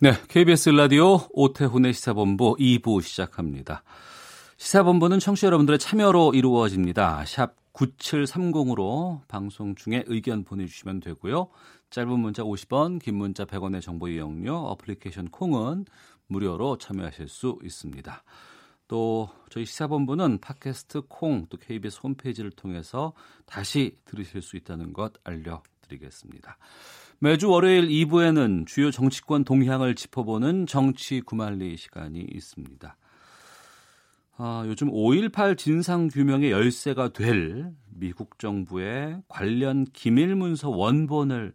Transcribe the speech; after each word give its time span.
네, 0.00 0.12
KBS 0.28 0.68
라디오 0.68 1.22
오태훈의 1.32 1.92
시사본부 1.92 2.54
2부 2.60 3.02
시작합니다. 3.02 3.82
시사본부는 4.56 5.18
청취자 5.18 5.48
여러분들의 5.48 5.80
참여로 5.80 6.34
이루어집니다. 6.34 7.24
샵 7.26 7.56
9730으로 7.72 9.26
방송 9.26 9.74
중에 9.74 10.04
의견 10.06 10.44
보내주시면 10.44 11.00
되고요. 11.00 11.48
짧은 11.90 12.16
문자 12.16 12.44
50원, 12.44 13.02
긴 13.02 13.16
문자 13.16 13.44
100원의 13.44 13.82
정보 13.82 14.06
이용료, 14.06 14.56
어플리케이션 14.56 15.30
콩은 15.30 15.86
무료로 16.28 16.78
참여하실 16.78 17.26
수 17.26 17.58
있습니다. 17.64 18.22
또 18.86 19.28
저희 19.50 19.64
시사본부는 19.64 20.38
팟캐스트 20.38 21.02
콩, 21.08 21.46
또 21.50 21.56
KBS 21.56 21.98
홈페이지를 22.04 22.52
통해서 22.52 23.14
다시 23.46 23.96
들으실 24.04 24.42
수 24.42 24.56
있다는 24.56 24.92
것 24.92 25.14
알려드리겠습니다. 25.24 26.56
매주 27.20 27.50
월요일 27.50 27.88
2부에는 27.88 28.66
주요 28.66 28.92
정치권 28.92 29.44
동향을 29.44 29.96
짚어보는 29.96 30.66
정치 30.66 31.20
구말리 31.20 31.76
시간이 31.76 32.20
있습니다. 32.32 32.96
아, 34.36 34.64
요즘 34.66 34.88
5.18 34.88 35.58
진상규명의 35.58 36.52
열쇠가 36.52 37.12
될 37.12 37.72
미국 37.88 38.38
정부의 38.38 39.20
관련 39.26 39.84
기밀 39.92 40.36
문서 40.36 40.70
원본을 40.70 41.54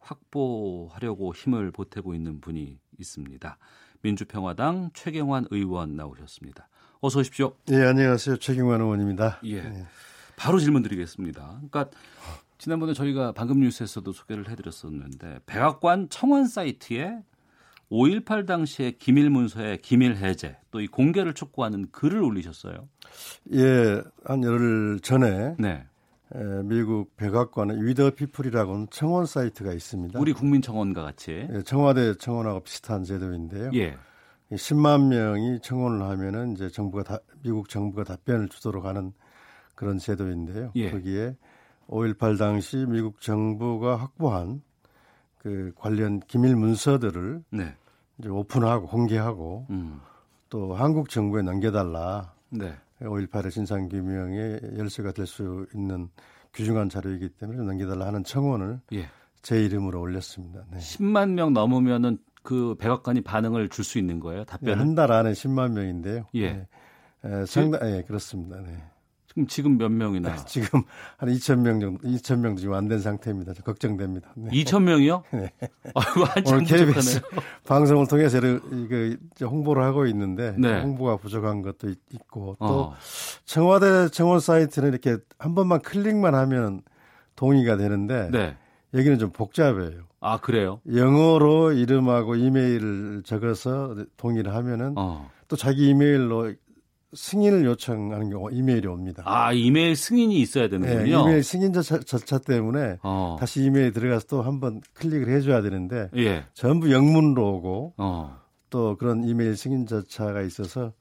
확보하려고 0.00 1.32
힘을 1.32 1.70
보태고 1.70 2.12
있는 2.12 2.40
분이 2.40 2.80
있습니다. 2.98 3.56
민주평화당 4.02 4.90
최경환 4.94 5.46
의원 5.52 5.94
나오셨습니다. 5.94 6.68
어서 7.00 7.20
오십시오. 7.20 7.54
예, 7.70 7.84
안녕하세요. 7.84 8.38
최경환 8.38 8.80
의원입니다. 8.80 9.38
예. 9.44 9.62
네. 9.62 9.86
바로 10.36 10.58
질문 10.58 10.82
드리겠습니다. 10.82 11.60
그러니까 11.70 11.86
지난번에 12.64 12.94
저희가 12.94 13.32
방금 13.32 13.60
뉴스에서도 13.60 14.10
소개를 14.10 14.48
해드렸었는데 14.48 15.40
백악관 15.44 16.08
청원 16.08 16.46
사이트에 16.46 17.18
5.18 17.92 18.46
당시의 18.46 18.96
기밀 18.96 19.28
문서의 19.28 19.82
기밀 19.82 20.16
해제 20.16 20.56
또 20.70 20.80
이 20.80 20.86
공개를 20.86 21.34
촉구하는 21.34 21.90
글을 21.92 22.22
올리셨어요. 22.22 22.88
예, 23.52 24.02
한 24.24 24.42
열흘 24.42 24.98
전에 25.00 25.56
네. 25.58 25.86
에, 26.34 26.62
미국 26.64 27.14
백악관의 27.18 27.84
We 27.84 27.95
the 27.95 28.12
People이라고는 28.12 28.86
청원 28.90 29.26
사이트가 29.26 29.74
있습니다. 29.74 30.18
우리 30.18 30.32
국민 30.32 30.62
청원과 30.62 31.02
같이. 31.02 31.46
예, 31.52 31.62
청와대 31.66 32.14
청원하고 32.14 32.60
비슷한 32.60 33.04
제도인데요. 33.04 33.72
예. 33.74 33.98
10만 34.50 35.08
명이 35.08 35.60
청원을 35.62 36.02
하면은 36.02 36.52
이제 36.54 36.70
정부가 36.70 37.02
다, 37.02 37.18
미국 37.42 37.68
정부가 37.68 38.04
답변을 38.04 38.48
주도록 38.48 38.86
하는 38.86 39.12
그런 39.74 39.98
제도인데요. 39.98 40.72
예. 40.76 40.90
거기에 40.90 41.36
5.18 41.88 42.38
당시 42.38 42.76
미국 42.88 43.20
정부가 43.20 43.96
확보한 43.96 44.62
그 45.38 45.72
관련 45.76 46.20
기밀 46.20 46.56
문서들을 46.56 47.44
네. 47.50 47.74
이제 48.18 48.28
오픈하고 48.28 48.86
공개하고 48.86 49.66
음. 49.70 50.00
또 50.48 50.74
한국 50.74 51.10
정부에 51.10 51.42
넘겨달라. 51.42 52.32
네. 52.50 52.74
5.18의 53.00 53.50
진상규명의 53.50 54.60
열쇠가 54.78 55.12
될 55.12 55.26
수 55.26 55.66
있는 55.74 56.08
귀중한 56.54 56.88
자료이기 56.88 57.28
때문에 57.30 57.58
좀 57.58 57.66
넘겨달라 57.66 58.06
하는 58.06 58.22
청원을 58.24 58.80
예. 58.92 59.08
제 59.42 59.62
이름으로 59.64 60.00
올렸습니다. 60.00 60.64
네. 60.70 60.78
10만 60.78 61.30
명 61.30 61.52
넘으면은 61.52 62.18
그 62.44 62.76
백악관이 62.78 63.22
반응을 63.22 63.68
줄 63.70 63.84
수 63.84 63.98
있는 63.98 64.20
거예요. 64.20 64.44
답변을. 64.44 64.78
한달 64.78 65.10
안에 65.12 65.32
10만 65.32 65.72
명인데요. 65.72 66.26
예. 66.34 66.52
네. 66.52 66.68
에, 67.24 67.46
상당, 67.46 67.80
예, 67.90 68.02
그렇습니다. 68.02 68.60
네. 68.60 68.82
지금 69.34 69.46
지금 69.48 69.78
몇 69.78 69.90
명이나? 69.90 70.36
지금 70.46 70.82
한 71.16 71.28
2천 71.28 71.58
명 71.60 71.80
정도, 71.80 72.06
2천 72.08 72.38
명 72.38 72.56
지금 72.56 72.74
안 72.74 72.88
된 72.88 73.00
상태입니다. 73.00 73.52
좀 73.52 73.64
걱정됩니다. 73.64 74.30
네. 74.36 74.50
2천 74.50 74.82
명이요? 74.84 75.24
네. 75.32 75.50
아이고 75.94 76.50
오늘 76.52 76.64
KBS. 76.64 77.20
방송을 77.66 78.06
통해서 78.06 78.38
이제 78.38 79.44
홍보를 79.44 79.82
하고 79.82 80.06
있는데 80.06 80.54
네. 80.58 80.80
홍보가 80.82 81.16
부족한 81.16 81.62
것도 81.62 81.88
있- 81.90 81.98
있고 82.12 82.56
또 82.60 82.66
어. 82.66 82.94
청와대 83.44 84.08
청원 84.08 84.38
사이트는 84.40 84.90
이렇게 84.90 85.16
한 85.38 85.54
번만 85.54 85.80
클릭만 85.80 86.34
하면 86.34 86.82
동의가 87.34 87.76
되는데 87.76 88.28
네. 88.30 88.56
여기는 88.94 89.18
좀 89.18 89.30
복잡해요. 89.30 90.02
아 90.20 90.38
그래요? 90.38 90.80
영어로 90.94 91.72
이름하고 91.72 92.36
이메일을 92.36 93.22
적어서 93.24 93.96
동의를 94.16 94.54
하면은 94.54 94.94
어. 94.96 95.28
또 95.48 95.56
자기 95.56 95.88
이메일로 95.88 96.52
승인을 97.14 97.64
요청하는 97.64 98.30
경우 98.30 98.50
이메일이 98.50 98.86
옵니다. 98.86 99.22
아 99.26 99.52
이메일 99.52 99.96
승인이 99.96 100.38
있어야 100.40 100.68
네, 100.68 100.78
되는군요. 100.78 101.22
이메일 101.22 101.42
승인 101.42 101.72
절차, 101.72 101.98
절차 102.00 102.38
때문에 102.38 102.98
어. 103.02 103.36
다시 103.38 103.62
이메일 103.64 103.92
들어가서 103.92 104.26
또 104.26 104.42
한번 104.42 104.80
클릭을 104.94 105.28
해줘야 105.28 105.62
되는데 105.62 106.10
예. 106.16 106.44
전부 106.54 106.92
영문으로 106.92 107.54
오고 107.56 107.94
어. 107.98 108.38
또 108.70 108.96
그런 108.96 109.24
이메일 109.24 109.56
승인 109.56 109.86
절차가 109.86 110.42
있어서 110.42 110.92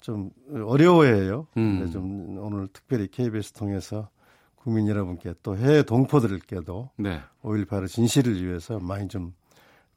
좀 0.00 0.30
어려워해요. 0.52 1.46
음. 1.56 1.78
근데 1.78 1.92
좀 1.92 2.38
오늘 2.38 2.68
특별히 2.72 3.08
KBS 3.08 3.52
통해서 3.52 4.08
국민 4.54 4.88
여러분께 4.88 5.34
또 5.42 5.56
해외 5.56 5.82
동포들께도 5.82 6.90
네. 6.96 7.20
5.18의 7.42 7.88
진실을 7.88 8.44
위해서 8.44 8.78
많이 8.78 9.08
좀 9.08 9.32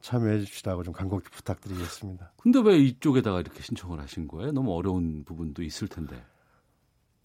참여해 0.01 0.39
주시라고 0.41 0.83
좀 0.83 0.93
간곡히 0.93 1.29
부탁드리겠습니다. 1.31 2.33
근데 2.41 2.59
왜 2.59 2.77
이쪽에다가 2.77 3.39
이렇게 3.39 3.61
신청을 3.61 3.99
하신 3.99 4.27
거예요? 4.27 4.51
너무 4.51 4.75
어려운 4.75 5.23
부분도 5.23 5.63
있을 5.63 5.87
텐데. 5.87 6.21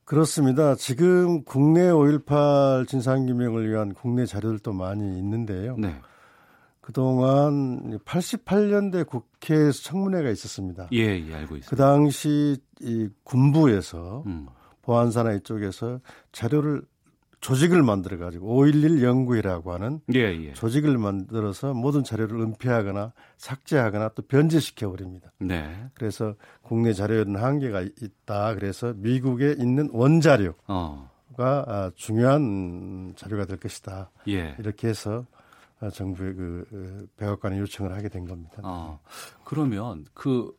그렇습니다. 0.05 0.77
지금 0.77 1.43
국내 1.43 1.91
5.18 1.91 2.87
진상규명을 2.87 3.69
위한 3.69 3.93
국내 3.93 4.25
자료들도 4.25 4.73
많이 4.73 5.19
있는데요. 5.19 5.77
네. 5.77 6.01
그동안 6.81 7.99
88년대 8.05 9.09
국회에서 9.09 9.83
청문회가 9.83 10.31
있었습니다. 10.31 10.89
예, 10.93 10.99
예 10.99 11.35
알고 11.35 11.57
있습니다. 11.57 11.69
그 11.69 11.77
당시 11.77 12.57
이 12.81 13.09
군부에서 13.25 14.23
음. 14.27 14.47
보안사나 14.83 15.33
이쪽에서 15.33 16.01
자료를 16.31 16.83
조직을 17.47 17.85
만들어 17.85 18.19
가지고 18.19 18.57
511 18.57 19.05
연구회라고 19.05 19.73
하는 19.73 20.01
예, 20.13 20.19
예. 20.19 20.53
조직을 20.55 20.99
만들어서 20.99 21.75
모든 21.75 22.03
자료를 22.03 22.41
은폐하거나 22.41 23.13
삭제하거나 23.37 24.09
또 24.17 24.23
변제시켜 24.23 24.91
버립니다. 24.91 25.31
네. 25.39 25.73
그래서 25.95 26.35
국내 26.63 26.93
자료에는 26.93 27.37
한계가 27.37 27.83
있다. 27.83 28.55
그래서 28.57 28.95
미국에 28.97 29.55
있는 29.61 29.89
원자료가 29.93 30.57
어. 30.67 31.09
아, 31.39 31.93
중요한 31.95 33.13
자료가 33.15 33.45
될 33.45 33.61
것이다. 33.61 34.11
예. 34.27 34.57
이렇게 34.59 34.89
해서 34.89 35.25
아, 35.79 35.89
정부의 35.89 36.35
그 36.35 36.65
어, 36.73 37.07
백악관에 37.17 37.61
요청을 37.61 37.95
하게 37.95 38.09
된 38.09 38.27
겁니다. 38.27 38.61
어. 38.65 38.99
그러면 39.45 40.05
그 40.15 40.51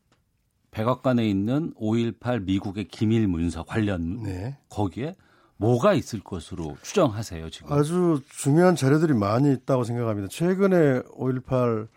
백악관에 0.72 1.28
있는 1.28 1.74
5.18 1.74 2.46
미국의 2.46 2.86
기밀 2.86 3.28
문서 3.28 3.64
관련 3.64 4.24
네. 4.24 4.58
거기에 4.70 5.18
뭐가 5.58 5.94
있을 5.94 6.20
것으로 6.20 6.78
추정하세요, 6.82 7.50
지금? 7.50 7.72
아주 7.72 8.22
중요한 8.30 8.76
자료들이 8.76 9.14
많이 9.14 9.52
있다고 9.54 9.84
생각합니다. 9.84 10.28
최근에 10.30 11.02
5.18 11.02 11.88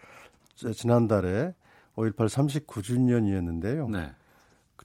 지난달에 0.75 1.55
5.18 1.97 2.67
39주년이었는데요. 2.67 3.91
네. 3.91 4.11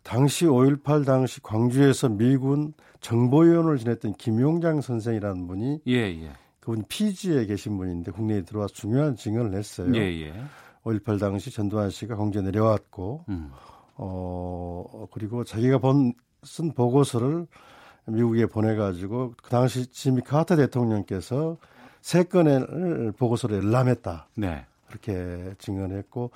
당시 0.03 0.45
5.18 0.45 1.05
당시 1.05 1.41
광주에서 1.41 2.09
미군 2.09 2.73
정보위원을 3.01 3.77
지냈던 3.77 4.13
김용장 4.13 4.81
선생이라는 4.81 5.47
분이 5.47 5.81
예, 5.87 5.93
예. 5.93 6.31
그분 6.59 6.83
피지에 6.87 7.45
계신 7.45 7.77
분인데 7.77 8.11
국내에 8.11 8.43
들어와서 8.43 8.73
중요한 8.73 9.15
증언을 9.15 9.57
했어요. 9.57 9.91
예, 9.95 10.01
예. 10.01 10.33
5.18 10.83 11.19
당시 11.19 11.49
전두환 11.49 11.89
씨가 11.89 12.15
광주에 12.15 12.41
내려왔고 12.43 13.25
음. 13.29 13.49
어 13.95 15.07
그리고 15.11 15.43
자기가 15.43 15.79
본 15.79 16.13
쓴 16.45 16.71
보고서를 16.71 17.47
미국에 18.07 18.45
보내가지고 18.45 19.33
그 19.41 19.49
당시 19.49 19.87
지미 19.87 20.21
카터 20.21 20.55
대통령께서 20.55 21.57
세 22.01 22.23
건의 22.23 22.65
보고서를 23.17 23.63
열람했다 23.63 24.27
네. 24.37 24.65
그렇게 24.87 25.55
증언했고 25.57 26.31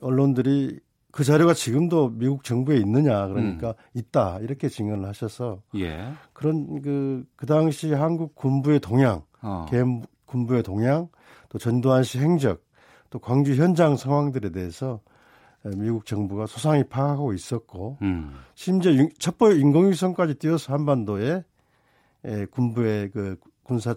언론들이 0.00 0.80
그 1.12 1.24
자료가 1.24 1.54
지금도 1.54 2.10
미국 2.10 2.44
정부에 2.44 2.76
있느냐 2.78 3.26
그러니까 3.26 3.74
있다 3.94 4.38
이렇게 4.40 4.68
증언을 4.68 5.08
하셔서 5.08 5.62
예. 5.76 6.12
그런 6.32 6.82
그, 6.82 7.24
그 7.36 7.46
당시 7.46 7.92
한국 7.92 8.34
군부의 8.34 8.80
동향, 8.80 9.22
어. 9.42 9.66
개 9.68 9.82
군부의 10.26 10.62
동향, 10.62 11.08
또 11.48 11.58
전두환 11.58 12.04
씨 12.04 12.18
행적, 12.18 12.62
또 13.10 13.18
광주 13.18 13.54
현장 13.54 13.96
상황들에 13.96 14.50
대해서 14.50 15.00
미국 15.64 16.06
정부가 16.06 16.46
소상히 16.46 16.84
파악하고 16.84 17.32
있었고 17.34 17.98
음. 18.02 18.32
심지어 18.54 18.92
인- 18.92 19.10
첩보 19.18 19.52
인공위성까지 19.52 20.34
띄어서 20.36 20.72
한반도에 20.72 21.44
에, 22.24 22.46
군부의 22.46 23.10
그 23.10 23.36
군사 23.62 23.94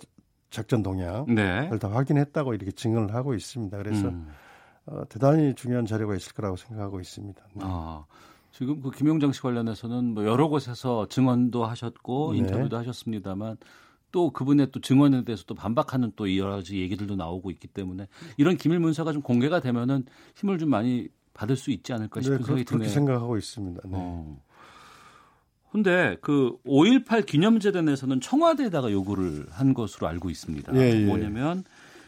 작전 0.49 0.83
동향을 0.83 1.33
네. 1.35 1.69
다 1.79 1.89
확인했다고 1.89 2.53
이렇게 2.53 2.71
증언을 2.71 3.13
하고 3.15 3.33
있습니다. 3.33 3.77
그래서 3.77 4.09
음. 4.09 4.27
어, 4.85 5.03
대단히 5.09 5.55
중요한 5.55 5.85
자료가 5.85 6.15
있을 6.15 6.33
거라고 6.33 6.57
생각하고 6.57 6.99
있습니다. 6.99 7.41
네. 7.53 7.61
아, 7.65 8.05
지금 8.51 8.81
그 8.81 8.91
김용장 8.91 9.31
씨 9.31 9.41
관련해서는 9.41 10.13
뭐 10.13 10.25
여러 10.25 10.47
곳에서 10.49 11.07
증언도 11.07 11.65
하셨고 11.65 12.33
네. 12.33 12.39
인터뷰도 12.39 12.77
하셨습니다만 12.77 13.57
또 14.11 14.29
그분의 14.29 14.69
또 14.71 14.79
증언에 14.79 15.23
대해서 15.23 15.43
또 15.47 15.55
반박하는 15.55 16.11
또 16.15 16.37
여러 16.37 16.57
가지 16.57 16.79
얘기들도 16.79 17.15
나오고 17.15 17.49
있기 17.51 17.67
때문에 17.69 18.07
이런 18.37 18.57
기밀 18.57 18.79
문서가 18.79 19.11
좀 19.11 19.23
공개가 19.23 19.59
되면은 19.59 20.05
힘을 20.35 20.59
좀 20.59 20.69
많이 20.69 21.07
받을 21.33 21.55
수 21.55 21.71
있지 21.71 21.93
않을까 21.93 22.19
네, 22.19 22.23
싶은 22.23 22.37
그, 22.39 22.43
생각이 22.45 22.63
그렇게 22.65 22.77
드네요. 22.83 22.93
생각하고 22.93 23.37
있습니다. 23.37 23.81
네. 23.85 23.91
어. 23.93 24.37
근데 25.71 26.17
그 26.21 26.57
5.18 26.65 27.25
기념재단에서는 27.25 28.21
청와대에다가 28.21 28.91
요구를 28.91 29.47
한 29.49 29.73
것으로 29.73 30.07
알고 30.07 30.29
있습니다. 30.29 30.75
예, 30.75 31.01
예. 31.01 31.05
뭐냐면 31.05 31.63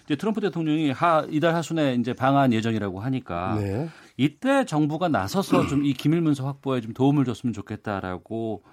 이제 0.05 0.15
트럼프 0.15 0.39
대통령이 0.39 0.91
하, 0.91 1.25
이달 1.31 1.55
하순에 1.55 1.95
이제 1.95 2.13
방한 2.13 2.53
예정이라고 2.53 2.99
하니까 2.99 3.55
네. 3.59 3.89
이때 4.17 4.65
정부가 4.65 5.07
나서서 5.09 5.65
좀 5.67 5.83
이 5.83 5.93
기밀 5.93 6.21
문서 6.21 6.45
확보에 6.45 6.79
좀 6.81 6.93
도움을 6.93 7.25
줬으면 7.25 7.53
좋겠다라고 7.53 8.63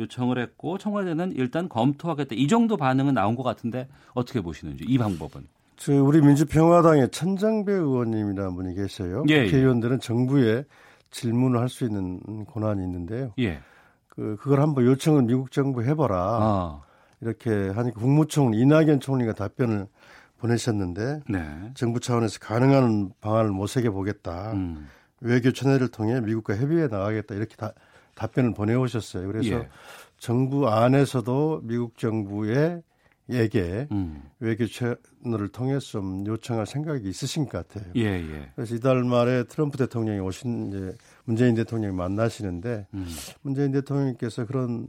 요청을 0.00 0.38
했고 0.38 0.78
청와대는 0.78 1.32
일단 1.36 1.68
검토하겠다. 1.68 2.34
이 2.34 2.46
정도 2.48 2.78
반응은 2.78 3.12
나온 3.14 3.36
것 3.36 3.42
같은데 3.42 3.86
어떻게 4.14 4.40
보시는지 4.40 4.84
이 4.88 4.96
방법은? 4.96 5.46
저 5.78 5.92
우리 5.94 6.20
민주평화당의 6.20 7.10
천장배 7.10 7.72
의원님이라는 7.72 8.54
분이 8.54 8.74
계세요. 8.74 9.24
예, 9.28 9.34
예. 9.34 9.44
국회의원들은 9.44 10.00
정부에 10.00 10.64
질문을 11.10 11.60
할 11.60 11.68
수 11.68 11.84
있는 11.84 12.44
권한이 12.46 12.82
있는데요. 12.82 13.32
예. 13.38 13.60
그 14.08 14.36
그걸 14.40 14.60
한번 14.60 14.84
요청을 14.84 15.22
미국 15.22 15.52
정부 15.52 15.84
해봐라. 15.84 16.16
아, 16.18 16.82
이렇게 17.20 17.50
하니까 17.68 18.00
국무총리 18.00 18.58
이낙연 18.58 19.00
총리가 19.00 19.32
답변을 19.34 19.86
보내셨는데 20.38 21.20
네. 21.28 21.72
정부 21.74 22.00
차원에서 22.00 22.38
가능한 22.40 23.12
방안을 23.20 23.50
모색해 23.50 23.90
보겠다. 23.90 24.52
음, 24.52 24.88
외교 25.20 25.52
천회를 25.52 25.88
통해 25.88 26.20
미국과 26.20 26.56
협의해 26.56 26.88
나가겠다 26.88 27.34
이렇게 27.34 27.56
다, 27.56 27.72
답변을 28.14 28.54
보내오셨어요. 28.54 29.26
그래서 29.28 29.50
예. 29.50 29.68
정부 30.18 30.68
안에서도 30.68 31.60
미국 31.62 31.96
정부의 31.98 32.82
에게 33.30 33.86
음, 33.92 34.22
외교 34.40 34.66
채널을 34.66 35.48
통해 35.52 35.78
좀 35.78 36.26
요청할 36.26 36.66
생각이 36.66 37.08
있으신 37.08 37.46
것 37.46 37.68
같아요. 37.68 37.92
예, 37.96 38.04
예. 38.04 38.50
그래서 38.54 38.74
이달 38.74 39.04
말에 39.04 39.44
트럼프 39.44 39.76
대통령이 39.76 40.20
오신 40.20 40.68
이제 40.68 40.94
문재인 41.24 41.54
대통령이 41.54 41.94
만나시는데 41.94 42.86
음, 42.94 43.06
문재인 43.42 43.72
대통령께서 43.72 44.46
그런 44.46 44.86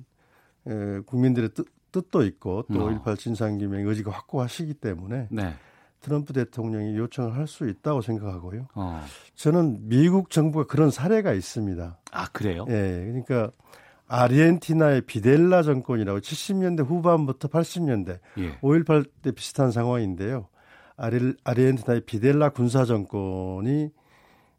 에, 0.68 1.00
국민들의 1.06 1.50
뜻, 1.54 1.68
뜻도 1.92 2.24
있고 2.24 2.64
또 2.72 2.86
어. 2.86 2.90
5.18 2.90 3.18
진상규명 3.18 3.88
의지가 3.88 4.12
확고하시기 4.12 4.76
때문에 4.76 5.28
네. 5.32 5.54
트럼프 6.02 6.32
대통령이 6.32 6.96
요청을 6.96 7.36
할 7.36 7.46
수 7.48 7.68
있다고 7.68 8.02
생각하고요. 8.02 8.68
어. 8.76 9.04
저는 9.36 9.90
미국 9.90 10.30
정부가 10.30 10.66
그런 10.66 10.92
사례가 10.92 11.34
있습니다. 11.34 11.98
아, 12.12 12.28
그래요? 12.30 12.66
예, 12.70 13.04
그러니까 13.06 13.52
아르헨티나의 14.10 15.02
비델라 15.02 15.62
정권이라고 15.62 16.20
70년대 16.20 16.86
후반부터 16.86 17.48
80년대 17.48 18.20
예. 18.40 18.58
5.18때 18.58 19.34
비슷한 19.36 19.72
상황인데요. 19.72 20.50
아르, 20.98 21.36
아르헨티나의 21.44 22.02
비델라 22.02 22.50
군사 22.50 22.86
정권이 22.86 23.90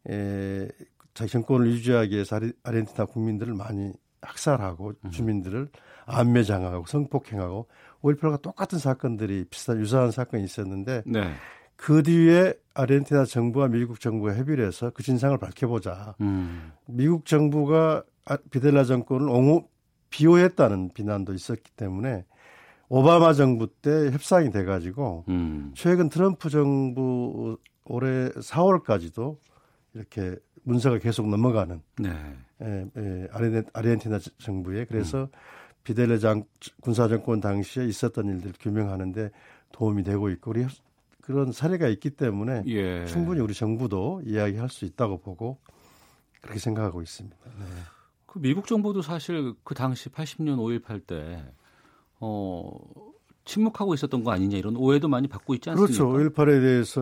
에, 0.09 0.69
자기 1.13 1.31
정권을 1.31 1.67
유지하기 1.67 2.15
위해서 2.15 2.37
아르, 2.37 2.53
아르헨티나 2.63 3.07
국민들을 3.07 3.55
많이 3.55 3.93
학살하고 4.23 4.93
주민들을 5.11 5.69
안매장하고 6.07 6.87
성폭행하고 6.87 7.69
5.18과 8.03 8.43
똑같은 8.43 8.79
사건들이 8.79 9.47
비슷한 9.51 9.81
유사한 9.81 10.11
사건이 10.11 10.45
있었는데 10.45 11.03
네. 11.07 11.33
그 11.81 12.03
뒤에 12.03 12.53
아르헨티나 12.75 13.25
정부와 13.25 13.69
미국 13.69 14.01
정부가 14.01 14.35
협의를 14.37 14.67
해서 14.67 14.91
그 14.91 15.03
진상을 15.03 15.37
밝혀보자. 15.39 16.15
음, 16.21 16.73
미국 16.87 17.25
정부가 17.25 18.05
아- 18.27 18.37
비델라 18.51 18.85
정권을 18.85 19.29
옹호 19.31 19.67
비호했다는 20.11 20.91
비난도 20.93 21.33
있었기 21.33 21.71
때문에 21.77 22.27
오바마 22.91 23.33
정부 23.33 23.67
때 23.69 24.11
협상이 24.11 24.51
돼가지고 24.51 25.25
음, 25.29 25.73
최근 25.75 26.11
트럼프 26.11 26.51
정부 26.51 27.57
올해 27.85 28.29
4월까지도 28.29 29.39
이렇게 29.95 30.37
문서가 30.65 30.99
계속 30.99 31.29
넘어가는 31.31 31.81
네. 31.99 32.11
에, 32.61 32.85
에, 32.95 33.29
아르헨- 33.33 33.67
아르헨티나 33.73 34.19
정부에 34.39 34.85
그래서 34.85 35.29
비델레 35.85 36.19
장 36.19 36.45
군사 36.83 37.09
정권 37.09 37.41
당시에 37.41 37.87
있었던 37.87 38.27
일들 38.27 38.53
규명하는데 38.61 39.31
도움이 39.73 40.03
되고 40.03 40.29
있고 40.29 40.51
우리 40.51 40.65
협- 40.65 40.71
그런 41.31 41.53
사례가 41.53 41.89
있기 41.89 42.11
때문에 42.11 42.65
예. 42.67 43.07
충분히 43.07 43.41
우리 43.41 43.55
정부도 43.55 44.23
이야기할 44.25 44.69
수 44.69 44.85
있다고 44.85 45.19
보고 45.19 45.59
그렇게 46.41 46.59
생각하고 46.59 47.03
있습니다. 47.03 47.37
네. 47.45 47.65
그 48.27 48.39
미국 48.41 48.67
정부도 48.67 49.03
사실 49.03 49.55
그 49.65 49.75
당시 49.75 50.09
80년 50.09 50.57
5.18 50.57 51.07
때, 51.07 51.45
어, 52.21 52.73
침묵하고 53.45 53.95
있었던 53.95 54.23
거 54.25 54.31
아니냐 54.33 54.57
이런 54.57 54.77
오해도 54.77 55.09
많이 55.09 55.27
받고 55.29 55.55
있지 55.55 55.71
않습니까? 55.71 56.05
그렇죠. 56.05 56.31
5.18에 56.35 56.61
대해서 56.61 57.01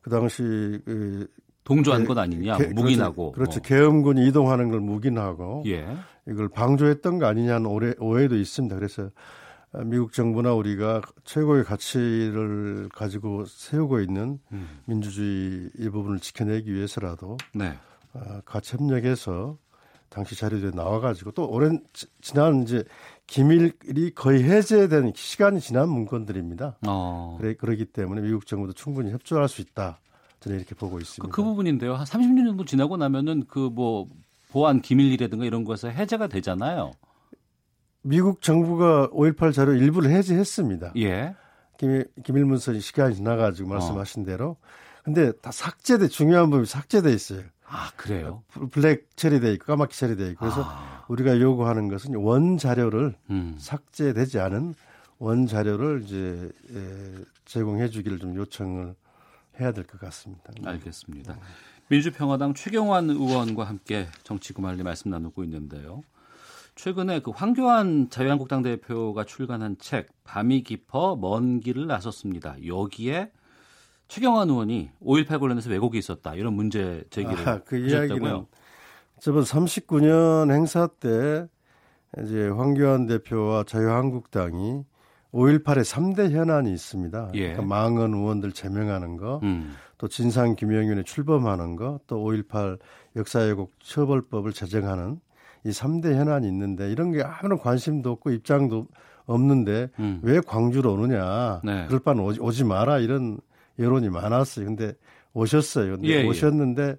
그 0.00 0.10
당시 0.10 0.42
그 0.84 1.26
동조한 1.64 2.02
개- 2.02 2.08
건 2.08 2.18
아니냐, 2.18 2.56
개- 2.58 2.66
묵인하고. 2.68 3.32
그렇죠. 3.32 3.60
뭐. 3.60 3.62
계엄군이 3.62 4.26
이동하는 4.28 4.70
걸 4.70 4.80
묵인하고 4.80 5.64
예. 5.66 5.86
이걸 6.26 6.48
방조했던 6.48 7.18
거 7.18 7.26
아니냐는 7.26 7.66
오해, 7.66 7.94
오해도 7.98 8.36
있습니다. 8.36 8.74
그래서 8.76 9.04
아, 9.04 9.10
미국 9.84 10.12
정부나 10.12 10.54
우리가 10.54 11.02
최고의 11.24 11.64
가치를 11.64 12.88
가지고 12.92 13.44
세우고 13.44 14.00
있는 14.00 14.38
음. 14.52 14.68
민주주의 14.86 15.68
이 15.78 15.88
부분을 15.90 16.20
지켜내기 16.20 16.72
위해서라도 16.72 17.36
네. 17.54 17.74
아, 18.14 18.40
같이 18.44 18.76
협력해서 18.76 19.58
당시 20.08 20.34
자료들이 20.36 20.74
나와가지고 20.74 21.32
또 21.32 21.46
오랜 21.50 21.84
지- 21.92 22.06
지난 22.22 22.62
이제 22.62 22.82
기밀이 23.26 24.14
거의 24.14 24.42
해제된 24.42 25.12
시간이 25.14 25.60
지난 25.60 25.90
문건들입니다. 25.90 26.78
어. 26.86 27.36
그래 27.38 27.52
그러기 27.54 27.84
때문에 27.86 28.22
미국 28.22 28.46
정부도 28.46 28.72
충분히 28.72 29.10
협조할 29.12 29.48
수 29.48 29.60
있다. 29.60 30.00
저는 30.40 30.56
이렇게 30.58 30.74
보고 30.74 30.94
그, 30.96 31.02
있습니다. 31.02 31.34
그 31.34 31.42
부분인데요. 31.42 31.94
한 31.94 32.06
30년 32.06 32.46
정도 32.46 32.64
지나고 32.64 32.96
나면은 32.96 33.44
그 33.48 33.68
뭐 33.68 34.08
보안 34.50 34.80
기밀이라든가 34.80 35.44
이런 35.44 35.64
거에서 35.64 35.88
해제가 35.88 36.28
되잖아요. 36.28 36.92
미국 38.08 38.40
정부가 38.40 39.08
5.18 39.10 39.52
자료 39.52 39.74
일부를 39.74 40.10
해제했습니다. 40.10 40.92
예. 40.96 41.34
기밀, 41.76 42.08
기밀문서 42.24 42.78
시간이 42.80 43.16
지나가지고 43.16 43.68
어. 43.70 43.74
말씀하신 43.74 44.24
대로. 44.24 44.56
근데 45.04 45.32
다 45.32 45.50
삭제돼, 45.50 46.08
중요한 46.08 46.46
부분이 46.50 46.66
삭제돼 46.66 47.12
있어요. 47.12 47.42
아, 47.66 47.90
그래요? 47.96 48.42
블- 48.48 48.68
블랙 48.70 49.14
처리돼 49.16 49.52
있고 49.54 49.66
까맣게 49.66 49.94
처리돼 49.94 50.30
있고. 50.30 50.40
그래서 50.40 50.62
아, 50.64 51.04
우리가 51.08 51.38
요구하는 51.38 51.88
것은 51.88 52.14
원 52.16 52.56
자료를 52.56 53.14
음. 53.30 53.56
삭제되지 53.58 54.38
않은 54.40 54.74
원 55.18 55.46
자료를 55.46 56.02
이제 56.04 56.50
에, 56.74 57.24
제공해 57.44 57.88
주기를 57.88 58.18
좀 58.18 58.34
요청을 58.36 58.94
해야 59.60 59.72
될 59.72 59.84
것 59.84 60.00
같습니다. 60.00 60.44
알겠습니다. 60.64 61.36
민주평화당 61.88 62.54
최경환 62.54 63.10
의원과 63.10 63.64
함께 63.64 64.06
정치구말리 64.22 64.82
말씀 64.82 65.10
나누고 65.10 65.44
있는데요. 65.44 66.02
최근에 66.78 67.20
그 67.20 67.32
황교안 67.32 68.08
자유한국당 68.08 68.62
대표가 68.62 69.24
출간한 69.24 69.76
책 69.80 70.10
밤이 70.22 70.62
깊어 70.62 71.16
먼 71.16 71.58
길을 71.58 71.88
나섰습니다. 71.88 72.54
여기에 72.64 73.32
최경환 74.06 74.48
의원이 74.48 74.90
5.18 75.02 75.40
관련해서 75.40 75.70
왜곡이 75.70 75.98
있었다 75.98 76.36
이런 76.36 76.52
문제 76.52 77.02
제기를 77.10 77.48
아, 77.48 77.58
그. 77.64 77.76
이야기는 77.76 78.46
저번 79.18 79.42
39년 79.42 80.52
행사 80.52 80.86
때 80.86 81.48
이제 82.22 82.46
황교안 82.46 83.08
대표와 83.08 83.64
자유한국당이 83.64 84.84
5.18의 85.34 85.82
3대 85.82 86.30
현안이 86.30 86.72
있습니다. 86.72 87.32
예. 87.34 87.54
그러니까 87.54 87.62
망언 87.62 88.14
의원들 88.14 88.52
제명하는 88.52 89.16
거, 89.16 89.40
음, 89.42 89.74
또 89.98 90.06
진상규명위원회 90.06 91.02
출범하는 91.02 91.74
거, 91.74 91.98
또 92.06 92.24
5.18 92.24 92.78
역사왜곡 93.16 93.74
처벌법을 93.80 94.52
제정하는 94.52 95.20
이 95.68 95.70
3대 95.70 96.14
현안이 96.14 96.46
있는데 96.48 96.90
이런 96.90 97.12
게 97.12 97.22
아무런 97.22 97.58
관심도 97.58 98.10
없고 98.10 98.30
입장도 98.30 98.86
없는데 99.26 99.90
음. 99.98 100.20
왜 100.22 100.40
광주로 100.40 100.94
오느냐. 100.94 101.60
네. 101.62 101.86
그럴 101.86 102.00
바는 102.00 102.22
오지, 102.22 102.40
오지 102.40 102.64
마라 102.64 102.98
이런 102.98 103.38
여론이 103.78 104.08
많았어요. 104.08 104.66
근데 104.66 104.94
오셨어요. 105.34 105.96
근데 105.96 106.08
예, 106.08 106.12
예. 106.22 106.26
오셨는데 106.26 106.96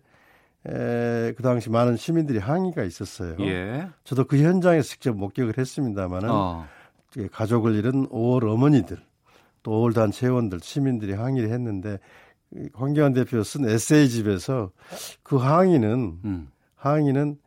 에, 0.68 1.34
그 1.36 1.42
당시 1.42 1.70
많은 1.70 1.98
시민들이 1.98 2.38
항의가 2.38 2.84
있었어요. 2.84 3.36
예. 3.40 3.88
저도 4.04 4.26
그 4.26 4.38
현장에서 4.38 4.88
직접 4.88 5.16
목격을 5.16 5.58
했습니다마는 5.58 6.30
어, 6.30 6.66
가족을 7.32 7.76
잃은 7.76 8.10
5월 8.10 8.48
어머니들 8.48 8.98
또 9.64 9.72
5월 9.72 9.96
단 9.96 10.12
체원들 10.12 10.60
시민들이 10.62 11.14
항의를 11.14 11.50
했는데 11.50 12.00
황교안 12.74 13.14
대표 13.14 13.44
쓴 13.44 13.68
에세이집에서 13.68 14.72
그 15.24 15.38
항의는 15.38 16.20
음. 16.26 16.50
항의는 16.76 17.38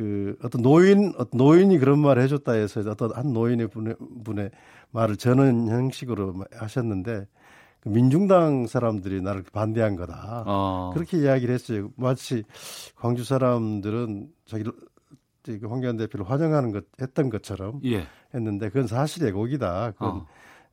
그 0.00 0.34
어떤 0.42 0.62
노인 0.62 1.12
어떤 1.18 1.36
노인이 1.36 1.76
그런 1.78 1.98
말을 1.98 2.22
해줬다 2.22 2.52
해서 2.52 2.80
어떤 2.88 3.12
한 3.12 3.34
노인의 3.34 3.68
분의, 3.68 3.96
분의 4.24 4.50
말을 4.92 5.16
전는 5.18 5.68
형식으로 5.68 6.42
하셨는데 6.54 7.26
그 7.80 7.88
민중당 7.90 8.66
사람들이 8.66 9.20
나를 9.20 9.42
반대한 9.52 9.96
거다. 9.96 10.44
어. 10.46 10.90
그렇게 10.94 11.18
이야기를 11.18 11.52
했어요. 11.52 11.90
마치 11.96 12.44
광주 12.96 13.24
사람들은 13.24 14.30
자기를 14.46 14.72
그 15.44 15.60
황교안 15.68 15.98
대표를 15.98 16.30
환영하는 16.30 16.72
것 16.72 16.84
했던 16.98 17.28
것처럼 17.28 17.82
예. 17.84 18.06
했는데 18.32 18.70
그건 18.70 18.86
사실의 18.86 19.32
곡이다. 19.32 19.90
그건 19.92 20.08
어. 20.08 20.26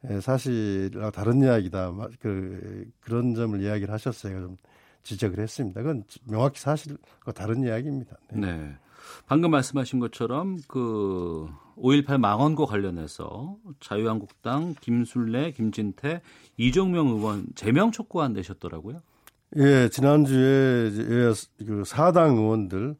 예, 0.10 0.22
사실과 0.22 1.12
다른 1.12 1.42
이야기다. 1.42 1.92
마- 1.92 2.08
그 2.22 2.86
그런 3.02 3.36
점을 3.36 3.62
이야기를 3.62 3.94
하셨어요. 3.94 4.40
좀 4.40 4.58
지적을 5.04 5.40
했습니다. 5.40 5.82
그건 5.82 6.06
명확히 6.24 6.62
사실과 6.62 7.34
다른 7.34 7.64
이야기입니다. 7.64 8.16
네. 8.32 8.54
네. 8.54 8.76
방금 9.28 9.52
말씀하신 9.52 10.00
것처럼 10.00 10.58
그 10.68 11.48
5.18 11.78 12.18
망언과 12.18 12.66
관련해서 12.66 13.58
자유한국당 13.80 14.74
김순례, 14.82 15.52
김진태, 15.52 16.22
이종명 16.58 17.08
의원 17.08 17.46
제명 17.56 17.92
촉구안 17.92 18.34
내셨더라고요. 18.34 19.02
예, 19.58 19.90
지난주에 19.90 20.92
여야 21.10 21.34
그 21.66 21.84
사당 21.86 22.38
의원들 22.38 22.96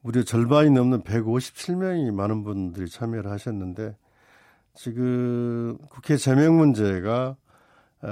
무려 0.00 0.22
절반이 0.22 0.70
넘는 0.70 1.02
157명이 1.02 2.12
많은 2.12 2.44
분들이 2.44 2.88
참여를 2.88 3.30
하셨는데 3.30 3.96
지금 4.74 5.78
국회 5.88 6.16
제명 6.16 6.58
문제가 6.58 7.36
어, 8.02 8.08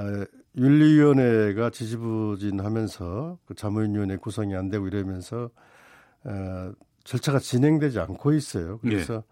윤리위원회가 0.57 1.71
지지부진하면서 1.71 3.38
그 3.45 3.55
자문위원회 3.55 4.17
구성이 4.17 4.55
안 4.55 4.71
되고 4.71 4.87
이러면서 4.87 5.50
어, 6.25 6.73
절차가 7.04 7.38
진행되지 7.38 8.00
않고 8.00 8.32
있어요. 8.32 8.78
그래서 8.78 9.23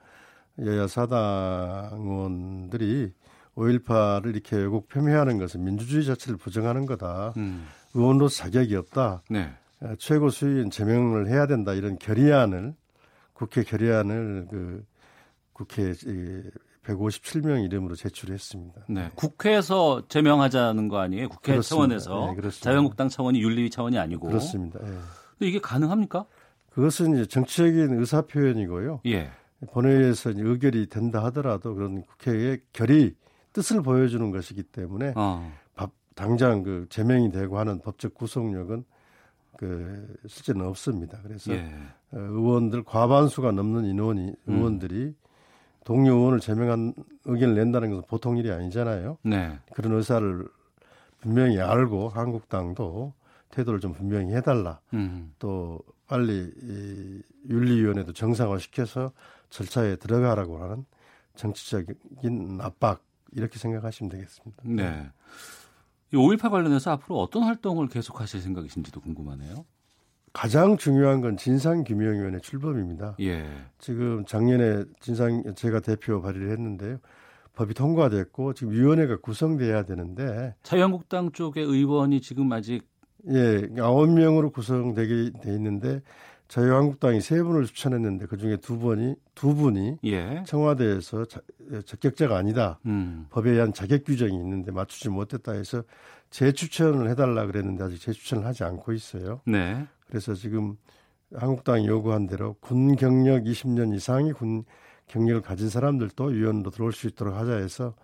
여야 0.59 0.87
사당 0.87 1.91
의원들이 1.93 3.13
5.18을 3.57 4.35
이렇게 4.35 4.57
왜곡 4.57 4.89
폄훼하는 4.89 5.39
것은 5.39 5.65
민주주의 5.65 6.05
자체를 6.05 6.37
부정하는 6.37 6.87
거다. 6.87 7.35
음. 7.37 7.67
의원으로서 7.95 8.45
자격이 8.45 8.77
없다. 8.77 9.23
네. 9.29 9.53
어, 9.81 9.95
최고 9.99 10.31
수위인 10.31 10.71
제명을 10.71 11.29
해야 11.29 11.47
된다. 11.47 11.75
이런 11.75 11.99
결의안을 11.99 12.75
국회 13.33 13.63
결의안을 13.63 14.47
그 14.51 14.85
국회 15.53 15.93
157명 16.87 17.65
이름으로 17.65 17.95
제출했습니다. 17.95 18.83
네. 18.89 19.11
국회에서 19.15 20.03
제명하자는 20.09 20.89
거 20.89 20.99
아니에요? 20.99 21.29
국회 21.29 21.53
그렇습니다. 21.53 21.99
차원에서 21.99 22.35
네. 22.41 22.61
자유한국당 22.61 23.09
차원이 23.09 23.41
윤리 23.43 23.69
차원이 23.71 23.99
아니고. 23.99 24.29
그렇습니다. 24.29 24.81
예. 24.83 25.47
이게 25.47 25.61
가능합니까? 25.61 26.25
그것은 26.75 27.15
이제 27.15 27.27
정치적인 27.27 27.99
의사 27.99 28.23
표현이고요. 28.23 29.01
예. 29.07 29.31
본회의에서 29.71 30.31
의결이 30.35 30.87
된다 30.89 31.23
하더라도 31.25 31.75
그런 31.75 32.03
국회의 32.03 32.61
결의 32.73 33.15
뜻을 33.53 33.83
보여주는 33.83 34.31
것이기 34.31 34.63
때문에 34.65 35.13
어. 35.15 35.53
밥- 35.75 35.93
당장 36.15 36.63
그 36.63 36.87
제명이 36.89 37.31
되고 37.31 37.59
하는 37.59 37.81
법적 37.81 38.15
구속력은 38.15 38.85
그 39.59 40.17
실제는 40.27 40.67
없습니다. 40.67 41.19
그래서 41.23 41.53
예. 41.53 41.65
어, 42.13 42.19
의원들 42.19 42.83
과반수가 42.85 43.53
넘는 43.53 43.85
인원이 43.85 44.35
의원들이 44.47 45.15
동료 45.85 46.15
의원을 46.17 46.41
제명한 46.41 46.95
의견을 47.25 47.55
낸다는 47.55 47.91
것은 47.91 48.03
보통 48.09 48.37
일이 48.39 48.51
아니잖아요. 48.51 49.19
네. 49.23 49.59
그런 49.75 49.93
의사를 49.95 50.47
분명히 51.21 51.61
알고 51.61 52.09
한국당도 52.09 53.13
태도를 53.51 53.81
좀 53.81 53.93
분명히 53.93 54.33
해달라. 54.35 54.81
음. 54.95 55.33
또 55.39 55.81
빨리 56.13 56.53
이 56.63 57.23
윤리위원회도 57.49 58.13
정상화시켜서 58.13 59.13
절차에 59.49 59.97
들어가라고 59.97 60.63
하는 60.63 60.85
정치적인 61.37 62.59
압박 62.61 63.03
이렇게 63.33 63.59
생각하시면 63.59 64.11
되겠습니다. 64.11 64.63
네. 64.67 65.11
이5.18 66.13 66.51
관련해서 66.51 66.91
앞으로 66.91 67.19
어떤 67.19 67.45
활동을 67.45 67.89
계속하실 67.89 68.43
생각이신지도 68.43 69.01
궁금하네요. 69.01 69.65
가장 70.35 70.77
중요한 70.77 71.23
건 71.23 71.39
진상규명위원회 71.39 72.41
출범입니다. 72.41 73.17
예. 73.21 73.49
지금 73.79 74.27
작년에 74.27 74.85
진상 75.01 75.55
제가 75.55 75.81
대표 75.81 76.21
발의를 76.21 76.51
했는데요. 76.51 76.99
법이 77.55 77.73
통과됐고 77.73 78.53
지금 78.53 78.75
위원회가 78.75 79.17
구성돼야 79.21 79.85
되는데 79.85 80.55
자유한국당 80.63 81.33
쪽의 81.33 81.65
의원이 81.65 82.21
지금 82.21 82.53
아직 82.53 82.92
예 83.29 83.69
아홉 83.79 84.11
명으로 84.11 84.51
구성되게 84.51 85.33
돼 85.41 85.55
있는데 85.55 86.03
자유한국당이 86.49 87.23
세 87.23 87.43
분을 87.43 87.65
추천했는데 87.65 88.27
그 88.27 88.37
중에 88.37 88.57
두 88.59 88.79
분이 88.79 89.15
두 89.35 89.55
분이 89.55 89.99
예. 90.05 90.43
청와대에서 90.47 91.25
자, 91.25 91.41
적격자가 91.87 92.37
아니다. 92.37 92.79
음. 92.85 93.27
법에 93.31 93.53
의한 93.53 93.73
자격 93.73 94.05
규정이 94.05 94.35
있는데 94.35 94.71
맞추지 94.71 95.09
못했다 95.09 95.53
해서 95.53 95.83
재추천을 96.29 97.09
해달라 97.09 97.47
그랬는데 97.47 97.85
아직 97.85 97.99
재추천을 98.01 98.45
하지 98.45 98.65
않고 98.65 98.93
있어요. 98.93 99.41
네. 99.47 99.87
그래서 100.07 100.35
지금 100.35 100.77
한국당이 101.35 101.87
요구한 101.87 102.27
대로 102.27 102.57
군 102.61 102.97
경력 102.97 103.45
20년 103.45 103.95
이상의 103.95 104.35
군 104.35 104.65
경력을 105.07 105.41
가진 105.41 105.71
사람들도 105.71 106.25
위원으로 106.25 106.71
들어올 106.71 106.93
수 106.93 107.07
있도록 107.07 107.35
하자 107.35 107.57
해서 107.57 107.95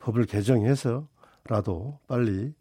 법을 0.00 0.24
개정해서라도 0.24 2.00
빨리 2.08 2.52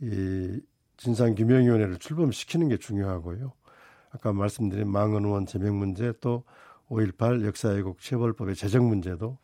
이 0.00 0.60
진상규명위원회를 1.02 1.98
출범시키는 1.98 2.68
게 2.68 2.76
중요하고요. 2.76 3.52
아까 4.12 4.32
말씀드린 4.32 4.88
망언 4.88 5.24
의원 5.24 5.46
제명 5.46 5.76
문제 5.78 6.12
또 6.20 6.44
5.18 6.90 7.44
역사왜곡 7.44 8.00
체벌법의 8.00 8.54
제정 8.54 8.86
문제도 8.88 9.38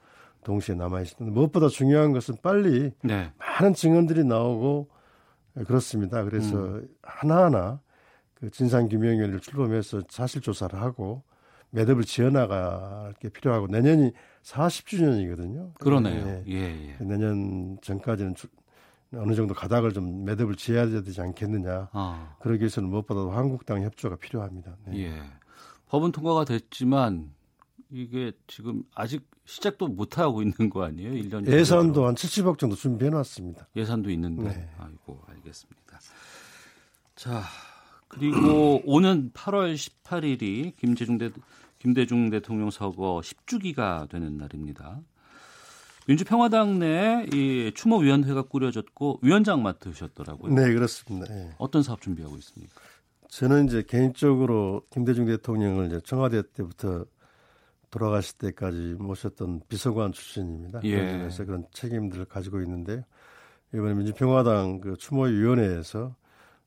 동시에 0.44 0.74
남아있습니다. 0.76 1.34
무엇보다 1.34 1.68
중요한 1.68 2.12
것은 2.12 2.36
빨리 2.42 2.92
네. 3.02 3.32
많은 3.38 3.74
증언들이 3.74 4.24
나오고 4.24 4.88
그렇습니다. 5.66 6.22
그래서 6.24 6.80
하나하나 7.02 7.80
그 8.34 8.50
진상규명위원회를 8.50 9.40
출범해서 9.40 10.02
사실 10.08 10.40
조사를 10.40 10.80
하고 10.80 11.24
매듭을 11.70 12.04
지어나갈 12.04 13.14
게 13.18 13.28
필요하고 13.30 13.66
내년이 13.66 14.12
40주년이거든요. 14.44 15.74
그러네요. 15.74 16.44
예, 16.46 16.54
예. 17.00 17.04
내년 17.04 17.78
전까지는 17.82 18.36
주- 18.36 18.46
어느 19.14 19.34
정도 19.34 19.54
가닥을 19.54 19.92
좀 19.92 20.24
매듭을 20.24 20.56
지어야 20.56 20.86
되지 20.88 21.20
않겠느냐. 21.20 21.88
아. 21.92 22.36
그러기 22.40 22.60
위해서는 22.60 22.90
무엇보다도 22.90 23.30
한국당 23.30 23.82
협조가 23.82 24.16
필요합니다. 24.16 24.76
네. 24.86 25.04
예. 25.04 25.22
법은 25.86 26.12
통과가 26.12 26.44
됐지만 26.44 27.32
이게 27.90 28.32
지금 28.46 28.82
아직 28.94 29.26
시작도 29.46 29.88
못 29.88 30.18
하고 30.18 30.42
있는 30.42 30.68
거 30.68 30.84
아니에요? 30.84 31.12
1년 31.12 31.46
예산도 31.46 32.06
한 32.06 32.14
70억 32.14 32.58
정도 32.58 32.76
준비해 32.76 33.10
놨습니다. 33.10 33.66
예산도 33.74 34.10
있는데. 34.10 34.42
네. 34.42 34.70
아이고, 34.78 35.22
알겠습니다. 35.26 36.00
자, 37.14 37.42
그리고 38.08 38.82
오는 38.84 39.30
8월 39.32 39.74
18일이 39.74 40.76
김대중 40.76 41.16
대 41.16 41.30
김대중 41.78 42.28
대통령 42.28 42.70
서거 42.70 43.20
10주기가 43.24 44.08
되는 44.10 44.36
날입니다. 44.36 45.00
민주평화당 46.08 46.78
내에 46.78 47.26
이 47.34 47.70
추모위원회가 47.74 48.42
꾸려졌고 48.42 49.18
위원장 49.20 49.62
맡으셨더라고요. 49.62 50.54
네, 50.54 50.72
그렇습니다. 50.72 51.26
예. 51.30 51.50
어떤 51.58 51.82
사업 51.82 52.00
준비하고 52.00 52.34
있습니까? 52.38 52.74
저는 53.28 53.66
이제 53.66 53.84
개인적으로 53.86 54.86
김대중 54.88 55.26
대통령을 55.26 55.88
이제 55.88 56.00
청와대 56.02 56.42
때부터 56.54 57.04
돌아가실 57.90 58.38
때까지 58.38 58.96
모셨던 58.98 59.60
비서관 59.68 60.12
출신입니다. 60.12 60.80
예. 60.84 60.96
점에서 60.96 61.44
그런 61.44 61.66
책임들을 61.74 62.24
가지고 62.24 62.62
있는데요. 62.62 63.02
이번에 63.74 63.92
민주평화당 63.92 64.80
그 64.80 64.96
추모위원회에서 64.96 66.14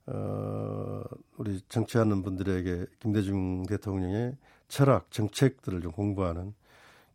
어, 0.06 1.02
우리 1.38 1.62
정치하는 1.68 2.22
분들에게 2.22 2.86
김대중 3.00 3.66
대통령의 3.66 4.38
철학, 4.68 5.10
정책들을 5.10 5.82
좀 5.82 5.92
공부하는 5.92 6.54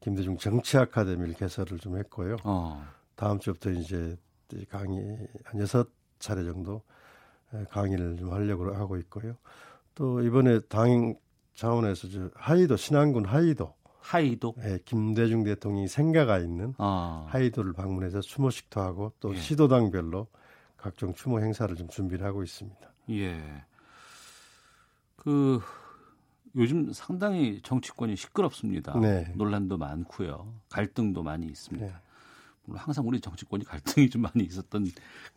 김대중 0.07 0.37
정치 0.37 0.79
아카데미를 0.79 1.35
개설을 1.35 1.81
좀 1.81 1.99
했고요. 1.99 2.37
어. 2.45 2.87
다음 3.17 3.41
주부터 3.41 3.71
이제 3.71 4.17
강의 4.71 5.27
한 5.43 5.61
여섯 5.61 5.89
차례 6.21 6.45
정도 6.45 6.81
강의를 7.71 8.17
좀 8.17 8.33
하려고 8.33 8.73
하고 8.73 8.97
있고요. 8.99 9.35
또 9.97 10.23
이번에 10.23 10.61
당 10.69 11.17
차원에서 11.55 12.09
저 12.09 12.31
하이도 12.37 12.77
신안군 12.77 13.25
하이도 13.25 13.75
하이도. 13.99 14.55
예, 14.63 14.79
김대중 14.85 15.43
대통령이 15.43 15.89
생가가 15.89 16.39
있는 16.39 16.75
아. 16.79 17.27
하이도를 17.29 17.73
방문해서 17.73 18.21
추모식도 18.21 18.81
하고 18.81 19.13
또 19.19 19.35
예. 19.35 19.41
시도당별로 19.41 20.29
각종 20.77 21.15
추모 21.15 21.41
행사를 21.41 21.75
좀 21.75 21.89
준비를 21.89 22.25
하고 22.25 22.45
있습니다. 22.45 22.93
예. 23.11 23.65
그 25.17 25.61
요즘 26.57 26.93
상당히 26.93 27.61
정치권이 27.63 28.17
시끄럽습니다. 28.17 28.99
네. 28.99 29.31
논란도 29.35 29.77
많고요. 29.77 30.55
갈등도 30.71 31.23
많이 31.23 31.47
있습니다. 31.47 31.87
네. 31.87 31.93
물론 32.65 32.81
항상 32.81 33.07
우리 33.07 33.21
정치권이 33.21 33.65
갈등이 33.65 34.09
좀 34.11 34.23
많이 34.23 34.43
있었던 34.45 34.87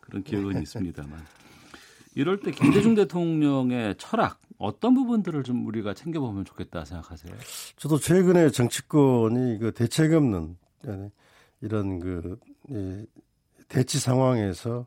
그런 0.00 0.22
기억은 0.22 0.62
있습니다만. 0.62 1.20
이럴 2.14 2.40
때 2.40 2.50
김대중 2.50 2.94
대통령의 2.94 3.94
철학 3.96 4.40
어떤 4.58 4.94
부분들을 4.94 5.44
좀 5.44 5.66
우리가 5.66 5.94
챙겨보면 5.94 6.44
좋겠다 6.44 6.84
생각하세요? 6.84 7.32
저도 7.76 7.98
최근에 7.98 8.50
정치권이 8.50 9.58
그 9.58 9.72
대책 9.72 10.12
없는 10.12 10.56
이런 11.60 12.00
그 12.00 12.38
대치 13.68 14.00
상황에서 14.00 14.86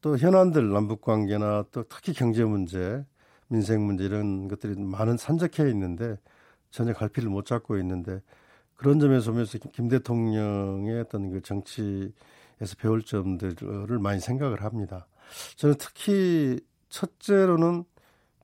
또 0.00 0.18
현안들 0.18 0.70
남북 0.72 1.00
관계나 1.00 1.64
또 1.72 1.84
특히 1.84 2.12
경제 2.12 2.44
문제, 2.44 3.04
민생 3.48 3.84
문제 3.84 4.04
이런 4.04 4.48
것들이 4.48 4.78
많은 4.78 5.16
산적해 5.16 5.68
있는데 5.70 6.16
전혀 6.70 6.92
갈피를 6.92 7.28
못 7.30 7.46
잡고 7.46 7.78
있는데 7.78 8.20
그런 8.76 9.00
점에서 9.00 9.32
보면서 9.32 9.58
김 9.72 9.88
대통령의 9.88 11.00
어떤 11.00 11.30
그 11.30 11.42
정치에서 11.42 12.12
배울 12.78 13.02
점들을 13.02 13.98
많이 13.98 14.20
생각을 14.20 14.62
합니다. 14.62 15.06
저는 15.56 15.74
특히 15.78 16.60
첫째로는 16.88 17.84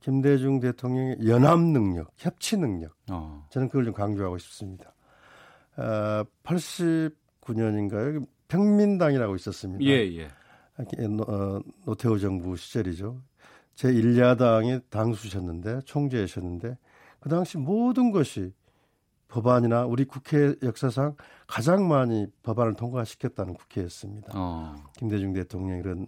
김대중 0.01 0.61
대통령의 0.61 1.17
연합 1.27 1.59
능력, 1.61 2.11
협치 2.17 2.57
능력. 2.59 2.95
어. 3.11 3.47
저는 3.51 3.69
그걸 3.69 3.85
좀 3.85 3.95
강조하고 3.95 4.37
싶습니다. 4.39 4.93
아, 5.77 6.25
89년인가요? 6.43 8.27
평민당이라고 8.49 9.35
있었습니다. 9.37 9.85
예, 9.85 10.07
예. 10.17 10.29
어, 10.77 11.61
노태우 11.87 12.19
정부 12.19 12.57
시절이죠. 12.57 13.21
제 13.75 13.93
1야당의 13.93 14.83
당수셨는데, 14.91 15.81
총재셨는데, 15.85 16.77
그 17.21 17.29
당시 17.29 17.59
모든 17.59 18.11
것이 18.11 18.53
법안이나 19.29 19.85
우리 19.85 20.05
국회 20.05 20.55
역사상 20.63 21.17
가장 21.47 21.89
많이 21.89 22.27
법안을 22.43 22.75
통과시켰다는 22.75 23.55
국회였습니다. 23.55 24.33
어. 24.35 24.77
김대중 24.97 25.33
대통령 25.33 25.79
이런 25.79 26.07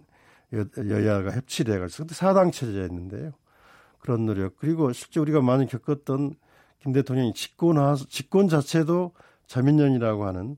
여, 0.53 1.05
야가 1.05 1.31
협치를 1.31 1.75
해가지고 1.75 2.05
그때 2.05 2.15
사당 2.15 2.51
체제였는데요. 2.51 3.31
그런 3.99 4.25
노력 4.25 4.55
그리고 4.57 4.93
실제 4.93 5.19
우리가 5.19 5.41
많이 5.41 5.67
겪었던 5.67 6.35
김 6.79 6.93
대통령이 6.93 7.33
집권하 7.33 7.95
집권 8.07 8.47
자체도 8.47 9.11
자민련이라고 9.47 10.25
하는 10.25 10.55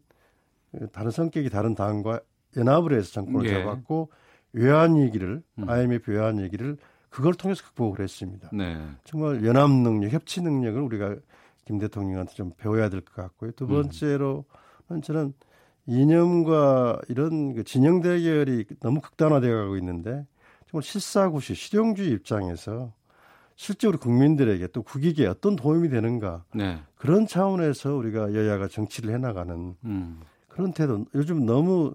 다른 0.91 1.09
성격이 1.09 1.49
다른 1.49 1.73
당과 1.73 2.19
연합을 2.55 2.93
해서 2.93 3.11
정권을 3.13 3.49
예. 3.49 3.53
잡았고 3.53 4.11
외환 4.53 4.95
위기를 4.95 5.41
음. 5.57 5.69
IMF 5.69 6.11
외환 6.11 6.37
위기를 6.37 6.77
그걸 7.09 7.33
통해서 7.33 7.63
극복을 7.63 8.01
했습니다. 8.03 8.49
네. 8.53 8.77
정말 9.03 9.43
연합 9.45 9.69
능력, 9.71 10.11
협치 10.11 10.41
능력을 10.41 10.79
우리가 10.81 11.15
김 11.65 11.79
대통령한테 11.79 12.33
좀 12.33 12.51
배워야 12.57 12.89
될 12.89 13.01
것 13.01 13.15
같고요. 13.15 13.51
두 13.51 13.65
음. 13.65 13.69
번째로는 13.69 14.43
저는 15.03 15.33
이념과 15.85 16.99
이런 17.09 17.53
그 17.55 17.63
진영 17.63 18.01
대결이 18.01 18.65
너무 18.79 19.01
극단화되어 19.01 19.55
가고 19.55 19.77
있는데 19.77 20.25
정말 20.69 20.83
실사구시 20.83 21.55
실용주의 21.55 22.11
입장에서 22.11 22.93
실제 23.55 23.87
우리 23.87 23.97
국민들에게 23.97 24.67
또 24.67 24.83
국익에 24.83 25.25
어떤 25.25 25.55
도움이 25.55 25.89
되는가 25.89 26.45
네. 26.53 26.79
그런 26.95 27.25
차원에서 27.27 27.95
우리가 27.95 28.33
여야가 28.33 28.67
정치를 28.67 29.13
해나가는 29.13 29.75
음. 29.83 30.21
그런 30.47 30.71
태도 30.73 31.05
요즘 31.15 31.45
너무 31.45 31.93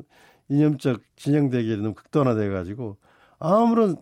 이념적 0.48 1.00
진영 1.16 1.48
대결이 1.50 1.80
너무 1.80 1.94
극단화돼 1.94 2.48
가지고 2.50 2.96
아무런 3.38 3.96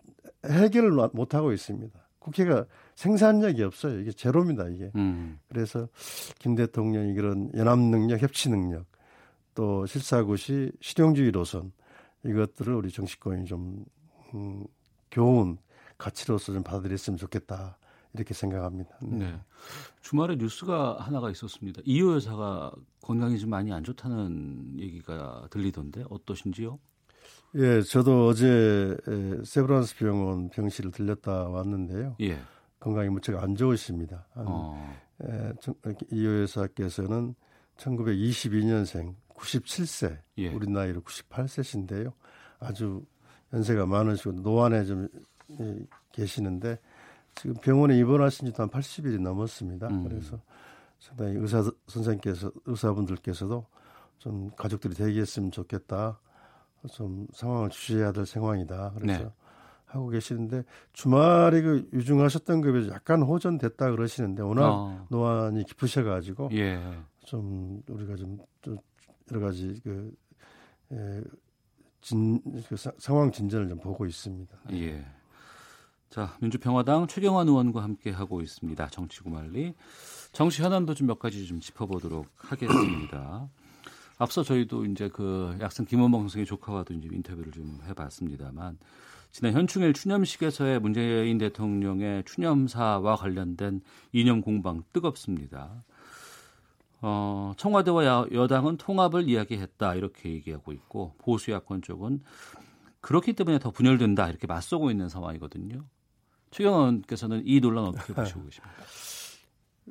해결을 0.45 0.91
못 1.13 1.33
하고 1.35 1.51
있습니다. 1.53 1.99
국회가 2.19 2.65
생산력이 2.95 3.63
없어요. 3.63 3.99
이게 3.99 4.11
제로입니다. 4.11 4.69
이게. 4.69 4.91
음. 4.95 5.39
그래서 5.49 5.87
김 6.39 6.55
대통령이 6.55 7.13
그런 7.13 7.51
연합 7.55 7.79
능력, 7.79 8.21
협치 8.21 8.49
능력 8.49 8.85
또 9.53 9.85
실사구시 9.85 10.71
실용주의 10.81 11.31
노선 11.31 11.71
이것들을 12.25 12.73
우리 12.73 12.91
정치권이 12.91 13.45
좀 13.45 13.85
음, 14.33 14.63
교훈 15.11 15.57
가치로서 15.97 16.53
좀 16.53 16.63
받아들였으면 16.63 17.17
좋겠다 17.17 17.77
이렇게 18.13 18.33
생각합니다. 18.33 18.97
네. 19.01 19.17
네. 19.17 19.41
주말에 20.01 20.35
뉴스가 20.35 20.97
하나가 20.99 21.29
있었습니다. 21.29 21.81
이호 21.85 22.15
여사가 22.15 22.73
건강이 23.01 23.37
좀 23.39 23.49
많이 23.49 23.71
안 23.71 23.83
좋다는 23.83 24.79
얘기가 24.79 25.47
들리던데 25.49 26.05
어떠신지요? 26.09 26.79
예, 27.55 27.81
저도 27.81 28.27
어제 28.27 28.97
세브란스 29.43 29.97
병원 29.97 30.49
병실을 30.49 30.91
들렸다 30.91 31.49
왔는데요. 31.49 32.15
예. 32.21 32.39
건강이 32.79 33.09
무척 33.09 33.41
안 33.41 33.55
좋으십니다. 33.55 34.25
어. 34.35 34.93
이호 36.11 36.41
여사께서는 36.41 37.35
1922년생 37.77 39.15
97세, 39.35 40.17
예. 40.39 40.49
우리 40.49 40.67
나이로 40.69 41.01
98세신데요. 41.01 42.13
아주 42.59 43.05
연세가 43.53 43.85
많으시고 43.85 44.31
노안에 44.33 44.85
좀 44.85 45.07
계시는데 46.11 46.79
지금 47.35 47.55
병원에 47.55 47.97
입원하신 47.97 48.47
지도 48.47 48.63
한 48.63 48.69
80일이 48.69 49.19
넘었습니다. 49.19 49.87
음. 49.87 50.03
그래서 50.03 50.39
상당히 50.99 51.35
의사 51.35 51.63
선생님께서 51.87 52.51
의사분들께서도 52.65 53.65
좀 54.17 54.49
가족들이 54.55 54.93
대기했으면 54.95 55.51
좋겠다. 55.51 56.19
좀 56.91 57.27
상황을 57.33 57.69
주시해야 57.69 58.11
될 58.11 58.25
상황이다. 58.25 58.93
그래서 58.97 59.23
네. 59.23 59.29
하고 59.85 60.09
계시는데 60.09 60.63
주말에 60.91 61.61
그 61.61 61.87
유중하셨던 61.93 62.61
급에 62.61 62.89
약간 62.89 63.21
호전됐다 63.21 63.91
그러시는데 63.91 64.41
워낙 64.41 64.71
어. 64.71 65.07
노안이 65.09 65.65
깊으셔가지고 65.65 66.49
예. 66.53 66.81
좀 67.25 67.81
우리가 67.87 68.15
좀, 68.15 68.39
좀 68.61 68.77
여러 69.31 69.45
가지 69.45 69.79
그, 69.83 70.11
에, 70.91 71.21
진, 72.01 72.41
그 72.67 72.75
사, 72.75 72.91
상황 72.97 73.31
진전을 73.31 73.69
좀 73.69 73.79
보고 73.79 74.05
있습니다. 74.05 74.57
예. 74.73 75.05
자, 76.09 76.37
민주평화당 76.41 77.07
최경환 77.07 77.47
의원과 77.47 77.81
함께 77.81 78.11
하고 78.11 78.41
있습니다. 78.41 78.87
정치구말리. 78.87 79.73
정치 80.31 80.61
현안도 80.61 80.93
좀 80.95 81.07
몇 81.07 81.19
가지 81.19 81.45
좀 81.47 81.59
짚어보도록 81.59 82.27
하겠습니다. 82.35 83.49
앞서 84.17 84.43
저희도 84.43 84.85
이제 84.85 85.09
그 85.09 85.57
약선 85.59 85.85
김원봉 85.85 86.21
선생의 86.21 86.45
조카와도 86.45 86.93
이제 86.93 87.09
인터뷰를 87.11 87.51
좀 87.51 87.79
해봤습니다만 87.87 88.77
지난 89.31 89.53
현충일 89.53 89.93
추념식에서의 89.93 90.79
문재인 90.79 91.39
대통령의 91.39 92.23
추념사와 92.25 93.15
관련된 93.15 93.81
이념 94.11 94.41
공방 94.41 94.83
뜨겁습니다. 94.93 95.83
어, 97.01 97.53
청와대와 97.57 98.05
야, 98.05 98.25
여당은 98.31 98.77
통합을 98.77 99.27
이야기했다 99.27 99.95
이렇게 99.95 100.29
얘기하고 100.29 100.71
있고 100.71 101.15
보수 101.17 101.51
야권 101.51 101.81
쪽은 101.81 102.21
그렇기 103.01 103.33
때문에 103.33 103.59
더 103.59 103.71
분열된다 103.71 104.29
이렇게 104.29 104.47
맞서고 104.47 104.89
있는 104.89 105.09
상황이거든요. 105.09 105.83
최경원께서는 106.51 107.41
이 107.45 107.59
논란 107.59 107.85
어떻게 107.85 108.13
보시고 108.13 108.45
계십니까? 108.45 108.71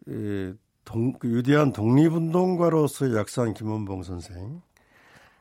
예, 0.08 0.54
동, 0.84 1.12
그 1.14 1.28
위대한 1.36 1.72
독립운동가로서의 1.72 3.14
약산 3.16 3.54
김원봉 3.54 4.02
선생. 4.02 4.62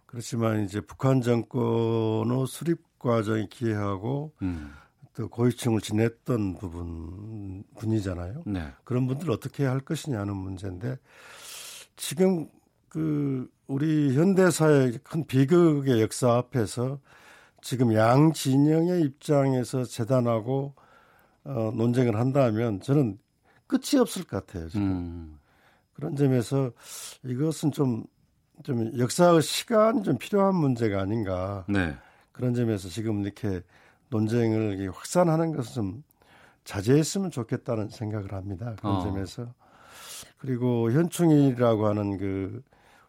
그렇지만 0.05 0.63
이제 0.65 0.81
북한 0.81 1.21
정권의 1.21 2.45
수립 2.47 2.99
과정이 2.99 3.47
기회하고 3.49 4.33
음. 4.41 4.73
또 5.13 5.27
고위층을 5.27 5.81
지냈던 5.81 6.57
부분 6.57 7.63
분이잖아요. 7.77 8.43
네. 8.45 8.71
그런 8.83 9.07
분들 9.07 9.29
어떻게 9.31 9.65
할 9.65 9.79
것이냐는 9.79 10.35
문제인데 10.35 10.97
지금 11.95 12.47
그 12.87 13.49
우리 13.67 14.15
현대사의 14.15 14.99
큰 15.03 15.25
비극의 15.25 16.01
역사 16.01 16.33
앞에서 16.33 16.99
지금 17.61 17.93
양 17.93 18.33
진영의 18.33 19.01
입장에서 19.01 19.83
재단하고 19.83 20.73
어, 21.43 21.71
논쟁을 21.75 22.17
한다면 22.17 22.81
저는 22.81 23.17
끝이 23.71 23.99
없을 24.01 24.25
것 24.25 24.45
같아요. 24.45 24.67
지금 24.67 24.85
음. 24.85 25.39
그런 25.93 26.15
점에서 26.17 26.71
이것은 27.23 27.71
좀, 27.71 28.03
좀 28.63 28.97
역사의 28.99 29.41
시간이 29.41 30.03
좀 30.03 30.17
필요한 30.17 30.55
문제가 30.55 30.99
아닌가. 31.01 31.63
네. 31.69 31.95
그런 32.33 32.53
점에서 32.53 32.89
지금 32.89 33.21
이렇게 33.21 33.61
논쟁을 34.09 34.91
확산하는 34.91 35.55
것은 35.55 35.73
좀 35.73 36.03
자제했으면 36.65 37.31
좋겠다는 37.31 37.87
생각을 37.89 38.33
합니다. 38.33 38.75
그런 38.79 38.97
어. 38.97 39.03
점에서 39.03 39.53
그리고 40.37 40.91
현충일이라고 40.91 41.87
하는 41.87 42.17
그 42.17 42.61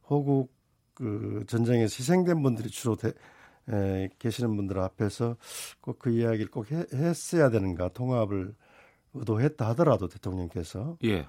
호국 0.09 0.55
그 0.95 1.45
전쟁에서 1.49 1.97
희생된 1.99 2.41
분들이 2.43 2.69
주로 2.69 2.95
대, 2.95 3.13
에, 3.69 4.09
계시는 4.21 4.55
분들 4.57 4.79
앞에서 4.79 5.37
꼭 5.81 5.99
그 5.99 6.11
이야기를 6.11 6.51
꼭 6.51 6.71
해, 6.71 6.85
했어야 6.93 7.51
되는가 7.51 7.89
통합을 7.89 8.55
의도했다 9.15 9.69
하더라도 9.71 10.09
대통령께서 10.09 10.97
예. 11.05 11.27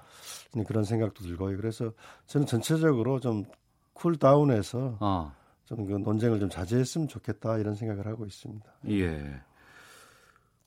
그런 0.66 0.84
생각도 0.84 1.22
들고요. 1.24 1.56
그래서 1.56 1.92
저는 2.26 2.46
전체적으로 2.46 3.20
좀 3.20 3.44
쿨다운해서 3.92 4.98
어. 5.00 5.32
좀그 5.66 5.92
논쟁을 5.92 6.40
좀 6.40 6.48
자제했으면 6.48 7.08
좋겠다 7.08 7.58
이런 7.58 7.74
생각을 7.74 8.06
하고 8.06 8.26
있습니다. 8.26 8.64
예. 8.90 9.40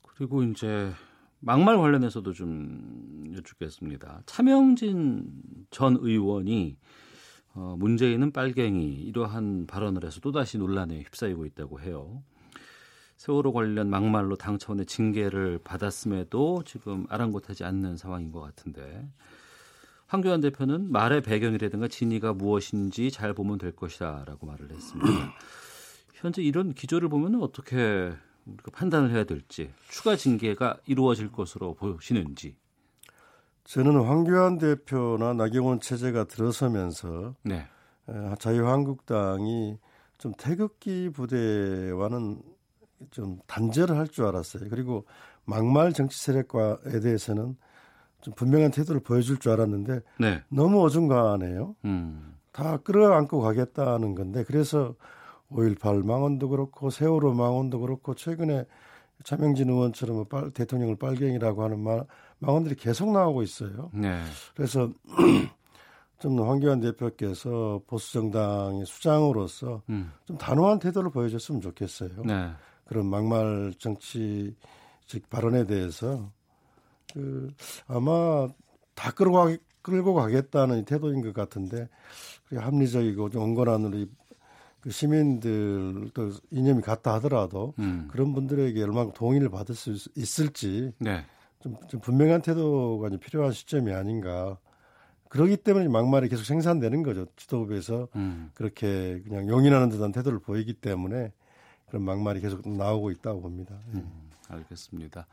그리고 0.02 0.42
이제 0.42 0.90
막말 1.40 1.78
관련해서도 1.78 2.32
좀 2.32 3.32
여쭙겠습니다. 3.36 4.22
차명진 4.26 5.30
전 5.70 5.96
의원이 6.00 6.76
어, 7.54 7.76
문재인은 7.78 8.32
빨갱이 8.32 8.94
이러한 9.02 9.66
발언을 9.66 10.04
해서 10.04 10.20
또다시 10.20 10.58
논란에 10.58 11.00
휩싸이고 11.00 11.46
있다고 11.46 11.80
해요. 11.80 12.22
세월호 13.18 13.52
관련 13.52 13.90
막말로 13.90 14.36
당 14.36 14.58
차원의 14.58 14.86
징계를 14.86 15.58
받았음에도 15.64 16.62
지금 16.64 17.04
아랑곳하지 17.08 17.64
않는 17.64 17.96
상황인 17.96 18.30
것 18.30 18.40
같은데 18.40 19.08
황교안 20.06 20.40
대표는 20.40 20.90
말의 20.90 21.22
배경이라든가 21.22 21.88
진위가 21.88 22.32
무엇인지 22.32 23.10
잘 23.10 23.34
보면 23.34 23.58
될 23.58 23.72
것이다라고 23.72 24.46
말을 24.46 24.70
했습니다. 24.70 25.34
현재 26.14 26.42
이런 26.42 26.72
기조를 26.72 27.08
보면 27.08 27.42
어떻게 27.42 28.12
우리가 28.46 28.70
판단을 28.72 29.10
해야 29.10 29.24
될지 29.24 29.70
추가 29.90 30.16
징계가 30.16 30.78
이루어질 30.86 31.30
것으로 31.30 31.74
보시는지. 31.74 32.56
저는 33.64 34.00
황교안 34.00 34.58
대표나 34.58 35.34
나경원 35.34 35.80
체제가 35.80 36.24
들어서면서 36.24 37.34
네. 37.42 37.66
자유한국당이 38.38 39.76
좀 40.16 40.32
태극기 40.38 41.10
부대와는 41.10 42.40
좀 43.10 43.38
단절을 43.46 43.96
할 43.96 44.06
줄 44.08 44.24
알았어요. 44.26 44.68
그리고 44.70 45.04
막말 45.44 45.92
정치 45.92 46.18
세력과에 46.20 47.00
대해서는 47.02 47.56
좀 48.20 48.34
분명한 48.34 48.70
태도를 48.72 49.00
보여줄 49.00 49.38
줄 49.38 49.52
알았는데 49.52 50.00
네. 50.18 50.42
너무 50.48 50.84
어중간하네요. 50.84 51.76
음. 51.84 52.34
다 52.52 52.76
끌어안고 52.78 53.40
가겠다는 53.40 54.14
건데 54.14 54.44
그래서 54.44 54.94
5.18 55.50 56.04
망언도 56.04 56.48
그렇고 56.48 56.90
세월호 56.90 57.32
망언도 57.34 57.80
그렇고 57.80 58.14
최근에 58.14 58.64
차명진 59.24 59.68
의원처럼 59.70 60.16
뭐 60.16 60.24
빨, 60.24 60.50
대통령을 60.50 60.96
빨갱이라고 60.96 61.62
하는 61.62 61.78
말, 61.80 62.04
망언들이 62.38 62.74
계속 62.76 63.12
나오고 63.12 63.42
있어요. 63.42 63.90
네. 63.94 64.20
그래서 64.54 64.90
좀 66.18 66.40
황교안 66.40 66.80
대표께서 66.80 67.80
보수 67.86 68.12
정당의 68.14 68.84
수장으로서 68.86 69.82
음. 69.88 70.12
좀 70.24 70.36
단호한 70.36 70.80
태도를 70.80 71.10
보여줬으면 71.10 71.60
좋겠어요. 71.60 72.10
네. 72.24 72.50
그런 72.88 73.06
막말 73.06 73.74
정치 73.78 74.54
즉 75.06 75.28
발언에 75.30 75.66
대해서 75.66 76.30
그 77.12 77.52
아마 77.86 78.48
다 78.94 79.10
끌고 79.12 79.32
가, 79.32 79.56
끌고 79.82 80.14
가겠다는 80.14 80.84
태도인 80.84 81.22
것 81.22 81.32
같은데 81.32 81.88
합리적이고 82.54 83.30
좀 83.30 83.42
온건한 83.42 83.84
우리 83.84 84.10
그 84.80 84.90
시민들도 84.90 86.32
이념이 86.50 86.82
같다 86.82 87.14
하더라도 87.14 87.74
음. 87.78 88.08
그런 88.10 88.32
분들에게 88.32 88.82
얼마나 88.82 89.12
동의를 89.12 89.50
받을 89.50 89.74
수 89.74 89.96
있을지 90.16 90.92
네. 90.98 91.24
좀, 91.60 91.76
좀 91.88 92.00
분명한 92.00 92.42
태도가 92.42 93.10
필요한 93.20 93.52
시점이 93.52 93.92
아닌가. 93.92 94.58
그러기 95.28 95.58
때문에 95.58 95.88
막말이 95.88 96.28
계속 96.28 96.44
생산되는 96.44 97.02
거죠. 97.02 97.26
지도부에서 97.36 98.08
음. 98.16 98.50
그렇게 98.54 99.20
그냥 99.26 99.48
용인하는 99.48 99.90
듯한 99.90 100.12
태도를 100.12 100.38
보이기 100.38 100.74
때문에 100.74 101.32
그런 101.88 102.04
막말이 102.04 102.40
계속 102.40 102.68
나오고 102.68 103.10
있다고 103.10 103.40
봅니다. 103.40 103.74
음, 103.94 104.08
알겠습니다. 104.48 105.26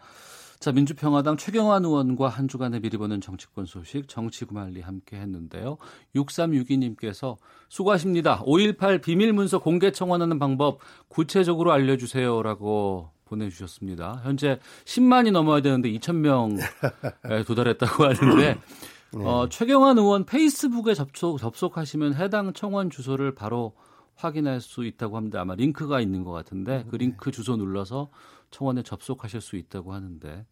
자, 0.59 0.71
민주평화당 0.71 1.37
최경환 1.37 1.83
의원과 1.83 2.29
한 2.29 2.47
주간의 2.47 2.79
미리 2.79 2.97
보는 2.97 3.21
정치권 3.21 3.65
소식 3.65 4.07
정치구말리 4.07 4.81
함께 4.81 5.17
했는데요. 5.17 5.77
6362님께서 6.15 7.35
수고하십니다. 7.69 8.41
5.18 8.43 9.01
비밀문서 9.01 9.59
공개 9.59 9.91
청원하는 9.91 10.39
방법 10.39 10.79
구체적으로 11.07 11.71
알려주세요라고 11.73 13.09
보내주셨습니다. 13.25 14.21
현재 14.23 14.59
10만이 14.85 15.31
넘어야 15.31 15.61
되는데 15.61 15.91
2,000명에 15.91 17.45
도달했다고 17.45 18.03
하는데 18.03 18.57
네. 19.13 19.23
어, 19.23 19.47
최경환 19.49 19.97
의원 19.97 20.25
페이스북에 20.25 20.93
접속, 20.93 21.37
접속하시면 21.37 22.15
해당 22.15 22.53
청원 22.53 22.89
주소를 22.89 23.33
바로 23.33 23.73
확인할 24.15 24.61
수 24.61 24.85
있다고 24.85 25.17
합니다. 25.17 25.41
아마 25.41 25.55
링크가 25.55 25.99
있는 26.01 26.23
것 26.23 26.31
같은데 26.31 26.85
그 26.89 26.95
링크 26.95 27.31
주소 27.31 27.55
눌러서 27.57 28.09
청원에 28.51 28.83
접속하실 28.83 29.41
수 29.41 29.55
있다고 29.55 29.93
하는데 29.93 30.45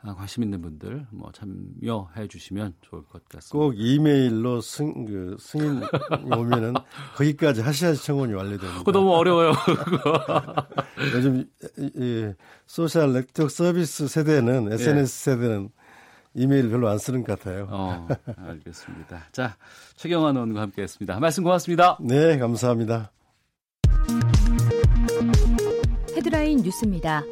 아, 0.00 0.14
관심 0.14 0.44
있는 0.44 0.62
분들 0.62 1.06
뭐 1.10 1.32
참여해 1.32 2.28
주시면 2.28 2.74
좋을 2.82 3.02
것 3.02 3.24
같습니다. 3.28 3.52
꼭 3.52 3.74
이메일로 3.76 4.60
승, 4.60 5.04
그 5.06 5.36
승인 5.40 5.82
오면은 6.36 6.74
거기까지 7.16 7.62
하셔야지 7.62 8.04
청원이 8.04 8.32
완료됩니다. 8.32 8.78
그거 8.78 8.92
너무 8.92 9.12
어려워요. 9.12 9.52
요즘 11.14 11.44
이, 11.96 12.32
소셜 12.66 13.12
네트워크 13.12 13.52
서비스 13.52 14.06
세대는 14.06 14.72
SNS 14.72 15.30
예. 15.30 15.34
세대는 15.34 15.70
이메일 16.34 16.70
별로 16.70 16.88
안 16.88 16.98
쓰는 16.98 17.24
것 17.24 17.38
같아요. 17.38 17.66
어, 17.70 18.06
알겠습니다. 18.36 19.24
자, 19.32 19.56
최경환 19.96 20.36
의원과 20.36 20.60
함께했습니다. 20.60 21.18
말씀 21.20 21.42
고맙습니다. 21.42 21.98
네, 22.00 22.38
감사합니다. 22.38 23.10
헤드라인 26.16 26.58
뉴스입니다. 26.62 27.22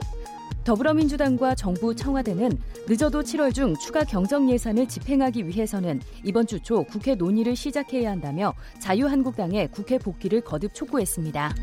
더불어민주당과 0.65 1.55
정부 1.55 1.95
청와대는 1.95 2.51
늦어도 2.89 3.21
7월 3.21 3.55
중 3.55 3.75
추가 3.77 4.03
경정 4.03 4.51
예산을 4.51 4.89
집행하기 4.89 5.47
위해서는 5.47 6.01
이번 6.25 6.47
주 6.47 6.59
초 6.61 6.83
국회 6.83 7.15
논의를 7.15 7.55
시작해야 7.55 8.11
한다며 8.11 8.53
자유한국당의 8.81 9.69
국회 9.71 9.99
복귀를 9.99 10.41
거듭 10.41 10.75
촉구했습니다. 10.75 11.55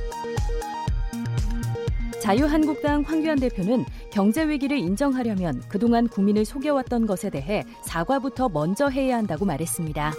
자유한국당 2.24 3.02
황교안 3.02 3.38
대표는 3.38 3.84
경제 4.10 4.48
위기를 4.48 4.78
인정하려면 4.78 5.62
그동안 5.68 6.08
국민을 6.08 6.46
속여왔던 6.46 7.06
것에 7.06 7.30
대해 7.30 7.66
사과부터 7.82 8.48
먼저 8.48 8.88
해야 8.88 9.18
한다고 9.18 9.44
말했습니다. 9.44 10.14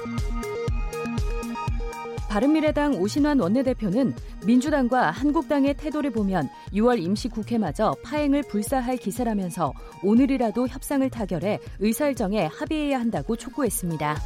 바른미래당 2.29 2.97
오신환 2.97 3.41
원내대표는 3.41 4.13
민주당과 4.45 5.13
한국당의 5.13 5.79
태도를 5.79 6.11
보면 6.11 6.51
6월 6.75 7.03
임시국회마저 7.03 7.97
파행을 8.05 8.43
불사할 8.51 8.99
기세라면서 8.99 9.73
오늘이라도 10.03 10.69
협상을 10.69 11.09
타결해 11.09 11.59
의사일정에 11.79 12.45
합의해야 12.53 13.01
한다고 13.01 13.35
촉구했습니다. 13.35 14.17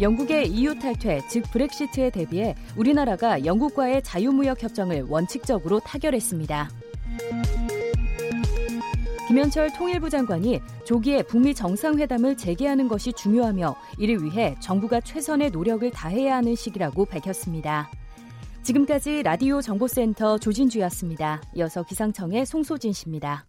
영국의 0.00 0.48
EU 0.48 0.78
탈퇴, 0.78 1.20
즉 1.28 1.44
브렉시트에 1.52 2.10
대비해 2.10 2.54
우리나라가 2.76 3.44
영국과의 3.44 4.02
자유무역 4.02 4.62
협정을 4.62 5.06
원칙적으로 5.08 5.80
타결했습니다. 5.80 6.70
김현철 9.28 9.72
통일부 9.72 10.10
장관이 10.10 10.60
조기에 10.84 11.22
북미 11.22 11.54
정상회담을 11.54 12.36
재개하는 12.36 12.88
것이 12.88 13.12
중요하며 13.12 13.74
이를 13.98 14.22
위해 14.22 14.54
정부가 14.60 15.00
최선의 15.00 15.50
노력을 15.50 15.88
다해야 15.90 16.36
하는 16.36 16.54
시기라고 16.54 17.06
밝혔습니다. 17.06 17.90
지금까지 18.62 19.22
라디오 19.22 19.60
정보센터 19.62 20.38
조진주였습니다. 20.38 21.42
이어서 21.56 21.82
기상청의 21.82 22.46
송소진 22.46 22.92
씨입니다. 22.92 23.46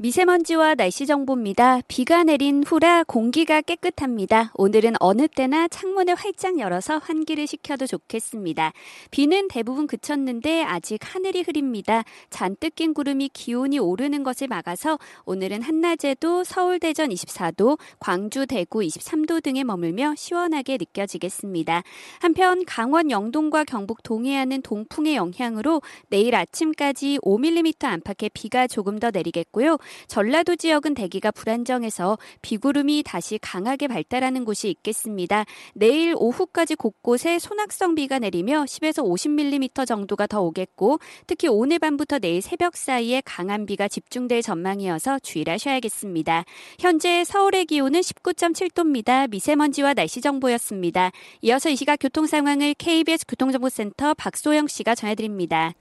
미세먼지와 0.00 0.76
날씨 0.76 1.06
정보입니다. 1.06 1.80
비가 1.88 2.22
내린 2.22 2.62
후라 2.64 3.02
공기가 3.02 3.60
깨끗합니다. 3.60 4.52
오늘은 4.54 4.94
어느 5.00 5.26
때나 5.26 5.66
창문을 5.66 6.14
활짝 6.14 6.60
열어서 6.60 6.98
환기를 6.98 7.48
시켜도 7.48 7.88
좋겠습니다. 7.88 8.72
비는 9.10 9.48
대부분 9.48 9.88
그쳤는데 9.88 10.62
아직 10.62 11.00
하늘이 11.02 11.42
흐립니다. 11.42 12.04
잔뜩 12.30 12.76
낀 12.76 12.94
구름이 12.94 13.30
기온이 13.32 13.80
오르는 13.80 14.22
것을 14.22 14.46
막아서 14.46 15.00
오늘은 15.24 15.62
한낮에도 15.62 16.44
서울 16.44 16.78
대전 16.78 17.08
24도, 17.08 17.76
광주 17.98 18.46
대구 18.46 18.78
23도 18.78 19.42
등에 19.42 19.64
머물며 19.64 20.14
시원하게 20.16 20.76
느껴지겠습니다. 20.76 21.82
한편 22.20 22.64
강원 22.66 23.10
영동과 23.10 23.64
경북 23.64 24.04
동해안은 24.04 24.62
동풍의 24.62 25.16
영향으로 25.16 25.82
내일 26.08 26.36
아침까지 26.36 27.18
5mm 27.24 27.84
안팎의 27.84 28.30
비가 28.32 28.68
조금 28.68 29.00
더 29.00 29.10
내리겠고요. 29.10 29.76
전라도 30.06 30.56
지역은 30.56 30.94
대기가 30.94 31.30
불안정해서 31.30 32.18
비구름이 32.42 33.02
다시 33.04 33.38
강하게 33.38 33.88
발달하는 33.88 34.44
곳이 34.44 34.68
있겠습니다. 34.70 35.44
내일 35.74 36.14
오후까지 36.16 36.74
곳곳에 36.76 37.38
소낙성 37.38 37.94
비가 37.94 38.18
내리며 38.18 38.64
10에서 38.64 39.04
50mm 39.04 39.86
정도가 39.86 40.26
더 40.26 40.42
오겠고 40.42 40.98
특히 41.26 41.48
오늘 41.48 41.78
밤부터 41.78 42.18
내일 42.18 42.42
새벽 42.42 42.76
사이에 42.76 43.22
강한 43.24 43.66
비가 43.66 43.88
집중될 43.88 44.42
전망이어서 44.42 45.18
주의를 45.20 45.54
하셔야겠습니다. 45.54 46.44
현재 46.78 47.24
서울의 47.24 47.66
기온은 47.66 48.00
19.7도입니다. 48.00 49.28
미세먼지와 49.30 49.94
날씨 49.94 50.20
정보였습니다. 50.20 51.10
이어서 51.42 51.70
이 51.70 51.76
시각 51.76 51.96
교통 52.00 52.26
상황을 52.26 52.74
KBS 52.74 53.26
교통정보센터 53.26 54.14
박소영 54.14 54.68
씨가 54.68 54.94
전해드립니다. 54.94 55.74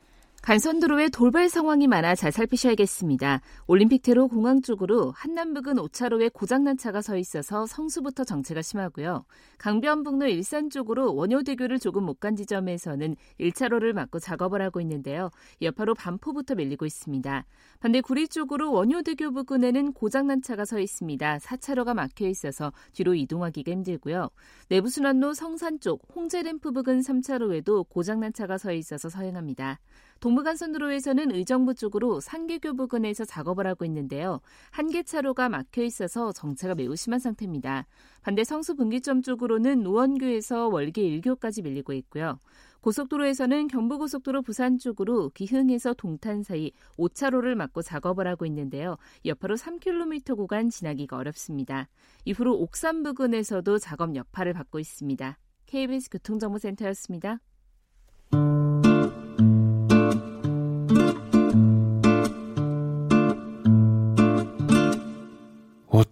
간선도로에 0.48 1.10
돌발 1.10 1.50
상황이 1.50 1.88
많아 1.88 2.16
잘 2.16 2.32
살피셔야겠습니다. 2.32 3.42
올림픽대로 3.68 4.30
공항 4.30 4.62
쪽으로 4.62 5.12
한남북은 5.12 5.76
5차로에 5.76 6.32
고장난 6.32 6.78
차가 6.78 7.02
서 7.02 7.18
있어서 7.18 7.66
성수부터 7.66 8.24
정체가 8.24 8.62
심하고요. 8.62 9.26
강변북로 9.58 10.26
일산 10.28 10.70
쪽으로 10.70 11.14
원효대교를 11.16 11.80
조금 11.80 12.06
못 12.06 12.22
간 12.22 12.38
지점에서는 12.38 13.18
1차로를 13.42 13.92
막고 13.92 14.20
작업을 14.20 14.62
하고 14.62 14.80
있는데요. 14.80 15.32
여파로 15.62 15.96
반포부터 15.96 16.56
밀리고 16.56 16.86
있습니다. 16.86 17.46
반대 17.82 18.00
구리 18.00 18.30
쪽으로 18.30 18.72
원효대교 18.72 19.32
부근에는 19.32 19.92
고장난 19.92 20.42
차가 20.42 20.64
서 20.64 20.80
있습니다. 20.80 21.40
4차로가 21.40 21.94
막혀 21.94 22.26
있어서 22.26 22.72
뒤로 22.94 23.16
이동하기가 23.16 23.70
힘들고요. 23.70 24.30
내부순환로 24.70 25.34
성산 25.34 25.82
쪽 25.82 26.08
홍제램프 26.16 26.72
부근 26.72 27.02
3차로에도 27.02 27.90
고장난 27.90 28.32
차가 28.32 28.58
서 28.58 28.72
있어서 28.72 29.10
서행합니다. 29.10 29.80
동부간선도로에서는 30.20 31.32
의정부 31.32 31.74
쪽으로 31.76 32.20
상계교 32.20 32.74
부근에서 32.74 33.26
작업을 33.26 33.68
하고 33.68 33.86
있는데요. 33.86 34.42
한 34.72 34.88
개 34.88 35.04
차로가 35.04 35.50
막혀 35.50 35.84
있어서 35.84 36.32
정체가 36.32 36.76
매우 36.76 36.96
심한 36.96 37.20
상태입니다. 37.20 37.86
반대 38.22 38.44
성수 38.46 38.76
분기점 38.76 39.22
쪽으로는 39.22 39.84
노원교에서 39.84 40.70
월계 40.70 41.02
1교까지 41.20 41.64
밀리고 41.64 41.92
있고요. 41.94 42.40
고속도로에서는 42.82 43.68
경부고속도로 43.68 44.44
부산 44.44 44.78
쪽으로 44.78 45.30
기흥에서 45.32 45.94
동탄 45.94 46.42
사이 46.42 46.72
5차로를 46.98 47.56
막고 47.56 47.82
작업을 47.82 48.28
하고 48.28 48.46
있는데요. 48.46 48.98
여파로 49.26 49.56
3km 49.56 50.38
구간 50.38 50.70
지나기가 50.70 51.18
어렵습니다. 51.18 51.90
이후로 52.24 52.58
옥산 52.60 53.04
부근에서도 53.04 53.78
작업 53.80 54.16
여파를 54.16 54.54
받고 54.54 54.80
있습니다. 54.80 55.38
KBS 55.66 56.10
교통정보센터였습니다. 56.12 57.40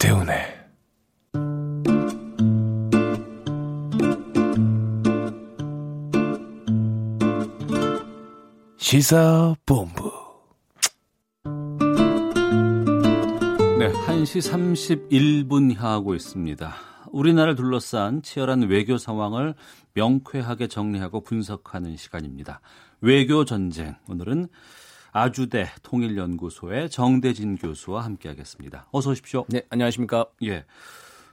오태훈의 0.06 0.38
시사본부 8.78 10.12
네, 13.80 13.92
1시 13.92 15.50
31분 15.50 15.76
향하고 15.76 16.14
있습니다. 16.14 16.74
우리나라를 17.12 17.56
둘러싼 17.56 18.22
치열한 18.22 18.64
외교 18.70 18.98
상황을 18.98 19.56
명쾌하게 19.94 20.68
정리하고 20.68 21.22
분석하는 21.22 21.98
시간입니다. 21.98 22.62
외교 23.02 23.44
전쟁. 23.44 23.96
오늘은 24.08 24.50
아주대 25.16 25.68
통일연구소의 25.82 26.90
정대진 26.90 27.56
교수와 27.56 28.04
함께하겠습니다. 28.04 28.90
어서 28.92 29.12
오십시오. 29.12 29.46
네, 29.48 29.62
안녕하십니까? 29.70 30.26
예. 30.44 30.66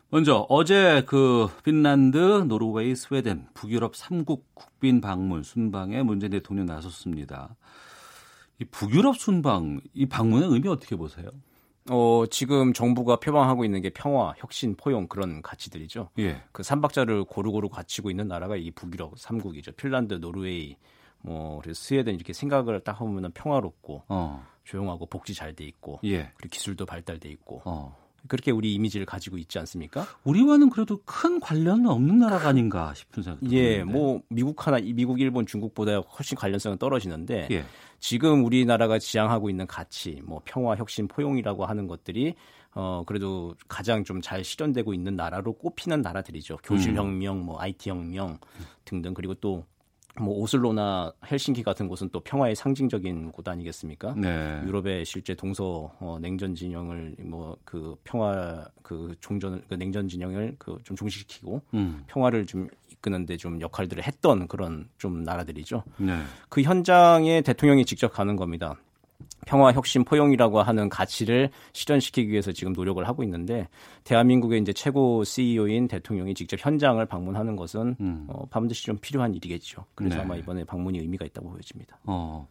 먼저 0.09 0.47
어제 0.49 1.03
그 1.05 1.49
핀란드, 1.65 2.17
노르웨이, 2.47 2.95
스웨덴, 2.95 3.49
북유럽 3.55 3.95
3국 3.95 4.43
국빈 4.55 5.01
방문 5.01 5.43
순방에 5.43 6.05
문재인 6.05 6.31
대통령 6.31 6.67
나섰습니다. 6.67 7.57
이 8.61 8.67
북유럽 8.67 9.17
순방 9.17 9.81
이 9.95 10.07
방문의 10.07 10.49
의미 10.49 10.69
어떻게 10.69 10.95
보세요? 10.95 11.31
어, 11.91 12.23
지금 12.31 12.73
정부가 12.73 13.17
표방하고 13.17 13.65
있는 13.65 13.81
게 13.83 13.91
평화, 13.91 14.33
혁신, 14.37 14.77
포용 14.77 15.09
그런 15.09 15.43
가치들이죠. 15.43 16.11
예. 16.21 16.41
그 16.53 16.63
삼박자를 16.63 17.25
고루고루 17.25 17.69
갖추고 17.69 18.11
있는 18.11 18.29
나라가 18.29 18.55
이 18.55 18.71
북유럽 18.71 19.17
3국이죠. 19.17 19.77
핀란드, 19.77 20.21
노르웨이, 20.21 20.77
뭐 21.23 21.61
그래서 21.61 21.81
스웨덴 21.83 22.15
이렇게 22.15 22.33
생각을 22.33 22.81
딱 22.81 23.01
하면은 23.01 23.31
평화롭고 23.33 24.03
어. 24.09 24.45
조용하고 24.65 25.07
복지 25.07 25.35
잘 25.35 25.55
돼 25.55 25.65
있고 25.65 26.01
예. 26.05 26.31
그리고 26.37 26.51
기술도 26.53 26.87
발달돼 26.87 27.29
있고 27.31 27.63
어. 27.65 27.97
그렇게 28.29 28.53
우리 28.53 28.73
이미지를 28.75 29.05
가지고 29.05 29.37
있지 29.37 29.59
않습니까? 29.59 30.07
우리와는 30.23 30.71
그래도 30.71 31.01
큰 31.05 31.41
관련은 31.41 31.89
없는 31.89 32.21
나라가 32.21 32.51
아닌가 32.51 32.95
싶은 32.95 33.21
생각이 33.23 33.57
예, 33.57 33.79
드는데. 33.79 33.93
뭐 33.93 34.23
미국 34.29 34.65
하나 34.65 34.79
미국, 34.79 35.21
일본, 35.21 35.45
중국보다 35.45 35.99
훨씬 35.99 36.37
관련성은 36.39 36.79
떨어지는데 36.79 37.49
예. 37.51 37.65
지금 37.99 38.45
우리나라가 38.45 39.01
지향하고 39.01 39.51
있는 39.51 39.67
가치, 39.67 40.21
뭐 40.25 40.41
평화, 40.45 40.77
혁신, 40.77 41.09
포용이라고 41.09 41.67
하는 41.67 41.89
것들이 41.89 42.35
어 42.75 43.03
그래도 43.07 43.55
가장 43.69 44.05
좀 44.05 44.21
잘 44.23 44.45
실현되고 44.45 44.95
있는 44.95 45.17
나라로 45.17 45.55
꼽히는 45.55 46.01
나라들이죠. 46.01 46.59
교실 46.63 46.95
혁명, 46.95 47.45
뭐 47.45 47.61
IT 47.61 47.91
혁명 47.91 48.39
등등 48.85 49.15
그리고 49.15 49.35
또 49.35 49.65
뭐 50.21 50.35
오슬로나 50.39 51.13
헬싱키 51.31 51.63
같은 51.63 51.89
곳은 51.89 52.11
또 52.13 52.21
평화의 52.21 52.55
상징적인 52.55 53.33
곳 53.33 53.49
아니겠습니까? 53.49 54.15
네. 54.17 54.61
유럽의 54.67 55.05
실제 55.05 55.35
동서 55.35 55.93
어, 56.01 56.19
냉전 56.21 56.55
진영을 56.55 57.17
뭐 57.21 57.57
그 57.65 57.97
평화 58.05 58.67
그 58.83 59.15
종전 59.21 59.63
그 59.69 59.75
냉전 59.75 60.09
진영을 60.09 60.57
그좀 60.59 60.97
중시시키고 60.97 61.63
음. 61.75 62.05
평화를 62.07 62.47
좀 62.47 62.69
이끄는데 62.91 63.37
좀 63.37 63.61
역할들을 63.61 64.03
했던 64.03 64.47
그런 64.49 64.89
좀 64.99 65.23
나라들이죠. 65.23 65.83
네. 65.97 66.23
그 66.49 66.63
현장에 66.63 67.41
대통령이 67.43 67.85
직접 67.85 68.13
가는 68.13 68.37
겁니다. 68.37 68.77
평화, 69.47 69.73
혁신, 69.73 70.05
포용이라고 70.05 70.63
하는 70.63 70.89
가치를 70.89 71.51
실현시키기 71.73 72.31
위해서 72.31 72.53
지금 72.53 72.73
노력을 72.73 73.07
하고 73.07 73.23
있는데 73.25 73.69
대한민국의 74.05 74.61
이제 74.61 74.73
최고 74.73 75.25
CEO인 75.25 75.89
대통령이 75.89 76.35
직접 76.35 76.65
현장을 76.65 77.05
방문하는 77.07 77.57
것은 77.57 77.97
음. 78.01 78.27
어, 78.29 78.47
반드시 78.47 78.85
좀 78.85 78.99
필요한 79.01 79.35
일이겠죠. 79.35 79.85
그래서 79.95 80.17
네. 80.17 80.23
아마 80.23 80.37
이번에 80.37 80.65
방문이 80.65 80.99
의미가 80.99 81.25
있다고 81.27 81.51
보여집니다. 81.51 81.99
어. 82.05 82.49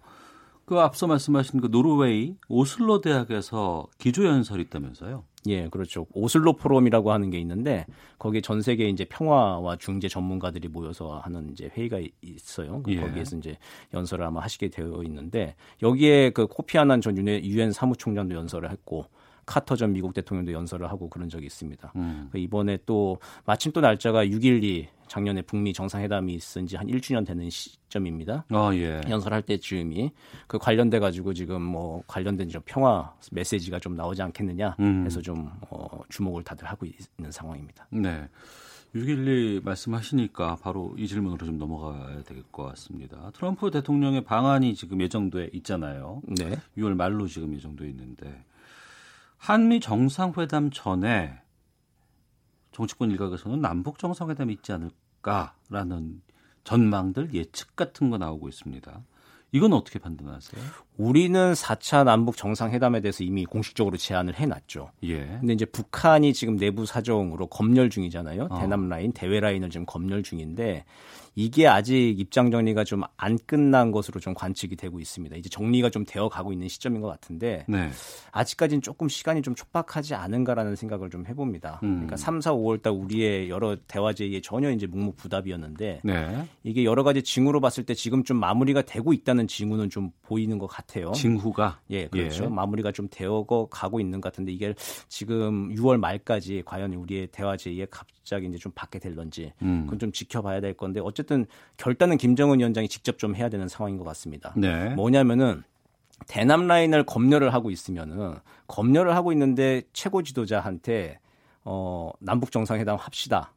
그 0.65 0.79
앞서 0.79 1.07
말씀하신 1.07 1.59
그 1.59 1.67
노르웨이 1.69 2.35
오슬로 2.47 3.01
대학에서 3.01 3.87
기조 3.97 4.25
연설이 4.25 4.61
있다면서요? 4.63 5.23
예, 5.47 5.67
그렇죠. 5.69 6.05
오슬로 6.13 6.53
포럼이라고 6.53 7.11
하는 7.11 7.31
게 7.31 7.39
있는데 7.39 7.85
거기에 8.19 8.41
전 8.41 8.61
세계 8.61 8.87
이제 8.89 9.05
평화와 9.05 9.77
중재 9.77 10.07
전문가들이 10.07 10.67
모여서 10.67 11.17
하는 11.17 11.49
이제 11.51 11.69
회의가 11.75 11.99
이- 11.99 12.11
있어요. 12.21 12.83
그 12.83 12.91
예. 12.93 12.97
거기에서 12.99 13.37
이제 13.37 13.57
연설을 13.93 14.23
아마 14.25 14.41
하시게 14.41 14.69
되어 14.69 15.01
있는데 15.05 15.55
여기에 15.81 16.31
그 16.31 16.45
코피 16.45 16.77
아난 16.77 17.01
전 17.01 17.17
유엔 17.17 17.71
사무총장도 17.71 18.35
연설을 18.35 18.69
했고 18.71 19.07
카터 19.45 19.75
전 19.75 19.93
미국 19.93 20.13
대통령도 20.13 20.51
연설을 20.53 20.89
하고 20.89 21.09
그런 21.09 21.29
적이 21.29 21.45
있습니다. 21.47 21.93
음. 21.95 22.29
그 22.31 22.37
이번에 22.37 22.77
또 22.85 23.17
마침 23.45 23.71
또 23.71 23.81
날짜가 23.81 24.25
6.12 24.25 24.87
작년에 25.07 25.41
북미 25.41 25.73
정상회담이 25.73 26.33
있은 26.35 26.67
지 26.67 26.77
한 26.77 26.87
1주년 26.87 27.25
되는 27.25 27.49
시점입니다. 27.49 28.45
아, 28.49 28.71
예. 28.75 29.01
연설할 29.09 29.41
때쯤이 29.41 30.11
그 30.47 30.57
관련돼 30.57 30.99
가지고 30.99 31.33
지금 31.33 31.61
뭐 31.61 32.01
관련된 32.07 32.47
좀 32.49 32.61
평화 32.65 33.13
메시지가 33.31 33.79
좀 33.79 33.95
나오지 33.95 34.21
않겠느냐 34.21 34.77
음. 34.79 35.05
해서 35.05 35.21
좀 35.21 35.51
어, 35.69 35.87
주목을 36.09 36.43
다들 36.43 36.65
하고 36.67 36.85
있는 36.85 37.31
상황입니다. 37.31 37.87
네. 37.91 38.27
6.12 38.95 39.63
말씀하시니까 39.63 40.57
바로 40.61 40.93
이 40.97 41.07
질문으로 41.07 41.45
좀 41.45 41.57
넘어가야 41.57 42.23
될 42.23 42.43
것 42.51 42.63
같습니다. 42.63 43.31
트럼프 43.33 43.71
대통령의 43.71 44.23
방안이 44.25 44.75
지금 44.75 44.99
예정돼 45.01 45.49
있잖아요. 45.53 46.21
네. 46.27 46.57
6월 46.77 46.95
말로 46.95 47.27
지금 47.27 47.53
예정돼 47.53 47.87
있는데 47.89 48.43
한미 49.41 49.79
정상회담 49.79 50.69
전에 50.69 51.33
정치권 52.71 53.09
일각에서는 53.09 53.59
남북 53.59 53.97
정상회담이 53.97 54.53
있지 54.53 54.71
않을까라는 54.71 56.21
전망들 56.63 57.33
예측 57.33 57.75
같은 57.75 58.11
거 58.11 58.19
나오고 58.19 58.49
있습니다. 58.49 59.01
이건 59.51 59.73
어떻게 59.73 59.97
판단하세요? 59.97 60.63
우리는 60.97 61.53
4차 61.53 62.05
남북 62.05 62.37
정상회담에 62.37 63.01
대해서 63.01 63.23
이미 63.23 63.45
공식적으로 63.45 63.97
제안을 63.97 64.35
해놨죠. 64.35 64.91
예. 65.05 65.25
근데 65.25 65.53
이제 65.53 65.65
북한이 65.65 66.33
지금 66.33 66.55
내부 66.55 66.85
사정으로 66.85 67.47
검열 67.47 67.89
중이잖아요. 67.89 68.47
어. 68.51 68.59
대남 68.59 68.89
라인, 68.89 69.11
대외 69.11 69.39
라인을 69.39 69.71
지금 69.71 69.87
검열 69.87 70.21
중인데 70.21 70.85
이게 71.35 71.67
아직 71.67 72.19
입장 72.19 72.51
정리가 72.51 72.83
좀 72.83 73.01
안 73.21 73.37
끝난 73.45 73.91
것으로 73.91 74.19
좀 74.19 74.33
관측이 74.33 74.75
되고 74.75 74.99
있습니다. 74.99 75.35
이제 75.35 75.47
정리가 75.47 75.91
좀 75.91 76.03
되어 76.05 76.27
가고 76.27 76.51
있는 76.51 76.67
시점인 76.67 77.01
것 77.01 77.07
같은데 77.07 77.65
네. 77.67 77.89
아직까지는 78.31 78.81
조금 78.81 79.07
시간이 79.07 79.43
좀 79.43 79.53
촉박하지 79.53 80.15
않은가라는 80.15 80.75
생각을 80.75 81.11
좀 81.11 81.27
해봅니다. 81.27 81.79
음. 81.83 81.93
그러니까 81.97 82.17
3, 82.17 82.41
4, 82.41 82.53
5월 82.53 82.81
달 82.81 82.93
우리의 82.93 83.49
여러 83.49 83.75
대화 83.87 84.11
제의에 84.13 84.41
전혀 84.41 84.71
이제 84.71 84.87
묵묵부답이었는데 84.87 86.01
네. 86.03 86.47
이게 86.63 86.83
여러 86.83 87.03
가지 87.03 87.21
징후로 87.21 87.61
봤을 87.61 87.83
때 87.83 87.93
지금 87.93 88.23
좀 88.23 88.37
마무리가 88.37 88.81
되고 88.81 89.13
있다는 89.13 89.47
징후는 89.47 89.91
좀 89.91 90.09
보이는 90.23 90.57
것 90.57 90.65
같아요. 90.65 91.11
징후가 91.11 91.81
예, 91.91 92.07
그렇죠. 92.07 92.45
예. 92.45 92.47
마무리가 92.47 92.91
좀 92.91 93.07
되어 93.11 93.45
가고 93.69 93.99
있는 93.99 94.19
것 94.19 94.31
같은데 94.31 94.51
이게 94.51 94.73
지금 95.07 95.69
6월 95.75 95.97
말까지 95.99 96.63
과연 96.65 96.93
우리의 96.93 97.27
대화 97.31 97.55
제의에 97.55 97.85
갑자기 97.91 98.47
이제 98.47 98.57
좀 98.57 98.71
받게 98.73 98.97
될런지 98.97 99.53
음. 99.61 99.83
그건 99.83 99.99
좀 99.99 100.11
지켜봐야 100.11 100.59
될 100.59 100.73
건데 100.73 100.99
어쨌든 101.03 101.20
결단은 101.77 102.17
김정은 102.17 102.59
위원장이 102.59 102.87
직접 102.87 103.17
좀 103.17 103.35
해야 103.35 103.49
되는 103.49 103.67
상황인 103.67 103.97
것 103.97 104.03
같습니다. 104.03 104.53
네. 104.55 104.89
뭐냐면은 104.95 105.63
대남 106.27 106.67
라인을 106.67 107.05
검열을 107.05 107.53
하고 107.53 107.71
있으면은 107.71 108.35
검열을 108.67 109.15
하고 109.15 109.31
있는데 109.31 109.81
최고 109.93 110.23
지도자한테 110.23 111.19
어 111.63 112.11
남북 112.19 112.51
정상회담 112.51 112.95
합시다. 112.97 113.53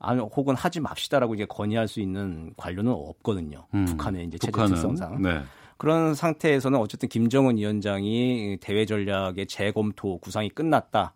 아니 0.00 0.20
혹은 0.20 0.54
하지 0.54 0.80
맙시다라고 0.80 1.34
이게 1.34 1.44
건의할 1.44 1.88
수 1.88 2.00
있는 2.00 2.52
관료는 2.56 2.92
없거든요. 2.92 3.66
음. 3.74 3.84
북한의 3.84 4.26
이제 4.26 4.38
체제 4.38 4.52
특성상. 4.52 5.22
네. 5.22 5.42
그런 5.76 6.14
상태에서는 6.14 6.78
어쨌든 6.78 7.08
김정은 7.08 7.56
위원장이 7.56 8.58
대외 8.60 8.84
전략의 8.84 9.46
재검토 9.46 10.18
구상이 10.18 10.50
끝났다. 10.50 11.14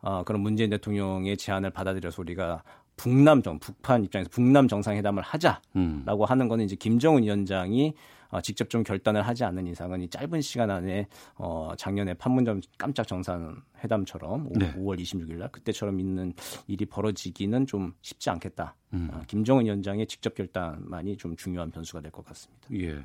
어, 0.00 0.22
그런 0.24 0.40
문재인 0.40 0.70
대통령의 0.70 1.36
제안을 1.36 1.70
받아들여서 1.70 2.22
우리가 2.22 2.62
북남 2.98 3.42
정 3.42 3.58
북한 3.58 4.04
입장에서 4.04 4.28
북남 4.30 4.68
정상회담을 4.68 5.22
하자라고 5.22 5.62
음. 5.76 6.04
하는 6.26 6.48
거는 6.48 6.66
이제 6.66 6.76
김정은 6.76 7.22
위원장이 7.22 7.94
어, 8.30 8.42
직접 8.42 8.68
좀 8.68 8.82
결단을 8.82 9.22
하지 9.22 9.44
않는 9.44 9.66
이상은 9.68 10.02
이 10.02 10.08
짧은 10.10 10.42
시간 10.42 10.70
안에 10.70 11.06
어, 11.36 11.72
작년에 11.78 12.12
판문점 12.12 12.60
깜짝 12.76 13.06
정상회담처럼 13.08 14.48
오- 14.48 14.52
네. 14.58 14.74
5월 14.74 15.00
26일 15.00 15.36
날 15.38 15.48
그때처럼 15.50 15.98
있는 15.98 16.34
일이 16.66 16.84
벌어지기는 16.84 17.66
좀 17.66 17.94
쉽지 18.02 18.28
않겠다. 18.28 18.74
음. 18.92 19.08
어, 19.12 19.22
김정은 19.26 19.64
위원장의 19.64 20.06
직접 20.08 20.34
결단만이 20.34 21.16
좀 21.16 21.36
중요한 21.36 21.70
변수가 21.70 22.02
될 22.02 22.10
것 22.10 22.24
같습니다. 22.26 22.68
예. 22.74 23.04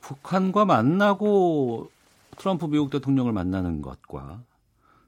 북한과 0.00 0.64
만나고 0.64 1.90
트럼프 2.38 2.66
미국 2.66 2.88
대통령을 2.90 3.32
만나는 3.32 3.82
것과 3.82 4.42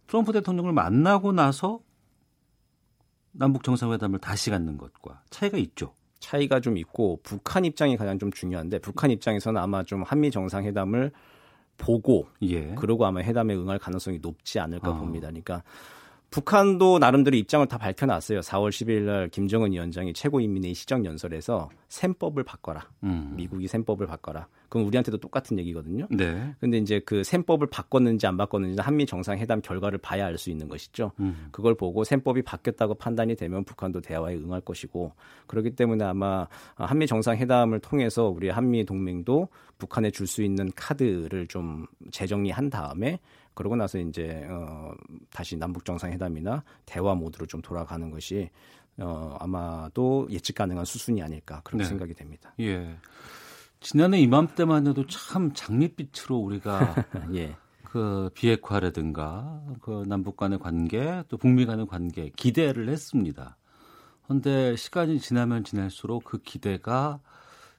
트럼프 0.07 0.33
대통령을 0.33 0.73
만나고 0.73 1.33
나서 1.33 1.81
남북 3.39 3.63
정상회담을 3.63 4.19
다시 4.19 4.51
갖는 4.51 4.79
것과 4.79 5.23
차이가 5.31 5.59
있죠. 5.59 5.95
차이가 6.19 6.61
좀 6.61 6.77
있고 6.79 7.21
북한 7.23 7.65
입장이 7.65 7.97
가장 7.97 8.19
좀 8.19 8.33
중요한데 8.33 8.81
북한 8.81 9.11
입장에서는 9.11 9.61
아마 9.61 9.83
좀 9.83 10.03
한미 10.03 10.31
정상회담을 10.31 11.13
보고 11.79 12.27
예. 12.43 12.75
그러고 12.75 13.05
아마 13.07 13.21
회담에 13.21 13.55
응할 13.55 13.79
가능성이 13.79 14.19
높지 14.21 14.59
않을까 14.59 14.91
아. 14.91 14.95
봅니다. 14.95 15.29
그러니까 15.29 15.63
북한도 16.31 16.99
나름대로 16.99 17.37
입장을 17.37 17.67
다 17.67 17.79
밝혀놨어요. 17.79 18.41
4월 18.41 18.69
10일 18.71 19.03
날 19.03 19.29
김정은 19.29 19.73
위원장이 19.73 20.13
최고인민회의 20.13 20.75
시정연설에서 20.75 21.71
셈법을 21.89 22.43
바꿔라. 22.43 22.89
음. 23.05 23.33
미국이 23.37 23.69
셈법을 23.69 24.07
바꿔라. 24.07 24.49
그건 24.69 24.85
우리한테도 24.89 25.19
똑같은 25.19 25.59
얘기거든요. 25.61 26.09
네. 26.11 26.53
근데 26.61 26.79
이제 26.79 27.01
그 27.07 27.23
셈법을 27.23 27.69
바꿨는지 27.69 28.27
안 28.27 28.37
바꿨는지는 28.37 28.83
한미 28.85 29.07
정상회담 29.07 29.63
결과를 29.63 29.99
봐야 29.99 30.27
알 30.27 30.37
수 30.37 30.51
있는 30.51 30.69
것이죠. 30.69 31.13
음. 31.21 31.49
그걸 31.53 31.75
보고 31.77 32.05
셈법이 32.05 32.43
바뀌었다고 32.43 32.95
판단이 32.95 33.37
되면 33.37 33.65
북한도 33.65 34.01
대화에 34.03 34.35
응할 34.35 34.61
것이고 34.61 35.13
그렇기 35.47 35.71
때문에 35.77 36.05
아마 36.05 36.47
한미 36.75 37.07
정상회담을 37.07 37.79
통해서 37.81 38.25
우리 38.29 38.51
한미 38.51 38.85
동맹도 38.85 39.49
북한에 39.79 40.11
줄 40.11 40.27
수 40.27 40.43
있는 40.43 40.71
카드를 40.75 41.47
좀 41.47 41.87
재정리한 42.11 42.69
다음에 42.69 43.21
그러고 43.57 43.75
나서 43.75 43.99
이제 43.99 44.47
어 44.49 44.93
다시 45.31 45.57
남북 45.57 45.85
정상회담이나 45.85 46.63
대화 46.85 47.15
모드로 47.15 47.47
좀 47.47 47.63
돌아가는 47.63 48.09
것이 48.11 48.51
어 48.99 49.37
아마도 49.41 50.29
예측 50.31 50.55
가능한 50.55 50.85
수순이 50.85 51.23
아닐까 51.23 51.63
그렇게 51.65 51.83
네. 51.83 51.89
생각이 51.89 52.15
됩니다. 52.15 52.55
예. 52.61 52.97
지난해 53.81 54.21
이맘때만 54.21 54.87
해도 54.87 55.07
참 55.07 55.53
장밋빛으로 55.55 56.37
우리가 56.37 56.95
예. 57.35 57.57
그 57.83 58.31
비핵화라든가 58.35 59.63
그 59.81 60.05
남북 60.07 60.37
간의 60.37 60.59
관계 60.59 61.25
또 61.29 61.39
북미 61.39 61.65
간의 61.65 61.87
관계 61.87 62.31
기대를 62.37 62.91
했습니다. 62.91 63.57
그런데 64.25 64.77
시간이 64.77 65.19
지나면 65.19 65.65
지날수록 65.65 66.25
그 66.25 66.43
기대가 66.43 67.21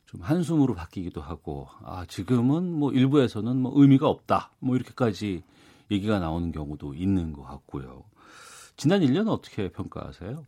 좀 0.07 0.21
한숨으로 0.21 0.73
바뀌기도 0.73 1.21
하고 1.21 1.67
아 1.83 2.05
지금은 2.07 2.73
뭐 2.73 2.91
일부에서는 2.93 3.57
뭐 3.57 3.71
의미가 3.75 4.07
없다 4.07 4.53
뭐 4.59 4.75
이렇게까지 4.75 5.43
얘기가 5.91 6.19
나오는 6.19 6.51
경우도 6.51 6.93
있는 6.93 7.33
것 7.33 7.43
같고요. 7.43 8.03
지난 8.75 9.01
1년 9.01 9.27
어떻게 9.27 9.69
평가하세요? 9.69 10.45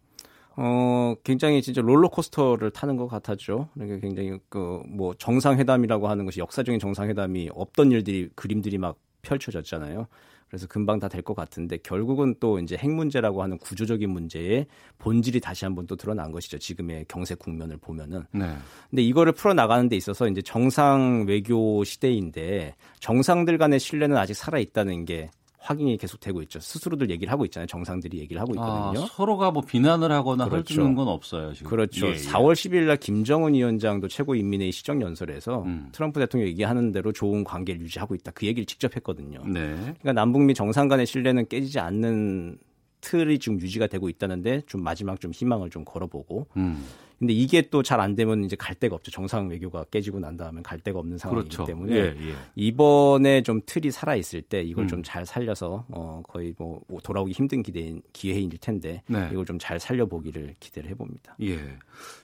어, 0.57 1.15
굉장히 1.23 1.61
진짜 1.61 1.81
롤러코스터를 1.81 2.71
타는 2.71 2.97
것 2.97 3.07
같았죠. 3.07 3.69
그러니까 3.73 3.99
굉장히 3.99 4.37
그 4.49 4.83
뭐 4.87 5.13
정상회담이라고 5.13 6.07
하는 6.09 6.25
것이 6.25 6.39
역사적인 6.39 6.79
정상회담이 6.79 7.49
없던 7.53 7.91
일들이 7.91 8.29
그림들이 8.35 8.77
막 8.77 8.97
펼쳐졌잖아요. 9.21 10.07
그래서 10.47 10.65
금방 10.65 10.99
다 10.99 11.07
될 11.07 11.21
것 11.21 11.35
같은데 11.35 11.77
결국은 11.77 12.33
또 12.39 12.57
이제 12.59 12.75
핵 12.75 12.89
문제라고 12.89 13.43
하는 13.43 13.57
구조적인 13.59 14.09
문제의 14.09 14.65
본질이 14.97 15.39
다시 15.41 15.65
한번 15.65 15.85
또 15.85 15.95
드러난 15.95 16.31
것이죠. 16.31 16.57
지금의 16.57 17.05
경제 17.07 17.35
국면을 17.35 17.77
보면은. 17.77 18.25
네. 18.31 18.55
근데 18.89 19.03
이거를 19.03 19.33
풀어 19.33 19.53
나가는 19.53 19.87
데 19.87 19.95
있어서 19.95 20.27
이제 20.27 20.41
정상 20.41 21.25
외교 21.27 21.83
시대인데 21.83 22.75
정상들 22.99 23.59
간의 23.59 23.79
신뢰는 23.79 24.17
아직 24.17 24.33
살아 24.33 24.57
있다는 24.57 25.05
게 25.05 25.29
확인이 25.59 25.97
계속되고 25.97 26.41
있죠. 26.43 26.59
스스로들 26.59 27.09
얘기를 27.09 27.31
하고 27.31 27.45
있잖아요. 27.45 27.67
정상들이 27.67 28.17
얘기를 28.19 28.41
하고 28.41 28.53
있거든요. 28.53 29.03
아, 29.03 29.07
서로가 29.11 29.51
뭐 29.51 29.61
비난을 29.61 30.11
하거나 30.11 30.45
그렇죠. 30.45 30.73
헐주는 30.73 30.95
건 30.95 31.07
없어요. 31.07 31.53
지금. 31.53 31.69
그렇죠. 31.69 32.07
예, 32.07 32.11
예. 32.11 32.15
4월 32.15 32.53
10일 32.53 32.85
날 32.85 32.97
김정은 32.97 33.53
위원장도 33.53 34.07
최고인민회의 34.07 34.71
시정 34.71 35.01
연설에서 35.01 35.63
음. 35.63 35.89
트럼프 35.91 36.19
대통령 36.19 36.47
얘기하는 36.49 36.91
대로 36.91 37.11
좋은 37.11 37.43
관계를 37.43 37.81
유지하고 37.81 38.15
있다. 38.15 38.31
그 38.31 38.45
얘기를 38.45 38.65
직접 38.65 38.95
했거든요. 38.95 39.41
네. 39.45 39.75
그러니까 39.75 40.13
남북미 40.13 40.53
정상 40.53 40.87
간의 40.87 41.05
신뢰는 41.05 41.47
깨지지 41.47 41.79
않는 41.79 42.57
틀이 43.01 43.39
지금 43.39 43.59
유지가 43.59 43.87
되고 43.87 44.09
있다는데 44.09 44.63
좀 44.65 44.83
마지막 44.83 45.19
좀 45.19 45.31
희망을 45.31 45.69
좀 45.69 45.85
걸어보고 45.85 46.47
음. 46.57 46.85
근데 47.19 47.33
이게 47.33 47.61
또 47.69 47.83
잘 47.83 47.99
안 47.99 48.15
되면 48.15 48.43
이제 48.45 48.55
갈 48.55 48.75
데가 48.75 48.95
없죠. 48.95 49.11
정상 49.11 49.49
외교가 49.49 49.83
깨지고 49.91 50.19
난 50.19 50.37
다음에 50.37 50.61
갈 50.61 50.79
데가 50.79 50.99
없는 50.99 51.17
상황이기 51.17 51.49
그렇죠. 51.49 51.65
때문에 51.65 51.93
예, 51.95 51.99
예. 51.99 52.33
이번에 52.55 53.43
좀 53.43 53.61
틀이 53.65 53.91
살아 53.91 54.15
있을 54.15 54.41
때 54.41 54.61
이걸 54.61 54.85
음. 54.85 54.87
좀잘 54.87 55.25
살려서 55.25 55.85
어 55.89 56.21
거의 56.27 56.55
뭐 56.57 56.81
돌아오기 57.03 57.33
힘든 57.33 57.61
기대 57.61 57.99
기회일 58.13 58.49
텐데 58.59 59.03
네. 59.07 59.29
이걸 59.31 59.45
좀 59.45 59.59
잘 59.59 59.79
살려보기를 59.79 60.55
기대를 60.59 60.89
해봅니다. 60.91 61.35
예. 61.41 61.59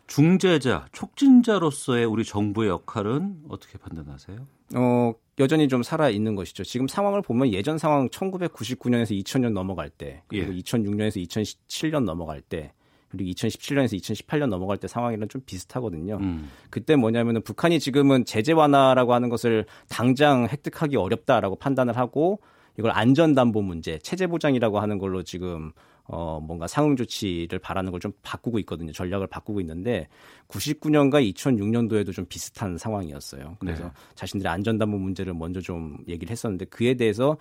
중재자, 0.08 0.88
촉진자로서의 0.94 2.06
우리 2.06 2.24
정부의 2.24 2.70
역할은 2.70 3.38
어떻게 3.50 3.78
판단하세요? 3.78 4.48
어, 4.76 5.14
여전히 5.40 5.68
좀 5.68 5.84
살아 5.84 6.10
있는 6.10 6.36
것이죠. 6.36 6.64
지금 6.64 6.88
상황을 6.88 7.22
보면 7.22 7.52
예전 7.52 7.78
상황 7.78 8.08
1999년에서 8.10 9.12
2000년 9.24 9.52
넘어갈 9.52 9.90
때, 9.90 10.22
그리고 10.28 10.54
예. 10.56 10.62
2006년에서 10.62 11.28
2017년 11.28 12.04
넘어갈 12.04 12.40
때, 12.42 12.72
그리고 13.16 13.32
2017년에서 13.32 14.00
2018년 14.00 14.48
넘어갈 14.48 14.78
때 14.78 14.88
상황이랑 14.88 15.28
좀 15.28 15.42
비슷하거든요. 15.46 16.18
음. 16.18 16.50
그때 16.70 16.96
뭐냐면은 16.96 17.42
북한이 17.42 17.80
지금은 17.80 18.26
제재 18.26 18.52
완화라고 18.54 19.14
하는 19.14 19.30
것을 19.30 19.66
당장 19.90 20.48
획득하기 20.52 20.96
어렵다라고 20.96 21.56
판단을 21.56 21.98
하고 21.98 22.40
이걸 22.78 22.92
안전담보 22.92 23.62
문제, 23.62 23.98
체제 24.00 24.28
보장이라고 24.28 24.80
하는 24.80 24.98
걸로 24.98 25.24
지금 25.24 25.72
어, 26.08 26.40
뭔가 26.40 26.68
상응 26.68 26.96
조치를 26.96 27.60
바라는 27.60 27.92
걸 27.92 28.00
좀 28.00 28.12
바꾸고 28.22 28.60
있거든요. 28.60 28.92
전략을 28.92 29.26
바꾸고 29.28 29.60
있는데 29.62 30.08
99년과 30.50 31.34
2006년도에도 31.34 32.14
좀 32.14 32.26
비슷한 32.26 32.78
상황이었어요. 32.78 33.56
그래서 33.60 33.86
네. 33.86 33.90
자신들의 34.14 34.52
안전담보 34.52 34.98
문제를 34.98 35.34
먼저 35.34 35.62
좀 35.62 35.98
얘기를 36.08 36.32
했었는데 36.32 36.66
그에 36.66 36.94
대해서 36.94 37.38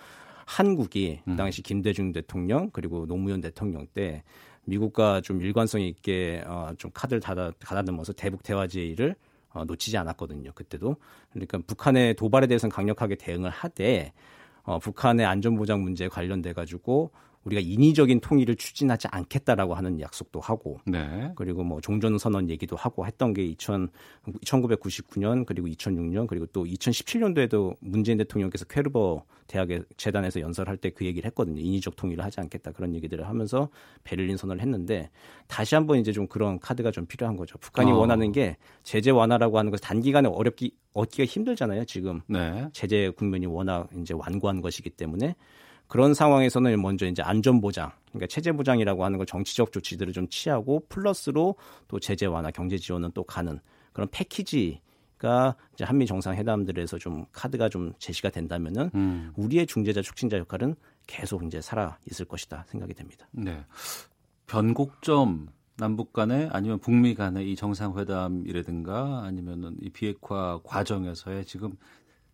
한국이 0.46 1.20
그 1.24 1.30
음. 1.30 1.36
당시 1.36 1.62
김대중 1.62 2.12
대통령 2.12 2.70
그리고 2.72 3.06
노무현 3.06 3.40
대통령 3.40 3.86
때 3.92 4.22
미국과 4.64 5.20
좀 5.20 5.40
일관성 5.40 5.80
있게 5.80 6.42
어, 6.46 6.70
좀 6.78 6.90
카드를 6.94 7.20
닫아, 7.20 7.52
가다듬어서 7.60 8.12
대북 8.12 8.42
대화 8.42 8.66
제의를 8.66 9.14
어, 9.50 9.64
놓치지 9.64 9.96
않았거든요. 9.96 10.52
그때도 10.54 10.96
그러니까 11.30 11.58
북한의 11.66 12.14
도발에 12.14 12.46
대해서는 12.46 12.72
강력하게 12.72 13.16
대응을 13.16 13.50
하되 13.50 14.12
어, 14.62 14.78
북한의 14.78 15.26
안전보장 15.26 15.82
문제에 15.82 16.08
관련돼 16.08 16.52
가지고 16.52 17.10
우리가 17.44 17.60
인위적인 17.60 18.20
통일을 18.20 18.56
추진하지 18.56 19.08
않겠다라고 19.10 19.74
하는 19.74 20.00
약속도 20.00 20.40
하고 20.40 20.78
네. 20.86 21.32
그리고 21.36 21.62
뭐 21.64 21.80
종전 21.80 22.16
선언 22.16 22.48
얘기도 22.48 22.76
하고 22.76 23.06
했던 23.06 23.34
게 23.34 23.44
2000, 23.44 23.88
1999년 24.44 25.44
그리고 25.44 25.68
2006년 25.68 26.26
그리고 26.26 26.46
또 26.46 26.64
2017년도에도 26.64 27.76
문재인 27.80 28.16
대통령께서 28.18 28.64
퀘르버 28.64 29.24
대학의 29.46 29.84
재단에서 29.98 30.40
연설할 30.40 30.78
때 30.78 30.94
그 30.94 31.04
얘기를 31.04 31.26
했거든요. 31.28 31.60
인위적 31.60 31.96
통일을 31.96 32.24
하지 32.24 32.40
않겠다 32.40 32.72
그런 32.72 32.94
얘기들을 32.94 33.28
하면서 33.28 33.68
베를린 34.04 34.36
선언을 34.36 34.62
했는데 34.62 35.10
다시 35.46 35.74
한번 35.74 35.98
이제 35.98 36.12
좀 36.12 36.26
그런 36.26 36.58
카드가 36.58 36.90
좀 36.90 37.06
필요한 37.06 37.36
거죠. 37.36 37.58
북한이 37.58 37.90
어. 37.90 37.96
원하는 37.96 38.32
게 38.32 38.56
제재 38.82 39.10
완화라고 39.10 39.58
하는 39.58 39.70
것을 39.70 39.82
단기간에 39.82 40.28
어렵기 40.28 40.72
얻기가 40.92 41.24
힘들잖아요. 41.26 41.84
지금 41.84 42.20
네. 42.28 42.68
제재 42.72 43.10
국면이 43.10 43.46
워낙 43.46 43.88
이제 44.00 44.14
완고한 44.14 44.60
것이기 44.60 44.90
때문에 44.90 45.34
그런 45.94 46.12
상황에서는 46.12 46.82
먼저 46.82 47.06
이제 47.06 47.22
안전 47.22 47.60
보장, 47.60 47.92
그러니까 48.08 48.26
체제 48.26 48.50
보장이라고 48.50 49.04
하는 49.04 49.16
걸 49.16 49.26
정치적 49.26 49.70
조치들을 49.70 50.12
좀 50.12 50.26
취하고 50.28 50.84
플러스로 50.88 51.54
또 51.86 52.00
제재 52.00 52.26
완화, 52.26 52.50
경제 52.50 52.78
지원은 52.78 53.12
또 53.14 53.22
가는 53.22 53.60
그런 53.92 54.08
패키지 54.10 54.80
가 55.18 55.54
이제 55.72 55.84
한미 55.84 56.06
정상회담들에서 56.06 56.98
좀 56.98 57.26
카드가 57.30 57.68
좀 57.68 57.92
제시가 58.00 58.30
된다면은 58.30 58.90
음. 58.96 59.32
우리의 59.36 59.68
중재자 59.68 60.02
촉진자 60.02 60.36
역할은 60.38 60.74
계속 61.06 61.44
이제 61.44 61.60
살아 61.60 61.96
있을 62.10 62.24
것이다 62.24 62.64
생각이 62.66 62.92
됩니다. 62.94 63.28
네. 63.30 63.64
변곡점 64.48 65.46
남북 65.76 66.12
간에 66.12 66.48
아니면 66.50 66.80
북미 66.80 67.14
간의 67.14 67.52
이 67.52 67.54
정상회담이라든가 67.54 69.22
아니면은 69.22 69.76
이 69.80 69.90
비핵화 69.90 70.58
과정에서의 70.64 71.44
지금 71.44 71.76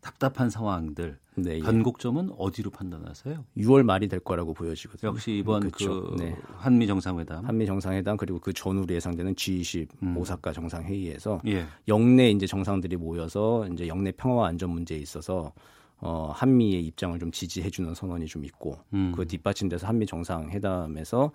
답답한 0.00 0.48
상황들 0.50 1.18
네, 1.36 1.56
예. 1.56 1.60
변곡점은 1.60 2.30
어디로 2.38 2.70
판단하세요? 2.70 3.44
6월 3.58 3.82
말이 3.82 4.08
될 4.08 4.20
거라고 4.20 4.54
보여지거든요. 4.54 5.10
역시 5.12 5.36
이번 5.38 5.60
그쵸. 5.60 6.02
그 6.10 6.16
네. 6.18 6.36
한미 6.56 6.86
정상회담. 6.86 7.44
한미 7.44 7.66
정상회담 7.66 8.16
그리고 8.16 8.38
그 8.40 8.52
전후로 8.52 8.94
예상되는 8.94 9.34
G20 9.34 9.88
음. 10.02 10.16
오사카 10.16 10.52
정상 10.52 10.84
회의에서 10.84 11.40
예. 11.46 11.64
영내 11.88 12.30
이제 12.30 12.46
정상들이 12.46 12.96
모여서 12.96 13.66
이제 13.72 13.88
영내 13.88 14.12
평화와 14.12 14.48
안전 14.48 14.70
문제에 14.70 14.98
있어서 14.98 15.52
어 16.02 16.32
한미의 16.34 16.82
입장을 16.86 17.18
좀 17.18 17.30
지지해주는 17.30 17.94
선언이 17.94 18.24
좀 18.26 18.44
있고 18.46 18.78
음. 18.94 19.12
그 19.14 19.26
뒷받침돼서 19.26 19.86
한미 19.86 20.06
정상회담에서 20.06 21.30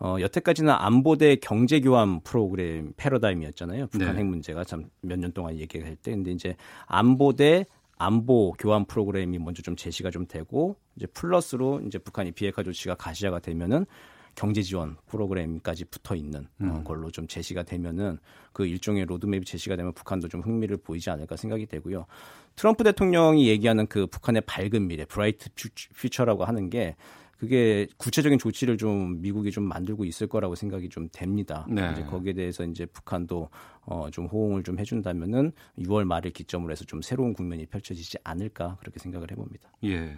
어 0.00 0.16
여태까지는 0.20 0.72
안보 0.72 1.16
대 1.16 1.36
경제 1.36 1.80
교환 1.80 2.20
프로그램 2.20 2.92
패러다임이었잖아요. 2.96 3.86
북한 3.88 4.12
네. 4.14 4.20
핵 4.20 4.26
문제가 4.26 4.64
참 4.64 4.90
몇 5.02 5.18
년 5.18 5.32
동안 5.32 5.56
얘기할 5.56 5.96
때 5.96 6.12
근데 6.12 6.30
이제 6.32 6.56
안보 6.86 7.32
대 7.32 7.66
안보 7.98 8.52
교환 8.52 8.84
프로그램이 8.84 9.38
먼저 9.38 9.62
좀 9.62 9.76
제시가 9.76 10.10
좀 10.10 10.26
되고 10.26 10.76
이제 10.96 11.06
플러스로 11.06 11.80
이제 11.86 11.98
북한이 11.98 12.32
비핵화 12.32 12.62
조치가 12.62 12.94
가시화가 12.94 13.40
되면은 13.40 13.86
경제 14.34 14.62
지원 14.62 14.96
프로그램까지 15.06 15.86
붙어 15.86 16.14
있는 16.14 16.42
어, 16.42 16.62
음. 16.62 16.84
걸로 16.84 17.10
좀 17.10 17.26
제시가 17.26 17.64
되면은 17.64 18.18
그 18.52 18.66
일종의 18.66 19.06
로드맵이 19.06 19.44
제시가 19.44 19.74
되면 19.74 19.92
북한도 19.92 20.28
좀 20.28 20.42
흥미를 20.42 20.76
보이지 20.76 21.10
않을까 21.10 21.34
생각이 21.34 21.66
되고요. 21.66 22.06
트럼프 22.54 22.84
대통령이 22.84 23.48
얘기하는 23.48 23.88
그 23.88 24.06
북한의 24.06 24.42
밝은 24.42 24.86
미래, 24.86 25.04
브라이트 25.04 25.50
퓨처라고 25.96 26.44
하는 26.44 26.70
게 26.70 26.94
그게 27.38 27.86
구체적인 27.98 28.38
조치를 28.38 28.78
좀 28.78 29.22
미국이 29.22 29.52
좀 29.52 29.64
만들고 29.64 30.04
있을 30.04 30.26
거라고 30.26 30.56
생각이 30.56 30.88
좀 30.88 31.08
됩니다. 31.12 31.66
네. 31.68 31.90
이제 31.92 32.02
거기에 32.02 32.32
대해서 32.32 32.64
이제 32.64 32.84
북한도 32.84 33.48
어, 33.82 34.08
좀 34.10 34.26
호응을 34.26 34.64
좀 34.64 34.78
해준다면은 34.78 35.52
6월 35.78 36.04
말을 36.04 36.32
기점으로 36.32 36.72
해서 36.72 36.84
좀 36.84 37.00
새로운 37.00 37.34
국면이 37.34 37.66
펼쳐지지 37.66 38.18
않을까 38.24 38.76
그렇게 38.80 38.98
생각을 38.98 39.30
해봅니다. 39.30 39.70
예. 39.84 40.16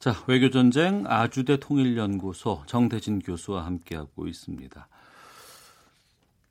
자, 0.00 0.16
외교 0.26 0.50
전쟁 0.50 1.04
아주대 1.06 1.58
통일연구소 1.60 2.64
정대진 2.66 3.20
교수와 3.20 3.64
함께하고 3.64 4.26
있습니다. 4.26 4.88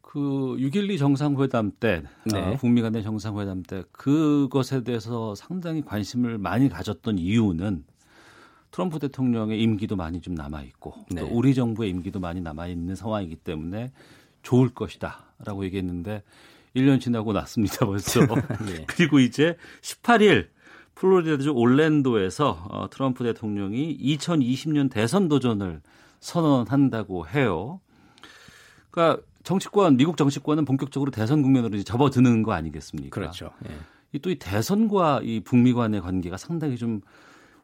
그 0.02 0.20
6.12 0.20 1.00
정상회담 1.00 1.72
때, 1.80 2.04
네. 2.26 2.40
어, 2.40 2.56
북미 2.56 2.82
간의 2.82 3.04
정상회담 3.04 3.64
때 3.64 3.84
그것에 3.92 4.84
대해서 4.84 5.36
상당히 5.36 5.82
관심을 5.82 6.38
많이 6.38 6.70
가졌던 6.70 7.18
이유는 7.18 7.84
트럼프 8.72 9.00
대통령의 9.00 9.62
임기도 9.62 9.96
많이 9.96 10.22
좀 10.22 10.34
남아 10.34 10.64
있고 10.64 10.96
네. 11.10 11.22
또 11.22 11.28
우리 11.28 11.54
정부의 11.54 11.90
임기도 11.90 12.20
많이 12.20 12.42
남아 12.42 12.68
있는 12.68 12.96
상황이기 12.96 13.36
때문에 13.38 13.92
좋을 14.44 14.70
것이다라고 14.70 15.66
얘기했는데 15.66 16.24
1년 16.76 17.02
지나고 17.02 17.34
났습니다 17.34 17.86
벌써. 17.86 18.22
예. 18.22 18.86
그리고 18.88 19.20
이제 19.20 19.58
18일 19.82 20.48
플로리다주 20.96 21.52
올랜도에서 21.52 22.66
어, 22.70 22.90
트럼프 22.90 23.24
대통령이 23.24 23.98
2020년 23.98 24.90
대선 24.90 25.28
도전을 25.28 25.82
선언한다고 26.20 27.28
해요. 27.28 27.82
그러니까 28.90 29.22
정치권 29.44 29.98
미국 29.98 30.18
정치권은 30.18 30.66
본격적으로 30.66 31.12
대선 31.12 31.42
국면으로 31.42 31.76
이제 31.76 31.84
접어드는 31.84 32.44
거 32.44 32.54
아니겠습니까? 32.54 33.10
그렇죠. 33.10 33.52
예. 33.68 33.76
이또이 34.14 34.40
대선과 34.40 35.22
이 35.24 35.40
북미 35.40 35.74
간의 35.74 36.02
관계가 36.02 36.38
상당히 36.38 36.78
좀 36.78 37.02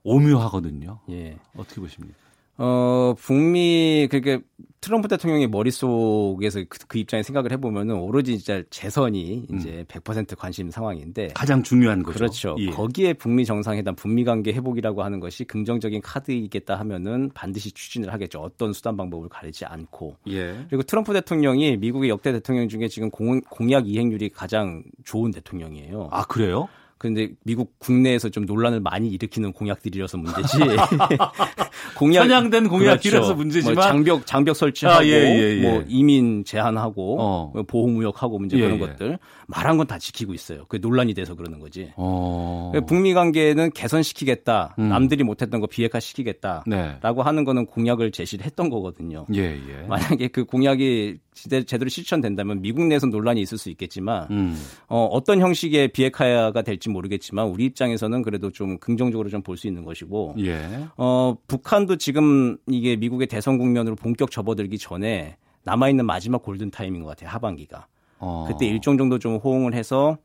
오묘하거든요. 0.07 0.99
예. 1.09 1.37
어떻게 1.55 1.81
보십니까? 1.81 2.17
어, 2.59 3.13
북미, 3.19 4.07
그게 4.09 4.39
트럼프 4.81 5.07
대통령의 5.07 5.47
머릿속에서 5.47 6.59
그, 6.69 6.79
그 6.87 6.97
입장에 6.97 7.21
생각을 7.21 7.51
해보면은 7.51 7.95
오로지 7.95 8.39
진짜 8.39 8.63
재선이 8.71 9.47
이제 9.53 9.85
100% 9.87 10.35
관심 10.35 10.71
상황인데. 10.71 11.29
가장 11.35 11.61
중요한 11.61 12.01
거죠. 12.01 12.17
그렇죠. 12.17 12.55
예. 12.57 12.71
거기에 12.71 13.13
북미 13.13 13.45
정상회담, 13.45 13.95
북미 13.95 14.23
관계 14.23 14.53
회복이라고 14.53 15.03
하는 15.03 15.19
것이 15.19 15.45
긍정적인 15.45 16.01
카드이겠다 16.01 16.79
하면은 16.79 17.29
반드시 17.33 17.71
추진을 17.71 18.11
하겠죠. 18.13 18.39
어떤 18.39 18.73
수단 18.73 18.97
방법을 18.97 19.29
가리지 19.29 19.65
않고. 19.65 20.17
예. 20.29 20.65
그리고 20.69 20.81
트럼프 20.83 21.13
대통령이 21.13 21.77
미국의 21.77 22.09
역대 22.09 22.31
대통령 22.31 22.67
중에 22.69 22.87
지금 22.87 23.11
공, 23.11 23.39
공약 23.41 23.87
이행률이 23.87 24.29
가장 24.29 24.83
좋은 25.03 25.29
대통령이에요. 25.31 26.09
아 26.11 26.23
그래요? 26.25 26.67
근데 26.99 27.29
미국 27.43 27.79
국내에서 27.79 28.29
좀 28.29 28.45
논란을 28.45 28.79
많이 28.79 29.09
일으키는 29.09 29.53
공약들이라서 29.53 30.17
문제지. 30.17 30.57
공약 31.97 32.23
편향된 32.23 32.67
공약이라서 32.67 33.33
문제지만 33.33 33.75
뭐 33.75 33.83
장벽 33.83 34.25
장벽 34.27 34.55
설치하고 34.55 34.99
아, 34.99 35.05
예, 35.05 35.09
예, 35.09 35.57
예. 35.57 35.61
뭐 35.61 35.83
이민 35.87 36.43
제한하고 36.45 37.17
어. 37.19 37.51
뭐 37.53 37.63
보호무역하고 37.63 38.37
문제 38.37 38.57
예, 38.57 38.61
그런 38.61 38.75
예. 38.75 38.79
것들 38.79 39.19
말한 39.47 39.77
건 39.77 39.87
다 39.87 39.97
지키고 39.97 40.33
있어요. 40.33 40.65
그 40.67 40.77
논란이 40.81 41.13
돼서 41.13 41.33
그러는 41.33 41.59
거지. 41.59 41.91
어. 41.95 42.69
그러니까 42.71 42.85
북미 42.87 43.13
관계는 43.13 43.71
개선시키겠다. 43.71 44.75
음. 44.77 44.89
남들이 44.89 45.23
못했던 45.23 45.59
거 45.61 45.67
비핵화시키겠다. 45.67 46.65
네. 46.67 46.97
라고 47.01 47.23
하는 47.23 47.45
거는 47.45 47.65
공약을 47.65 48.11
제시를 48.11 48.45
했던 48.45 48.69
거거든요. 48.69 49.25
예, 49.33 49.55
예. 49.55 49.87
만약에 49.87 50.27
그 50.27 50.43
공약이 50.45 51.19
제대- 51.37 51.63
제대로 51.63 51.89
실천된다면 51.89 52.61
미국 52.61 52.85
내에서 52.85 53.07
논란이 53.07 53.39
있을 53.41 53.57
수 53.57 53.69
있겠지만 53.69 54.27
음. 54.31 54.55
어, 54.87 55.05
어떤 55.11 55.39
형식의 55.39 55.89
비핵화가 55.89 56.61
될지 56.63 56.89
모르겠지만 56.89 57.47
우리 57.47 57.65
입장에서는 57.65 58.21
그래도 58.23 58.51
좀 58.51 58.77
긍정적으로 58.79 59.29
좀 59.29 59.41
볼 59.43 59.55
수 59.57 59.67
있는 59.67 59.83
것이고 59.85 60.35
예. 60.39 60.87
어, 60.97 61.35
북한도 61.47 61.97
지금 61.97 62.57
이게 62.67 62.95
미국의 62.95 63.27
대선 63.27 63.57
국면으로 63.57 63.95
본격 63.95 64.31
접어들기 64.31 64.77
전에 64.77 65.37
남아 65.63 65.89
있는 65.89 66.05
마지막 66.05 66.41
골든 66.43 66.71
타임인 66.71 67.03
것 67.03 67.09
같아요. 67.09 67.29
하반기가. 67.29 67.87
어. 68.19 68.45
그때 68.47 68.65
일정 68.65 68.97
정도 68.97 69.19
좀 69.19 69.35
호응을 69.37 69.73
해서 69.73 70.17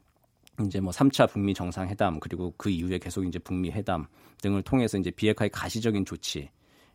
이제 0.65 0.81
뭐 0.81 0.93
3차 0.93 1.29
북미 1.31 1.53
정상회담 1.55 2.21
그리고 2.21 2.53
그 2.57 2.71
이후에 2.71 2.99
계속 2.99 3.25
이제 3.25 3.39
북미 3.39 3.71
회담 3.71 4.07
등을 4.43 4.63
통해서 4.63 4.99
이제 4.99 5.11
비핵화의 5.11 5.51
가시적인 5.51 6.05
조치를 6.05 6.49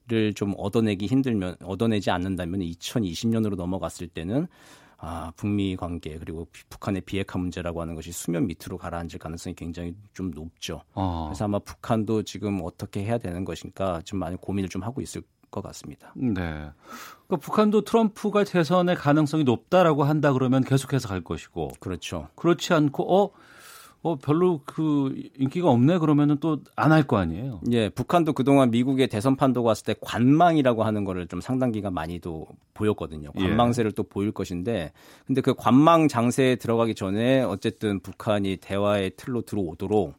좀 0.09 0.53
얻어내기 0.58 1.05
힘들면 1.08 1.58
얻어내지 1.64 2.12
않는다면 2.12 2.62
2020년으로 2.62 3.55
넘어갔을 3.55 4.08
때는 4.08 4.47
아, 4.99 5.32
북미 5.36 5.76
관계 5.76 6.18
그리고 6.18 6.45
비- 6.51 6.64
북한의 6.70 7.01
비핵화 7.01 7.38
문제라고 7.38 7.82
하는 7.82 7.93
것이 7.93 8.12
수면 8.12 8.47
밑으로 8.47 8.78
가라앉을 8.78 9.20
가능성이 9.20 9.55
굉장히 9.55 9.95
좀 10.14 10.32
높죠. 10.32 10.82
어. 10.93 11.26
그래서 11.30 11.45
아마 11.45 11.60
북한도 11.60 12.24
지금 12.24 12.62
어떻게 12.64 13.03
해야 13.03 13.18
되는 13.18 13.45
것인가 13.45 14.01
좀 14.05 14.18
많이 14.20 14.38
고민을 14.38 14.70
좀 14.70 14.82
하고 14.84 15.01
있을 15.01 15.22
것 15.51 15.62
같습니다. 15.62 16.14
네. 16.16 16.32
그러니까 16.34 17.38
북한도 17.41 17.82
트럼프가 17.82 18.43
재선의 18.43 18.95
가능성이 18.95 19.43
높다라고 19.43 20.03
한다 20.03 20.34
그러면 20.34 20.64
계속해서 20.64 21.08
갈 21.08 21.22
것이고 21.22 21.72
그렇죠. 21.80 22.30
그렇지 22.36 22.74
않고 22.74 23.16
어, 23.24 23.32
어 24.03 24.15
별로 24.15 24.61
그 24.65 25.13
인기가 25.37 25.69
없네 25.69 25.97
그러면은 25.97 26.37
또 26.37 26.59
안 26.75 26.91
할 26.91 27.03
거 27.07 27.17
아니에요. 27.17 27.61
예, 27.71 27.89
북한도 27.89 28.33
그동안 28.33 28.69
미국의 28.71 29.07
대선 29.07 29.35
판도가 29.35 29.69
왔을 29.69 29.85
때 29.85 29.95
관망이라고 30.01 30.83
하는 30.83 31.03
거를 31.03 31.27
좀 31.27 31.41
상당 31.41 31.71
기간 31.71 31.93
많이도 31.93 32.47
보였거든요. 32.73 33.31
예. 33.37 33.41
관망세를 33.41 33.91
또 33.93 34.03
보일 34.03 34.31
것인데, 34.31 34.91
근데 35.25 35.41
그 35.41 35.53
관망 35.55 36.07
장세에 36.07 36.55
들어가기 36.57 36.95
전에 36.95 37.41
어쨌든 37.41 37.99
북한이 37.99 38.57
대화의 38.57 39.11
틀로 39.17 39.41
들어오도록 39.41 40.13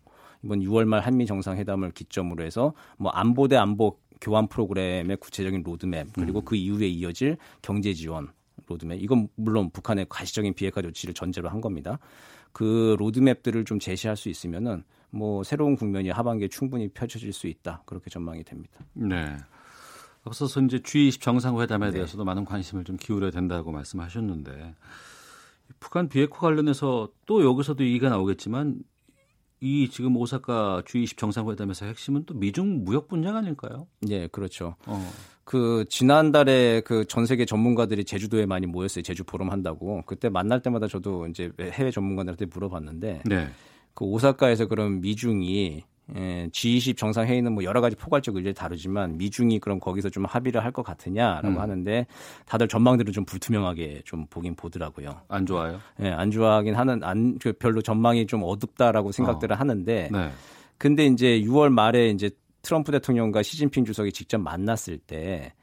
이번 0.44 0.60
6월 0.60 0.84
말 0.84 1.00
한미 1.00 1.26
정상회담을 1.26 1.92
기점으로 1.92 2.44
해서 2.44 2.72
뭐 2.96 3.10
안보 3.12 3.48
대 3.48 3.56
안보 3.56 3.98
교환 4.20 4.48
프로그램의 4.48 5.16
구체적인 5.18 5.62
로드맵 5.62 6.08
그리고 6.14 6.40
그 6.42 6.56
이후에 6.56 6.88
이어질 6.88 7.36
경제 7.62 7.92
지원 7.94 8.28
로드맵 8.66 9.00
이건 9.02 9.28
물론 9.36 9.70
북한의 9.70 10.06
가시적인 10.08 10.54
비핵화 10.54 10.82
조치를 10.82 11.14
전제로 11.14 11.48
한 11.48 11.60
겁니다. 11.60 11.98
그 12.52 12.96
로드맵들을 12.98 13.64
좀 13.64 13.78
제시할 13.78 14.16
수 14.16 14.28
있으면은 14.28 14.84
뭐 15.10 15.42
새로운 15.42 15.76
국면이 15.76 16.10
하반기에 16.10 16.48
충분히 16.48 16.88
펼쳐질 16.88 17.32
수 17.32 17.46
있다 17.46 17.82
그렇게 17.86 18.10
전망이 18.10 18.44
됩니다. 18.44 18.80
네. 18.94 19.36
앞서서 20.24 20.60
이제 20.62 20.78
G20 20.78 21.20
정상회담에 21.20 21.86
네. 21.86 21.92
대해서도 21.92 22.24
많은 22.24 22.44
관심을 22.44 22.84
좀 22.84 22.96
기울여야 22.96 23.30
된다고 23.30 23.72
말씀하셨는데 23.72 24.74
북한 25.80 26.08
비핵화 26.08 26.38
관련해서 26.38 27.08
또 27.26 27.44
여기서도 27.44 27.84
얘기가 27.84 28.08
나오겠지만 28.08 28.82
이 29.60 29.88
지금 29.90 30.16
오사카 30.16 30.82
G20 30.86 31.16
정상회담에서 31.16 31.86
핵심은 31.86 32.24
또 32.26 32.34
미중 32.34 32.84
무역 32.84 33.08
분쟁 33.08 33.36
아닐까요? 33.36 33.88
예, 34.08 34.28
그렇죠. 34.28 34.76
어. 34.86 35.10
그 35.48 35.86
지난달에 35.88 36.82
그 36.82 37.06
전 37.06 37.24
세계 37.24 37.46
전문가들이 37.46 38.04
제주도에 38.04 38.44
많이 38.44 38.66
모였어요. 38.66 39.02
제주 39.02 39.24
포럼 39.24 39.48
한다고. 39.50 40.02
그때 40.04 40.28
만날 40.28 40.60
때마다 40.60 40.86
저도 40.88 41.26
이제 41.28 41.50
해외 41.58 41.90
전문가들한테 41.90 42.44
물어봤는데 42.52 43.22
네. 43.24 43.48
그 43.94 44.04
오사카에서 44.04 44.66
그럼 44.66 45.00
미중이 45.00 45.84
예, 46.16 46.48
G20 46.52 46.98
정상 46.98 47.26
회의는 47.26 47.52
뭐 47.52 47.64
여러 47.64 47.80
가지 47.80 47.96
포괄적 47.96 48.36
의제를 48.36 48.52
다루지만 48.52 49.16
미중이 49.16 49.58
그럼 49.58 49.80
거기서 49.80 50.10
좀 50.10 50.26
합의를 50.26 50.62
할 50.62 50.72
것 50.72 50.82
같으냐라고 50.82 51.48
음. 51.48 51.58
하는데 51.60 52.06
다들 52.44 52.68
전망들은 52.68 53.14
좀 53.14 53.24
불투명하게 53.24 54.02
좀 54.04 54.26
보긴 54.28 54.54
보더라고요. 54.54 55.22
안 55.28 55.46
좋아요. 55.46 55.80
예, 56.02 56.10
안 56.10 56.30
좋아하긴 56.30 56.74
하는 56.74 57.02
안그 57.02 57.54
별로 57.54 57.80
전망이 57.80 58.26
좀 58.26 58.42
어둡다라고 58.44 59.12
생각들을 59.12 59.54
어. 59.54 59.58
하는데 59.58 60.08
네. 60.12 60.30
근데 60.76 61.06
이제 61.06 61.40
6월 61.40 61.70
말에 61.70 62.10
이제 62.10 62.30
트럼프 62.68 62.92
대통령과 62.92 63.42
시진핑 63.42 63.86
주석이 63.86 64.12
직접 64.12 64.36
만났을 64.36 64.98
때 64.98 65.54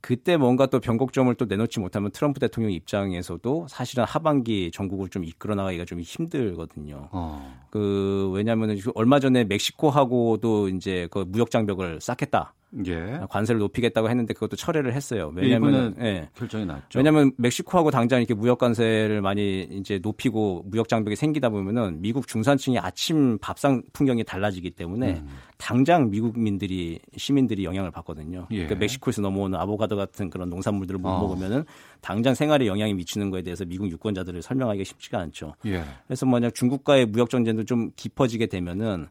그때 0.00 0.36
뭔가 0.36 0.66
또 0.66 0.80
변곡점을 0.80 1.32
또 1.36 1.44
내놓지 1.44 1.78
못하면 1.78 2.10
트럼프 2.10 2.40
대통령 2.40 2.72
입장에서도 2.72 3.66
사실은 3.68 4.02
하반기 4.02 4.72
전국을 4.72 5.08
좀 5.08 5.22
이끌어 5.22 5.54
나가기가 5.54 5.84
좀 5.84 6.00
힘들거든요. 6.00 7.10
어. 7.12 7.66
그 7.70 8.28
왜냐하면 8.34 8.76
얼마 8.96 9.20
전에 9.20 9.44
멕시코하고도 9.44 10.70
이제 10.70 11.06
그 11.12 11.24
무역 11.28 11.52
장벽을 11.52 12.00
쌓겠다. 12.00 12.54
예. 12.86 13.20
관세를 13.30 13.58
높이겠다고 13.60 14.10
했는데 14.10 14.34
그것도 14.34 14.56
철회를 14.56 14.92
했어요. 14.92 15.32
왜냐하면 15.34 15.72
일본은 15.72 15.96
예. 16.00 16.28
결정이 16.34 16.66
났죠. 16.66 16.98
왜냐하면 16.98 17.32
멕시코하고 17.36 17.90
당장 17.90 18.20
이렇게 18.20 18.34
무역 18.34 18.58
관세를 18.58 19.22
많이 19.22 19.62
이제 19.62 19.98
높이고 20.02 20.64
무역 20.66 20.88
장벽이 20.88 21.16
생기다 21.16 21.48
보면은 21.48 22.02
미국 22.02 22.26
중산층의 22.26 22.78
아침 22.78 23.38
밥상 23.38 23.82
풍경이 23.92 24.24
달라지기 24.24 24.72
때문에 24.72 25.20
음. 25.20 25.28
당장 25.56 26.10
미국민들이 26.10 26.98
시민들이 27.16 27.64
영향을 27.64 27.90
받거든요. 27.90 28.46
예. 28.50 28.56
그러니까 28.56 28.76
멕시코에서 28.76 29.22
넘어오는 29.22 29.58
아보가도 29.58 29.96
같은 29.96 30.28
그런 30.28 30.50
농산물들을 30.50 31.00
못 31.00 31.08
어. 31.08 31.20
먹으면은 31.20 31.64
당장 32.00 32.34
생활에 32.34 32.66
영향이 32.66 32.94
미치는 32.94 33.30
거에 33.30 33.42
대해서 33.42 33.64
미국 33.64 33.90
유권자들을 33.90 34.42
설명하기가 34.42 34.84
쉽지가 34.84 35.18
않죠. 35.18 35.54
예. 35.66 35.82
그래서 36.06 36.26
만약 36.26 36.54
중국과의 36.54 37.06
무역 37.06 37.30
전쟁도 37.30 37.64
좀 37.64 37.90
깊어지게 37.96 38.46
되면은 38.46 39.08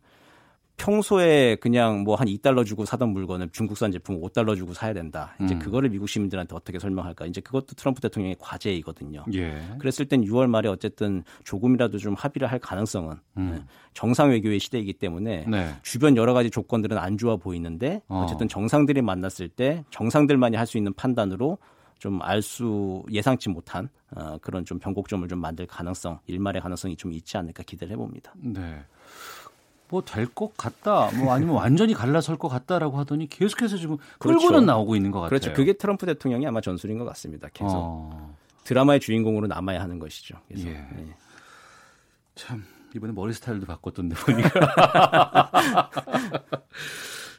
평소에 0.78 1.56
그냥 1.58 2.04
뭐 2.04 2.16
한 2.16 2.28
2달러 2.28 2.66
주고 2.66 2.86
사던 2.86 3.10
물건을 3.10 3.50
중국산 3.50 3.92
제품 3.92 4.20
5달러 4.22 4.56
주고 4.56 4.74
사야 4.74 4.94
된다. 4.94 5.36
이제 5.42 5.54
음. 5.56 5.60
그거를 5.60 5.90
미국 5.90 6.08
시민들한테 6.08 6.56
어떻게 6.56 6.80
설명할까? 6.80 7.26
이제 7.26 7.42
그것도 7.42 7.76
트럼프 7.76 8.02
대통령의 8.02 8.38
과제이거든요. 8.40 9.26
예. 9.34 9.62
그랬을 9.80 10.08
땐 10.08 10.24
6월 10.24 10.48
말에 10.48 10.70
어쨌든 10.70 11.24
조금이라도 11.44 11.98
좀 11.98 12.14
합의를 12.14 12.50
할 12.52 12.60
가능성은 12.60 13.16
음. 13.38 13.52
네, 13.54 13.64
정상 13.94 14.30
외교의 14.30 14.60
시대이기 14.60 14.94
때문에 14.94 15.46
네. 15.48 15.76
주변 15.84 16.16
여러 16.16 16.34
가지 16.34 16.50
조건들은 16.50 16.98
안 16.98 17.18
좋아 17.18 17.36
보이는데 17.36 18.02
어. 18.08 18.24
어쨌든 18.24 18.48
정상들이 18.48 19.02
만났을 19.02 19.50
때 19.50 19.84
정상들만이 19.92 20.56
할 20.56 20.68
수 20.68 20.78
있는 20.78 20.94
판단으로 20.94 21.58
좀알수 22.00 23.04
예상치 23.12 23.50
못한 23.50 23.90
어, 24.16 24.38
그런 24.42 24.66
좀 24.66 24.80
변곡점을 24.80 25.28
좀 25.28 25.40
만들 25.40 25.66
가능성 25.66 26.20
일말의 26.28 26.62
가능성이 26.62 26.96
좀 26.96 27.12
있지 27.14 27.38
않을까 27.38 27.64
기대를 27.64 27.94
해봅니다. 27.94 28.34
네. 28.38 28.84
뭐 29.90 30.02
될 30.02 30.28
것 30.34 30.56
같다. 30.58 31.10
뭐 31.18 31.34
아니면 31.34 31.56
완전히 31.58 31.94
갈라설 31.94 32.38
것 32.38 32.48
같다라고 32.50 32.98
하더니 32.98 33.28
계속해서 33.28 33.78
지금 33.78 33.98
끌고는 34.20 34.48
그렇죠. 34.48 34.66
나오고 34.66 34.96
있는 34.96 35.12
것 35.12 35.20
같아요. 35.22 35.30
그렇죠. 35.40 35.54
그게 35.54 35.74
트럼프 35.74 36.06
대통령이 36.06 36.46
아마 36.48 36.62
전술인 36.62 36.98
것 36.98 37.06
같습니다. 37.06 37.48
계속 37.54 37.72
어. 37.74 38.36
드라마의 38.66 39.00
주인공으로 39.00 39.48
남아야 39.48 39.82
하는 39.82 40.00
것이죠. 40.00 40.38
그래서 40.48 40.68
예. 40.68 40.74
네. 40.74 41.16
참 42.36 42.64
이번에 42.96 43.14
머리 43.14 43.34
스타일도 43.34 43.66
바꿨던데 43.66 44.16
보니까. 44.16 45.90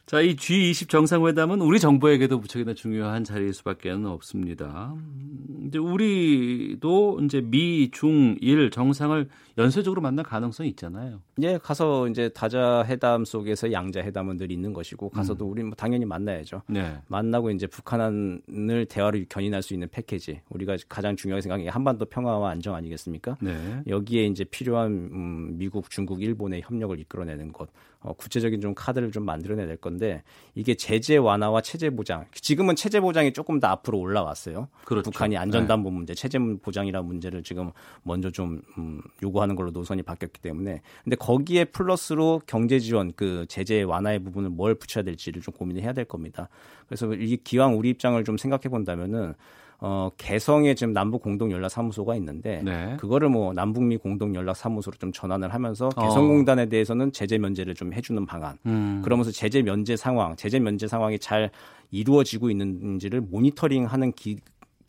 자, 0.07 0.23
이 0.23 0.37
G20 0.37 0.89
정상회담은 0.89 1.61
우리 1.61 1.79
정부에게도 1.79 2.39
무척이나 2.39 2.73
중요한 2.73 3.25
자리일 3.25 3.53
수밖에 3.53 3.91
없습니다. 3.91 4.95
음, 4.95 5.67
이제 5.69 5.77
우리도 5.79 7.21
이제 7.25 7.43
미, 7.43 7.91
중, 7.91 8.37
일 8.41 8.71
정상을 8.71 9.29
연쇄적으로 9.59 10.01
만날 10.01 10.25
가능성이 10.25 10.69
있잖아요. 10.71 11.21
이제 11.37 11.59
가서 11.63 12.09
이제 12.09 12.29
다자 12.29 12.85
회담 12.87 13.25
속에서 13.25 13.73
양자 13.73 14.01
회담은 14.01 14.37
늘 14.37 14.53
있는 14.53 14.73
것이고 14.73 15.11
가서도 15.11 15.45
음. 15.47 15.51
우리 15.51 15.63
뭐 15.65 15.75
당연히 15.75 16.05
만나야죠. 16.05 16.63
네. 16.69 16.97
만나고 17.09 17.51
이제 17.51 17.67
북한을 17.67 18.87
대화를 18.89 19.27
견인할 19.29 19.63
수 19.63 19.75
있는 19.75 19.89
패키지 19.91 20.41
우리가 20.49 20.77
가장 20.89 21.17
중요하게 21.17 21.43
생각하는 21.43 21.65
게 21.65 21.71
한반도 21.71 22.05
평화와 22.05 22.51
안정 22.51 22.75
아니겠습니까? 22.75 23.37
네. 23.41 23.83
여기에 23.89 24.27
이제 24.27 24.45
필요한 24.45 24.93
음, 25.13 25.59
미국, 25.59 25.91
중국, 25.91 26.23
일본의 26.23 26.63
협력을 26.65 26.99
이끌어내는 27.01 27.53
것, 27.53 27.69
어, 28.01 28.13
구체적인 28.13 28.61
좀 28.61 28.75
카드를 28.75 29.11
좀 29.11 29.25
만들어내야 29.25 29.67
될 29.67 29.77
건데 29.77 30.23
이게 30.55 30.75
제재 30.75 31.17
완화와 31.17 31.63
체제 31.63 31.91
보장. 31.91 32.27
지금은 32.33 32.77
체제 32.77 33.01
보장이 33.01 33.33
조금 33.33 33.59
더 33.59 33.67
앞으로 33.69 33.99
올라왔어요. 33.99 34.69
그렇죠. 34.85 35.11
북한이 35.11 35.37
안전담보 35.37 35.91
문제, 35.91 36.15
체제 36.15 36.39
보장이라는 36.39 37.07
문제를 37.07 37.43
지금 37.43 37.73
먼저 38.05 38.31
좀 38.31 38.63
음, 38.79 39.01
요구하는 39.23 39.48
걸로 39.57 39.71
노선이 39.71 40.03
바뀌었기 40.03 40.41
때문에 40.41 40.81
근데 41.05 41.17
거기에 41.17 41.65
플러스로 41.65 42.41
경제 42.47 42.79
지원 42.79 43.13
그 43.15 43.47
제재 43.49 43.83
완화의 43.83 44.21
부분을 44.21 44.51
뭘 44.51 44.75
붙여야 44.75 45.05
될지를 45.05 45.43
좀 45.43 45.55
고민을 45.55 45.83
해야 45.83 45.93
될 45.93 46.05
겁니다. 46.05 46.49
그래서 46.87 47.13
이 47.15 47.37
기왕 47.43 47.77
우리 47.79 47.91
입장을 47.91 48.23
좀 48.25 48.37
생각해 48.37 48.63
본다면은 48.71 49.35
어, 49.81 50.11
개성에 50.17 50.75
지금 50.75 50.93
남북 50.93 51.23
공동 51.23 51.53
연락 51.53 51.69
사무소가 51.69 52.17
있는데 52.17 52.63
네. 52.65 52.97
그거를 52.99 53.29
뭐 53.29 53.53
남북미 53.53 53.97
공동 53.99 54.35
연락 54.35 54.57
사무소로 54.57 54.97
좀 54.99 55.13
전환을 55.13 55.55
하면서 55.55 55.89
어. 55.95 56.03
개성공단에 56.03 56.67
대해서는 56.67 57.13
제재 57.13 57.39
면제를 57.39 57.75
좀 57.75 57.93
해주는 57.93 58.27
방안. 58.27 58.59
음. 58.67 59.03
그러면서 59.05 59.31
제재 59.31 59.63
면제 59.63 59.97
상황, 59.97 60.35
제재 60.35 60.59
면제 60.59 60.89
상황이 60.89 61.19
잘 61.19 61.51
이루어지고 61.93 62.51
있는지를 62.51 63.21
모니터링하는 63.21 64.13
기, 64.13 64.39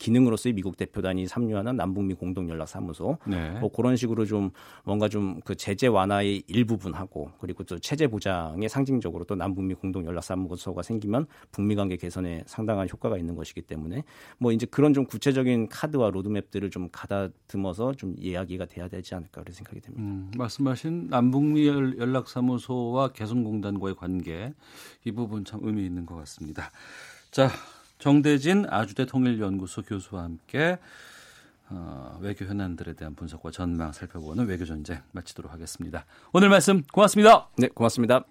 기능으로서의 0.00 0.54
미국 0.54 0.76
대표단이 0.76 1.28
참여하는 1.28 1.76
남북미 1.76 2.14
공동 2.14 2.48
연락 2.48 2.66
사무소 2.66 3.18
네. 3.26 3.50
뭐 3.60 3.70
그런 3.70 3.94
식으로 3.96 4.24
좀 4.26 4.50
뭔가 4.84 5.08
좀 5.08 5.20
그 5.44 5.54
제재 5.54 5.86
완화의 5.86 6.42
일부분하고 6.48 7.30
그리고 7.40 7.62
또 7.64 7.78
체제 7.78 8.06
보장의 8.08 8.68
상징적으로 8.68 9.24
또 9.24 9.34
남북미 9.36 9.74
공동 9.74 10.04
연락 10.06 10.24
사무소가 10.24 10.82
생기면 10.82 11.26
북미 11.52 11.74
관계 11.76 11.96
개선에 11.96 12.42
상당한 12.46 12.88
효과가 12.90 13.18
있는 13.18 13.36
것이기 13.36 13.62
때문에 13.62 14.02
뭐 14.38 14.50
이제 14.52 14.66
그런 14.66 14.94
좀 14.94 15.04
구체적인 15.04 15.68
카드와 15.68 16.10
로드맵들을 16.10 16.70
좀 16.70 16.88
가다듬어서 16.90 17.92
좀 17.94 18.14
이야기가 18.18 18.66
돼야 18.66 18.88
되지 18.88 19.14
않을까 19.14 19.42
그런 19.42 19.52
생각이 19.54 19.80
듭니다. 19.80 20.02
음, 20.02 20.30
말씀하신 20.36 21.08
남북미 21.10 21.66
연- 21.68 21.98
연락사무소와 21.98 23.08
개성공단과의 23.12 23.94
관계 23.96 24.54
이 25.04 25.12
부분 25.12 25.44
참 25.44 25.60
의미 25.62 25.84
있는 25.84 26.06
것 26.06 26.14
같습니다. 26.16 26.70
자, 27.30 27.50
정대진 28.00 28.66
아주대 28.68 29.06
통일연구소 29.06 29.82
교수와 29.82 30.24
함께 30.24 30.78
어, 31.68 32.18
외교 32.20 32.44
현안들에 32.44 32.94
대한 32.94 33.14
분석과 33.14 33.52
전망 33.52 33.92
살펴보는 33.92 34.46
외교 34.46 34.64
전쟁 34.64 35.00
마치도록 35.12 35.52
하겠습니다. 35.52 36.04
오늘 36.32 36.48
말씀 36.48 36.82
고맙습니다. 36.92 37.48
네, 37.56 37.68
고맙습니다. 37.68 38.24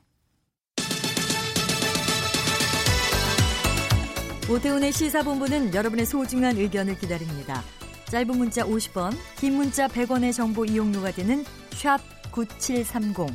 오태훈의 4.49 4.91
시사본부는 4.91 5.73
여러분의 5.73 6.05
소중한 6.05 6.57
의견을 6.57 6.97
기다립니다. 6.97 7.61
짧은 8.05 8.35
문자 8.35 8.63
50원, 8.63 9.13
긴 9.37 9.53
문자 9.53 9.87
100원의 9.87 10.33
정보 10.33 10.65
이용료가 10.65 11.11
되는 11.11 11.45
샵 11.69 11.99
9730, 12.31 13.27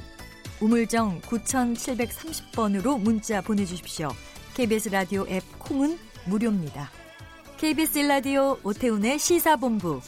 우물정 0.61 1.20
9730번으로 1.20 3.01
문자 3.01 3.41
보내주십시오. 3.41 4.09
KBS 4.55 4.89
라디오 4.89 5.24
앱 5.28 5.43
콩은 5.61 5.97
무료입니다. 6.27 6.89
KBS 7.57 8.01
라디오 8.01 8.59
오태훈의 8.62 9.18
시사본부. 9.18 10.01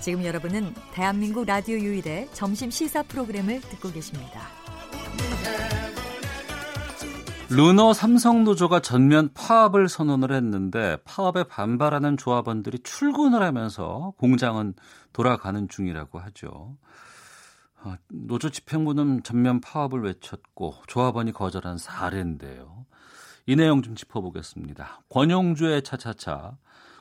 지금 0.00 0.24
여러분은 0.24 0.74
대한민국 0.92 1.44
라디오 1.44 1.76
유일의 1.76 2.28
점심 2.32 2.70
시사 2.70 3.02
프로그램을 3.04 3.60
듣고 3.60 3.90
계십니다. 3.90 4.42
르노 7.50 7.94
삼성노조가 7.94 8.80
전면 8.80 9.30
파업을 9.32 9.88
선언을 9.88 10.32
했는데 10.32 10.98
파업에 11.04 11.44
반발하는 11.44 12.18
조합원들이 12.18 12.80
출근을 12.80 13.42
하면서 13.42 14.12
공장은 14.18 14.74
돌아가는 15.14 15.66
중이라고 15.66 16.18
하죠. 16.18 16.76
어, 17.84 17.94
노조 18.08 18.50
집행부는 18.50 19.22
전면 19.22 19.60
파업을 19.60 20.02
외쳤고 20.02 20.74
조합원이 20.88 21.32
거절한 21.32 21.78
사례인데요. 21.78 22.84
이 23.48 23.56
내용 23.56 23.80
좀 23.80 23.94
짚어보겠습니다. 23.94 25.00
권용주의 25.08 25.80
차차차 25.80 26.58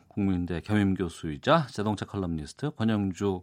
국민대 0.08 0.62
겸임 0.62 0.94
교수이자 0.94 1.68
자동차 1.68 2.06
컬럼니스트 2.06 2.72
권용주 2.72 3.42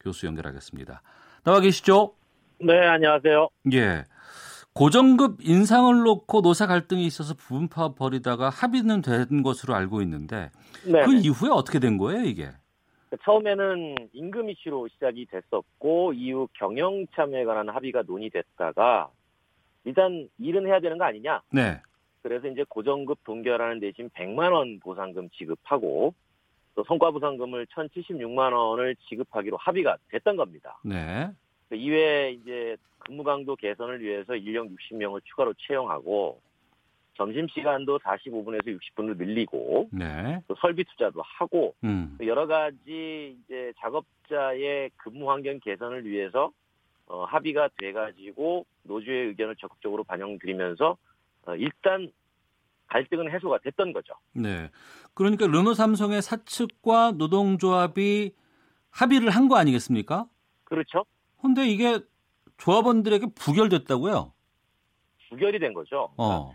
교수 0.00 0.26
연결하겠습니다. 0.26 1.00
나와 1.44 1.60
계시죠? 1.60 2.16
네, 2.58 2.76
안녕하세요. 2.76 3.48
예. 3.74 4.02
고정급 4.72 5.42
인상을 5.42 6.02
놓고 6.02 6.40
노사 6.40 6.66
갈등이 6.66 7.06
있어서 7.06 7.34
부분 7.34 7.68
파업 7.68 7.94
벌이다가 7.94 8.50
합의는 8.50 9.00
된 9.02 9.44
것으로 9.44 9.76
알고 9.76 10.02
있는데 10.02 10.50
네. 10.84 11.04
그 11.04 11.14
이후에 11.14 11.50
어떻게 11.52 11.78
된 11.78 11.98
거예요, 11.98 12.24
이게? 12.24 12.50
처음에는 13.24 14.08
임금 14.12 14.50
이슈로 14.50 14.88
시작이 14.88 15.26
됐었고 15.26 16.14
이후 16.14 16.48
경영 16.54 17.06
참여에 17.14 17.44
관한 17.44 17.68
합의가 17.68 18.02
논의됐다가 18.04 19.08
일단 19.84 20.28
일은 20.40 20.66
해야 20.66 20.80
되는 20.80 20.98
거 20.98 21.04
아니냐. 21.04 21.40
네. 21.52 21.80
그래서 22.24 22.48
이제 22.48 22.64
고정급 22.66 23.22
동결하는 23.24 23.80
대신 23.80 24.08
100만 24.08 24.50
원 24.50 24.80
보상금 24.80 25.28
지급하고 25.28 26.14
또 26.74 26.82
성과 26.84 27.10
보상금을 27.10 27.66
1,076만 27.66 28.54
원을 28.54 28.96
지급하기로 29.10 29.58
합의가 29.58 29.98
됐던 30.08 30.36
겁니다. 30.36 30.80
네. 30.82 31.28
그 31.68 31.76
이외에 31.76 32.32
이제 32.32 32.78
근무 33.00 33.24
강도 33.24 33.54
개선을 33.54 34.00
위해서 34.00 34.34
인력 34.34 34.68
60명을 34.68 35.20
추가로 35.22 35.52
채용하고 35.58 36.40
점심 37.12 37.46
시간도 37.46 37.98
45분에서 37.98 38.80
60분으로 38.80 39.18
늘리고 39.18 39.90
네. 39.92 40.40
또 40.48 40.54
설비 40.58 40.82
투자도 40.84 41.20
하고 41.22 41.74
음. 41.84 42.16
또 42.18 42.26
여러 42.26 42.46
가지 42.46 43.36
이제 43.44 43.70
작업자의 43.78 44.90
근무 44.96 45.30
환경 45.30 45.60
개선을 45.60 46.06
위해서 46.06 46.50
어, 47.06 47.24
합의가 47.24 47.68
돼가지고 47.78 48.64
노조의 48.84 49.26
의견을 49.26 49.56
적극적으로 49.56 50.04
반영드리면서 50.04 50.92
어, 50.92 50.96
일단 51.58 52.10
갈등은 52.88 53.30
해소가 53.30 53.58
됐던 53.58 53.92
거죠. 53.92 54.14
네. 54.32 54.70
그러니까 55.14 55.46
르노 55.46 55.74
삼성의 55.74 56.22
사측과 56.22 57.12
노동조합이 57.12 58.32
합의를 58.90 59.30
한 59.30 59.48
거 59.48 59.56
아니겠습니까? 59.56 60.26
그렇죠? 60.64 61.04
근데 61.40 61.66
이게 61.68 61.98
조합원들에게 62.58 63.26
부결됐다고요? 63.34 64.32
부결이 65.30 65.58
된 65.58 65.74
거죠. 65.74 66.12
어. 66.16 66.54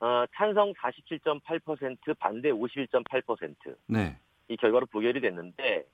어, 0.00 0.24
찬성 0.36 0.72
47.8% 0.74 2.18
반대 2.18 2.50
51.8%. 2.50 3.76
네. 3.86 4.18
이 4.48 4.56
결과로 4.56 4.86
부결이 4.86 5.20
됐는데 5.20 5.86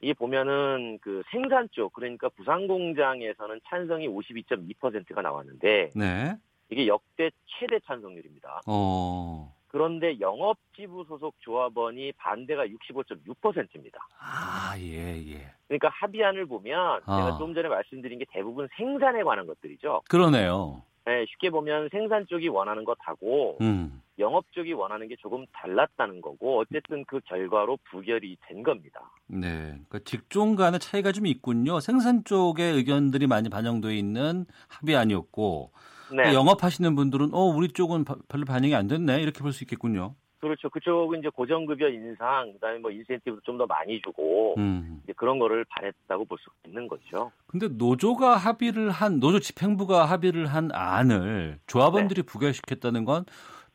이게 0.00 0.14
보면은 0.14 0.98
그 1.02 1.22
생산 1.30 1.68
쪽 1.70 1.92
그러니까 1.92 2.28
부산 2.30 2.66
공장에서는 2.66 3.60
찬성이 3.68 4.08
52.2%가 4.08 5.20
나왔는데 5.22 5.90
네. 5.94 6.36
이게 6.72 6.86
역대 6.86 7.30
최대 7.46 7.78
찬성률입니다. 7.80 8.62
어. 8.66 9.54
그런데 9.68 10.18
영업지부 10.20 11.04
소속 11.06 11.34
조합원이 11.40 12.12
반대가 12.12 12.66
65.6%입니다. 12.66 13.98
아, 14.18 14.74
예, 14.78 15.16
예. 15.32 15.50
그러니까 15.68 15.88
합의안을 15.90 16.46
보면 16.46 17.00
아. 17.04 17.16
제가 17.16 17.38
좀 17.38 17.54
전에 17.54 17.68
말씀드린 17.68 18.18
게 18.18 18.24
대부분 18.30 18.68
생산에 18.76 19.22
관한 19.22 19.46
것들이죠. 19.46 20.02
그러네요. 20.08 20.82
네, 21.04 21.26
쉽게 21.30 21.50
보면 21.50 21.88
생산 21.90 22.26
쪽이 22.26 22.48
원하는 22.48 22.84
것하고 22.84 23.58
음. 23.60 24.02
영업 24.18 24.44
쪽이 24.52 24.72
원하는 24.72 25.08
게 25.08 25.16
조금 25.16 25.44
달랐다는 25.52 26.20
거고 26.20 26.60
어쨌든 26.60 27.04
그 27.06 27.20
결과로 27.24 27.78
부결이 27.90 28.36
된 28.46 28.62
겁니다. 28.62 29.10
네. 29.26 29.48
그러니까 29.88 29.98
직종 30.04 30.54
간의 30.54 30.80
차이가 30.80 31.12
좀 31.12 31.26
있군요. 31.26 31.80
생산 31.80 32.24
쪽의 32.24 32.72
의견들이 32.72 33.26
많이 33.26 33.48
반영돼 33.48 33.96
있는 33.96 34.46
합의안이었고 34.68 35.72
네. 36.16 36.34
영업하시는 36.34 36.94
분들은 36.94 37.30
어 37.32 37.40
우리 37.44 37.68
쪽은 37.68 38.04
바- 38.04 38.16
별로 38.28 38.44
반영이 38.44 38.74
안 38.74 38.86
됐네 38.88 39.20
이렇게 39.22 39.40
볼 39.40 39.52
수 39.52 39.64
있겠군요. 39.64 40.14
그렇죠. 40.40 40.68
그쪽은 40.70 41.20
이제 41.20 41.28
고정급여 41.28 41.88
인상, 41.88 42.52
그다음에 42.54 42.78
뭐 42.80 42.90
인센티브도 42.90 43.42
좀 43.44 43.58
더 43.58 43.64
많이 43.66 44.00
주고 44.02 44.54
음. 44.58 45.00
이제 45.04 45.12
그런 45.16 45.38
거를 45.38 45.64
바랬다고 45.68 46.24
볼 46.24 46.36
수 46.38 46.50
있는 46.66 46.88
거죠. 46.88 47.30
근데 47.46 47.68
노조가 47.68 48.36
합의를 48.36 48.90
한 48.90 49.20
노조 49.20 49.38
집행부가 49.38 50.04
합의를 50.06 50.46
한 50.46 50.70
안을 50.72 51.60
조합원들이 51.68 52.22
부결시켰다는 52.22 53.04
건 53.04 53.24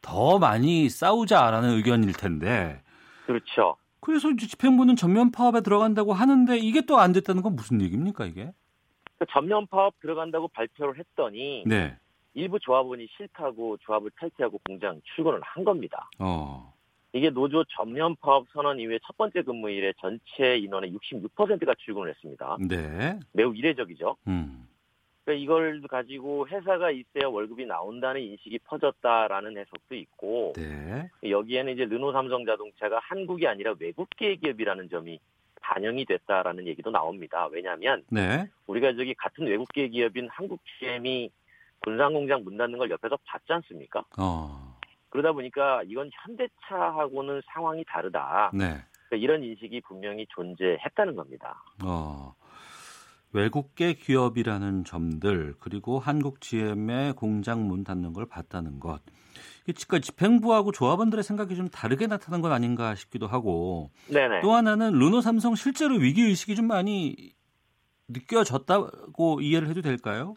더 0.02 0.38
많이 0.38 0.90
싸우자라는 0.90 1.70
의견일 1.72 2.14
텐데 2.14 2.82
그렇죠. 3.26 3.76
그래서 4.00 4.30
이제 4.30 4.46
집행부는 4.46 4.96
전면 4.96 5.32
파업에 5.32 5.62
들어간다고 5.62 6.14
하는데 6.14 6.56
이게 6.58 6.82
또 6.82 6.98
안 7.00 7.14
됐다는 7.14 7.42
건 7.42 7.56
무슨 7.56 7.82
얘기입니까 7.82 8.26
이게? 8.26 8.52
그 9.18 9.26
전면 9.32 9.66
파업 9.68 10.00
들어간다고 10.00 10.50
발표를 10.50 11.00
했더니 11.00 11.64
네. 11.66 11.98
일부 12.38 12.60
조합원이 12.60 13.08
싫다고 13.18 13.78
조합을 13.78 14.12
탈퇴하고 14.12 14.60
공장 14.60 15.02
출근을 15.04 15.42
한 15.42 15.64
겁니다. 15.64 16.08
어. 16.20 16.72
이게 17.12 17.32
노조 17.32 17.64
전면 17.64 18.16
파업 18.18 18.46
선언 18.54 18.80
이후에 18.80 19.00
첫 19.04 19.18
번째 19.18 19.42
근무일에 19.42 19.94
전체 20.00 20.56
인원의 20.58 20.94
66%가 20.94 21.74
출근을 21.80 22.10
했습니다. 22.10 22.58
네. 22.60 23.20
매우 23.32 23.56
이례적이죠. 23.56 24.18
음. 24.28 24.68
그러니까 25.26 25.44
이걸 25.44 25.82
가지고 25.90 26.48
회사가 26.48 26.92
있어야 26.92 27.28
월급이 27.28 27.66
나온다는 27.66 28.22
인식이 28.22 28.60
퍼졌다라는 28.60 29.58
해석도 29.58 29.96
있고 29.96 30.54
네. 30.56 31.10
여기에는 31.28 31.74
이제 31.74 31.86
르노 31.86 32.12
삼성 32.12 32.46
자동차가 32.46 33.00
한국이 33.02 33.48
아니라 33.48 33.74
외국계 33.80 34.36
기업이라는 34.36 34.90
점이 34.90 35.20
반영이 35.60 36.06
됐다라는 36.06 36.68
얘기도 36.68 36.92
나옵니다. 36.92 37.48
왜냐하면 37.52 38.04
네. 38.12 38.48
우리가 38.68 38.94
저기 38.94 39.16
같은 39.16 39.48
외국계 39.48 39.88
기업인 39.88 40.30
한국 40.30 40.62
GM이 40.78 41.32
군산 41.88 42.12
공장 42.12 42.44
문 42.44 42.58
닫는 42.58 42.78
걸 42.78 42.90
옆에서 42.92 43.18
봤지 43.26 43.46
않습니까? 43.48 44.04
어. 44.18 44.78
그러다 45.08 45.32
보니까 45.32 45.84
이건 45.88 46.10
현대차하고는 46.22 47.42
상황이 47.54 47.86
다르다. 47.88 48.52
네. 48.54 48.84
그러니까 49.08 49.16
이런 49.16 49.42
인식이 49.42 49.80
분명히 49.88 50.28
존재했다는 50.36 51.16
겁니다. 51.16 51.64
어. 51.86 52.36
외국계 53.32 53.94
기업이라는 53.94 54.84
점들 54.84 55.56
그리고 55.62 55.98
한국 55.98 56.42
GM의 56.42 57.14
공장 57.14 57.66
문 57.70 57.86
닫는 57.86 58.12
걸 58.12 58.26
봤다는 58.26 58.82
것. 58.82 59.00
그러니까 59.64 60.00
집행부하고 60.00 60.74
조합원들의 60.74 61.24
생각이 61.24 61.56
좀 61.56 61.70
다르게 61.70 62.08
나타난 62.08 62.42
건 62.42 62.52
아닌가 62.52 62.96
싶기도 62.96 63.28
하고 63.28 63.92
네네. 64.12 64.42
또 64.42 64.52
하나는 64.52 64.92
르노 64.92 65.22
삼성 65.22 65.56
실제로 65.56 65.96
위기 65.96 66.24
의식이 66.24 66.54
좀 66.58 66.68
많이 66.68 67.34
느껴졌다고 68.10 69.40
이해를 69.40 69.70
해도 69.70 69.82
될까요? 69.82 70.36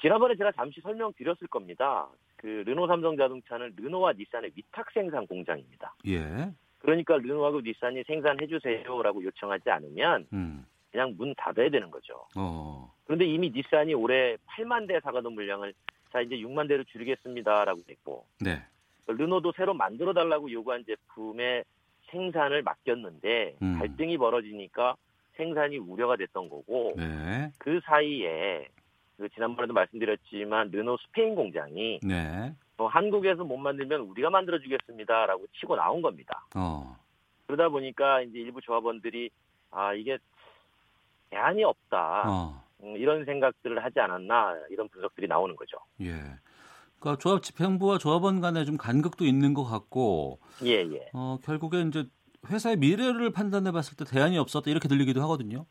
지난번에 0.00 0.34
제가 0.36 0.52
잠시 0.52 0.80
설명드렸을 0.80 1.46
겁니다. 1.48 2.08
그 2.36 2.62
르노 2.66 2.86
삼성 2.86 3.16
자동차는 3.16 3.74
르노와 3.76 4.12
닛산의 4.14 4.52
위탁 4.54 4.90
생산 4.92 5.26
공장입니다. 5.26 5.94
예. 6.06 6.50
그러니까 6.78 7.16
르노하고 7.16 7.60
닛산이 7.60 8.02
생산해 8.04 8.46
주세요라고 8.46 9.24
요청하지 9.24 9.70
않으면 9.70 10.26
음. 10.32 10.66
그냥 10.90 11.14
문 11.16 11.34
닫아야 11.36 11.70
되는 11.70 11.90
거죠. 11.90 12.26
어. 12.36 12.92
그런데 13.04 13.24
이미 13.24 13.50
닛산이 13.50 13.94
올해 13.94 14.36
8만 14.46 14.86
대 14.86 15.00
사가던 15.00 15.32
물량을 15.32 15.72
자 16.12 16.20
이제 16.20 16.36
6만 16.36 16.68
대로 16.68 16.84
줄이겠습니다라고 16.84 17.80
했고 17.88 18.26
네. 18.40 18.62
르노도 19.06 19.52
새로 19.56 19.74
만들어 19.74 20.12
달라고 20.12 20.50
요구한 20.52 20.84
제품의 20.84 21.64
생산을 22.10 22.62
맡겼는데 22.62 23.56
음. 23.62 23.78
갈등이 23.78 24.18
벌어지니까 24.18 24.96
생산이 25.36 25.78
우려가 25.78 26.16
됐던 26.16 26.48
거고 26.48 26.94
네. 26.96 27.50
그 27.58 27.80
사이에 27.84 28.68
그 29.16 29.28
지난번에도 29.30 29.72
말씀드렸지만 29.72 30.70
르노 30.70 30.96
스페인 30.98 31.34
공장이 31.34 32.00
네. 32.02 32.54
어, 32.76 32.86
한국에서 32.86 33.44
못 33.44 33.56
만들면 33.56 34.00
우리가 34.00 34.30
만들어 34.30 34.58
주겠습니다라고 34.58 35.46
치고 35.60 35.76
나온 35.76 36.02
겁니다. 36.02 36.46
어. 36.56 36.96
그러다 37.46 37.68
보니까 37.68 38.22
이제 38.22 38.38
일부 38.38 38.60
조합원들이 38.60 39.30
아 39.70 39.94
이게 39.94 40.18
대안이 41.30 41.62
없다 41.64 42.22
어. 42.26 42.64
음, 42.82 42.96
이런 42.96 43.24
생각들을 43.24 43.82
하지 43.84 44.00
않았나 44.00 44.56
이런 44.70 44.88
분석들이 44.88 45.28
나오는 45.28 45.54
거죠. 45.54 45.78
예. 46.00 46.12
그러니까 46.98 47.20
조합 47.20 47.42
집행부와 47.42 47.98
조합원 47.98 48.40
간에 48.40 48.64
좀 48.64 48.76
간극도 48.76 49.24
있는 49.24 49.54
것 49.54 49.64
같고 49.64 50.40
예 50.64 50.80
예. 50.80 51.10
어, 51.12 51.38
결국에 51.44 51.82
이제 51.82 52.06
회사의 52.48 52.76
미래를 52.76 53.30
판단해 53.30 53.72
봤을 53.72 53.96
때 53.96 54.04
대안이 54.04 54.38
없었다 54.38 54.70
이렇게 54.70 54.88
들리기도 54.88 55.22
하거든요. 55.22 55.66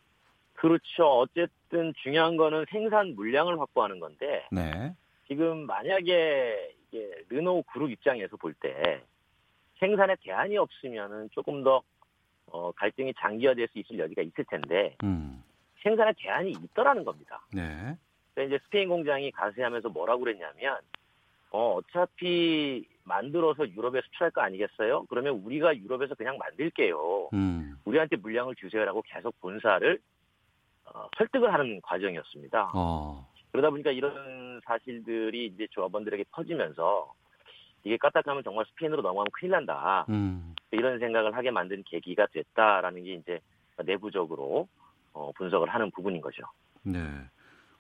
그렇죠. 0.64 1.20
어쨌든 1.20 1.94
중요한 2.02 2.38
거는 2.38 2.64
생산 2.70 3.16
물량을 3.16 3.60
확보하는 3.60 4.00
건데 4.00 4.48
네. 4.50 4.96
지금 5.28 5.66
만약에 5.66 6.74
이게 6.88 7.12
르노 7.28 7.64
그룹 7.64 7.92
입장에서 7.92 8.38
볼 8.38 8.54
때 8.62 9.04
생산에 9.80 10.16
대안이 10.24 10.56
없으면은 10.56 11.30
조금 11.34 11.66
더 11.66 11.82
어, 12.46 12.72
갈등이 12.72 13.14
장기화될 13.20 13.68
수 13.74 13.80
있을 13.80 14.00
여지가 14.00 14.22
있을 14.22 14.46
텐데 14.46 14.96
음. 15.04 15.44
생산에 15.82 16.14
대안이 16.18 16.52
있더라는 16.52 17.04
겁니다. 17.04 17.46
네. 17.52 17.98
그래서 18.34 18.56
이제 18.56 18.64
스페인 18.64 18.88
공장이 18.88 19.32
가세하면서 19.32 19.90
뭐라고 19.90 20.22
그랬냐면 20.22 20.78
어, 21.52 21.74
어차피 21.74 22.88
만들어서 23.04 23.68
유럽에 23.68 24.00
수출할 24.06 24.32
거 24.32 24.40
아니겠어요? 24.40 25.08
그러면 25.10 25.42
우리가 25.44 25.76
유럽에서 25.76 26.16
그냥 26.16 26.38
만들게요. 26.38 27.32
음. 27.34 27.76
우리한테 27.84 28.16
물량을 28.16 28.56
주세요라고 28.56 29.02
계속 29.02 29.38
본사를 29.42 30.00
어, 30.86 31.08
설득을 31.18 31.54
하는 31.54 31.82
과정이었습니다. 31.82 32.72
어. 32.74 33.28
그러다 33.52 33.70
보니까 33.70 33.92
이런 33.92 34.60
사실들이 34.66 35.48
이제 35.48 35.68
조합원들에게 35.72 36.26
퍼지면서 36.32 37.14
이게 37.84 37.98
까딱하면 37.98 38.44
정말 38.44 38.66
스페인으로 38.70 39.02
넘어가면 39.02 39.28
큰일 39.34 39.52
난다. 39.52 40.06
음. 40.10 40.56
이런 40.72 41.00
생각을 41.00 41.36
하게 41.36 41.52
만든 41.52 41.84
계기가 41.84 42.28
됐다라는 42.28 43.04
게 43.04 43.14
이제 43.16 43.40
내부적으로 43.84 44.68
어, 45.14 45.32
분석을 45.36 45.70
하는 45.70 45.92
부분인 45.92 46.22
거죠. 46.22 46.44
네. 46.84 47.00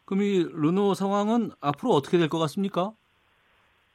그럼 0.05 0.21
이 0.23 0.43
르노 0.43 0.93
상황은 0.93 1.51
앞으로 1.61 1.91
어떻게 1.91 2.17
될 2.17 2.27
것 2.29 2.37
같습니까? 2.39 2.91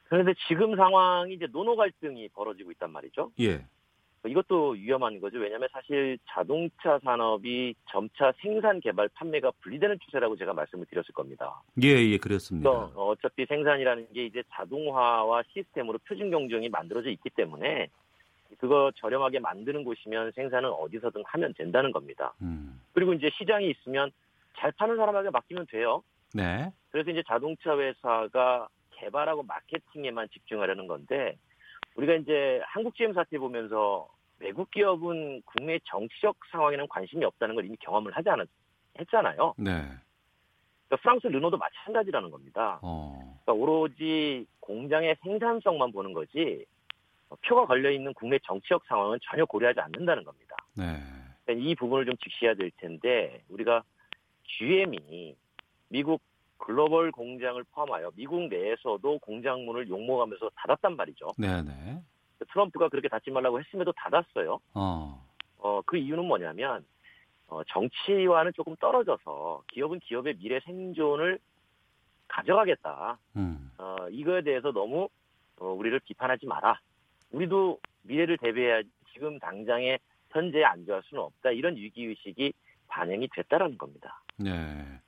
그런데 0.09 0.33
지금 0.47 0.75
상황이 0.75 1.35
이제 1.35 1.45
노노 1.51 1.75
갈등이 1.75 2.29
벌어지고 2.29 2.71
있단 2.71 2.91
말이죠. 2.91 3.31
예. 3.41 3.65
이것도 4.27 4.71
위험한 4.71 5.21
거죠. 5.21 5.37
왜냐하면 5.39 5.69
사실 5.71 6.17
자동차 6.27 6.99
산업이 6.99 7.73
점차 7.89 8.33
생산, 8.41 8.79
개발, 8.81 9.07
판매가 9.13 9.51
분리되는 9.61 9.97
추세라고 9.99 10.35
제가 10.35 10.53
말씀을 10.53 10.85
드렸을 10.87 11.13
겁니다. 11.13 11.61
예, 11.81 11.89
예, 11.89 12.17
그렇습니다. 12.17 12.69
그래서 12.69 13.05
어차피 13.07 13.45
생산이라는 13.45 14.07
게 14.13 14.25
이제 14.25 14.43
자동화와 14.51 15.43
시스템으로 15.53 15.99
표준 15.99 16.29
경쟁이 16.31 16.67
만들어져 16.67 17.09
있기 17.11 17.29
때문에 17.29 17.87
그거 18.57 18.91
저렴하게 18.95 19.39
만드는 19.39 19.83
곳이면 19.83 20.33
생산은 20.33 20.69
어디서든 20.69 21.23
하면 21.25 21.53
된다는 21.53 21.91
겁니다. 21.91 22.33
음. 22.41 22.81
그리고 22.93 23.13
이제 23.13 23.29
시장이 23.37 23.69
있으면 23.69 24.11
잘 24.57 24.71
파는 24.73 24.97
사람에게 24.97 25.29
맡기면 25.29 25.67
돼요. 25.67 26.03
네. 26.33 26.71
그래서 26.91 27.11
이제 27.11 27.23
자동차 27.25 27.77
회사가 27.77 28.67
개발하고 28.91 29.43
마케팅에만 29.43 30.27
집중하려는 30.29 30.87
건데 30.87 31.37
우리가 31.99 32.13
이제 32.15 32.61
한국 32.63 32.95
GM 32.95 33.13
사태 33.13 33.37
보면서 33.37 34.07
외국 34.39 34.71
기업은 34.71 35.41
국내 35.45 35.79
정치적 35.83 36.37
상황에는 36.49 36.87
관심이 36.87 37.25
없다는 37.25 37.55
걸 37.55 37.65
이미 37.65 37.75
경험을 37.81 38.15
하지 38.15 38.29
않았 38.29 38.47
했잖아요. 38.99 39.53
네. 39.57 39.71
그러니까 40.87 41.01
프랑스 41.01 41.27
르노도 41.27 41.57
마찬가지라는 41.57 42.31
겁니다. 42.31 42.79
어. 42.81 43.37
그러니까 43.43 43.53
오로지 43.53 44.45
공장의 44.61 45.17
생산성만 45.23 45.91
보는 45.91 46.13
거지 46.13 46.65
어, 47.27 47.35
표가 47.45 47.65
걸려 47.65 47.91
있는 47.91 48.13
국내 48.13 48.39
정치적 48.45 48.85
상황은 48.87 49.19
전혀 49.29 49.43
고려하지 49.43 49.81
않는다는 49.81 50.23
겁니다. 50.23 50.55
네. 50.75 50.85
그러니까 51.43 51.69
이 51.69 51.75
부분을 51.75 52.05
좀 52.05 52.15
직시해야 52.15 52.55
될 52.55 52.71
텐데 52.77 53.43
우리가 53.49 53.83
GM이 54.45 55.35
미국 55.89 56.21
글로벌 56.59 57.11
공장을 57.11 57.61
포함하여 57.71 58.11
미국 58.15 58.47
내에서도 58.47 59.17
공장 59.19 59.65
문을 59.65 59.89
욕먹으면서 59.89 60.51
닫았단 60.55 60.95
말이죠. 60.95 61.29
네, 61.37 61.61
네. 61.63 62.01
트럼프가 62.51 62.89
그렇게 62.89 63.07
닫지 63.07 63.31
말라고 63.31 63.59
했음에도 63.59 63.91
닫았어요. 63.93 64.59
어. 64.75 65.25
어, 65.57 65.81
그 65.85 65.97
이유는 65.97 66.25
뭐냐면 66.25 66.85
어, 67.47 67.63
정치와는 67.63 68.53
조금 68.53 68.75
떨어져서 68.75 69.63
기업은 69.67 69.99
기업의 70.01 70.35
미래 70.37 70.59
생존을 70.61 71.39
가져가겠다. 72.27 73.17
음. 73.35 73.71
어, 73.77 73.95
이거에 74.11 74.41
대해서 74.41 74.71
너무 74.71 75.09
어, 75.57 75.65
우리를 75.65 75.99
비판하지 76.01 76.45
마라. 76.45 76.79
우리도 77.31 77.79
미래를 78.03 78.37
대비해야지 78.37 78.89
지금 79.11 79.39
당장에 79.39 79.97
현재에 80.29 80.63
안주할 80.63 81.01
수는 81.05 81.23
없다. 81.23 81.51
이런 81.51 81.75
위기의식이 81.75 82.53
반영이 82.87 83.27
됐다라는 83.33 83.77
겁니다. 83.77 84.21
네. 84.37 84.99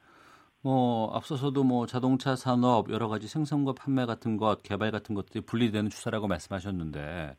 뭐 0.64 1.12
앞서서도 1.16 1.64
뭐 1.64 1.86
자동차 1.88 2.36
산업 2.36 2.90
여러 2.92 3.08
가지 3.08 3.28
생산과 3.28 3.74
판매 3.74 4.06
같은 4.06 4.38
것 4.38 4.62
개발 4.62 4.92
같은 4.92 5.16
것들이 5.16 5.42
분리되는 5.42 5.90
추세라고 5.90 6.28
말씀하셨는데 6.28 7.36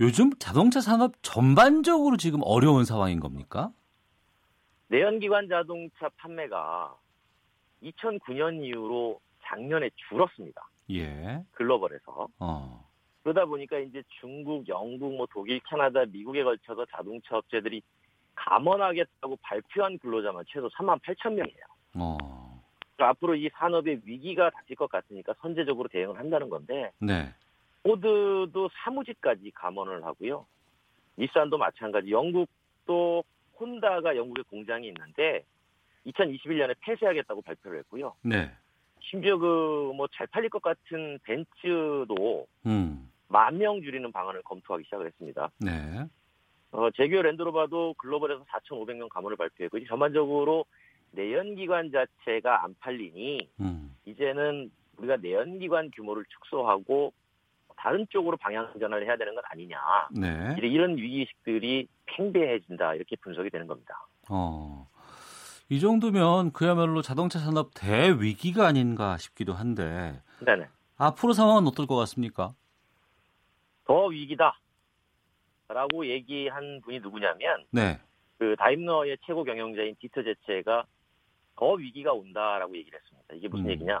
요즘 0.00 0.30
자동차 0.38 0.80
산업 0.80 1.12
전반적으로 1.22 2.16
지금 2.16 2.40
어려운 2.44 2.84
상황인 2.84 3.20
겁니까? 3.20 3.72
내연기관 4.88 5.48
자동차 5.48 6.08
판매가 6.16 6.96
2009년 7.82 8.64
이후로 8.64 9.20
작년에 9.42 9.90
줄었습니다. 10.08 10.68
예. 10.92 11.42
글로벌에서. 11.52 12.28
어. 12.38 12.88
그러다 13.22 13.44
보니까 13.44 13.78
이제 13.78 14.02
중국, 14.20 14.66
영국, 14.68 15.14
뭐 15.14 15.26
독일, 15.30 15.60
캐나다, 15.68 16.04
미국에 16.06 16.42
걸쳐서 16.42 16.86
자동차 16.86 17.36
업체들이 17.36 17.82
감원하겠다고 18.34 19.36
발표한 19.42 19.98
근로자만 19.98 20.44
최소 20.48 20.68
3만 20.68 21.00
8천 21.02 21.34
명이에요. 21.34 21.77
어. 22.00 22.18
앞으로 22.98 23.36
이 23.36 23.48
산업의 23.54 24.00
위기가 24.04 24.50
닥칠 24.50 24.74
것 24.76 24.90
같으니까 24.90 25.34
선제적으로 25.40 25.88
대응을 25.88 26.18
한다는 26.18 26.48
건데 26.48 26.90
네. 26.98 27.32
포드도 27.84 28.68
사무직까지 28.74 29.52
감원을 29.54 30.04
하고요. 30.04 30.44
닛산도 31.16 31.58
마찬가지. 31.58 32.10
영국도 32.10 33.22
혼다가 33.58 34.16
영국에 34.16 34.42
공장이 34.50 34.88
있는데 34.88 35.44
2021년에 36.06 36.74
폐쇄하겠다고 36.80 37.42
발표를 37.42 37.78
했고요. 37.80 38.14
네. 38.22 38.50
심지어 39.00 39.38
그 39.38 39.92
뭐 39.94 40.08
잘 40.08 40.26
팔릴 40.26 40.50
것 40.50 40.60
같은 40.60 41.18
벤츠도 41.22 42.46
음. 42.66 43.10
만명 43.28 43.80
줄이는 43.82 44.10
방안을 44.12 44.42
검토하기 44.42 44.84
시작을 44.84 45.06
했습니다. 45.06 45.50
네. 45.60 46.04
어, 46.72 46.90
제규어 46.90 47.22
랜드로바도 47.22 47.94
글로벌에서 47.98 48.44
4,500명 48.44 49.08
감원을 49.08 49.36
발표했고 49.36 49.84
전반적으로 49.86 50.64
내연기관 51.12 51.90
자체가 51.90 52.64
안 52.64 52.74
팔리니 52.80 53.48
음. 53.60 53.96
이제는 54.04 54.70
우리가 54.96 55.16
내연기관 55.16 55.90
규모를 55.94 56.24
축소하고 56.28 57.12
다른 57.76 58.06
쪽으로 58.10 58.36
방향 58.36 58.72
전환을 58.78 59.06
해야 59.06 59.16
되는 59.16 59.34
건 59.34 59.42
아니냐. 59.50 59.78
네. 60.10 60.56
이런- 60.60 60.96
위기의식들이 60.96 61.86
팽배해진다 62.06 62.94
이렇게 62.94 63.14
분석이 63.16 63.50
되는 63.50 63.66
겁니다. 63.66 63.94
어. 64.28 64.88
이 65.68 65.78
정도면 65.80 66.52
그야말로 66.52 67.02
자동차 67.02 67.38
산업 67.38 67.70
대위기가 67.74 68.66
아닌가 68.66 69.16
싶기도 69.18 69.52
한데 69.52 70.20
네네. 70.44 70.66
앞으로 70.96 71.32
상황은 71.34 71.66
어떨 71.68 71.86
것 71.86 71.94
같습니까? 71.96 72.54
더 73.84 74.06
위기다. 74.06 74.58
라고 75.68 76.06
얘기한 76.06 76.80
분이 76.82 77.00
누구냐면 77.00 77.64
네. 77.70 78.00
그 78.38 78.56
다임러의 78.58 79.18
최고 79.26 79.44
경영자인 79.44 79.94
디터 80.00 80.22
제체가 80.22 80.84
더 81.58 81.72
위기가 81.72 82.12
온다라고 82.12 82.76
얘기를 82.76 82.98
했습니다. 82.98 83.34
이게 83.34 83.48
무슨 83.48 83.66
음. 83.66 83.70
얘기냐? 83.70 84.00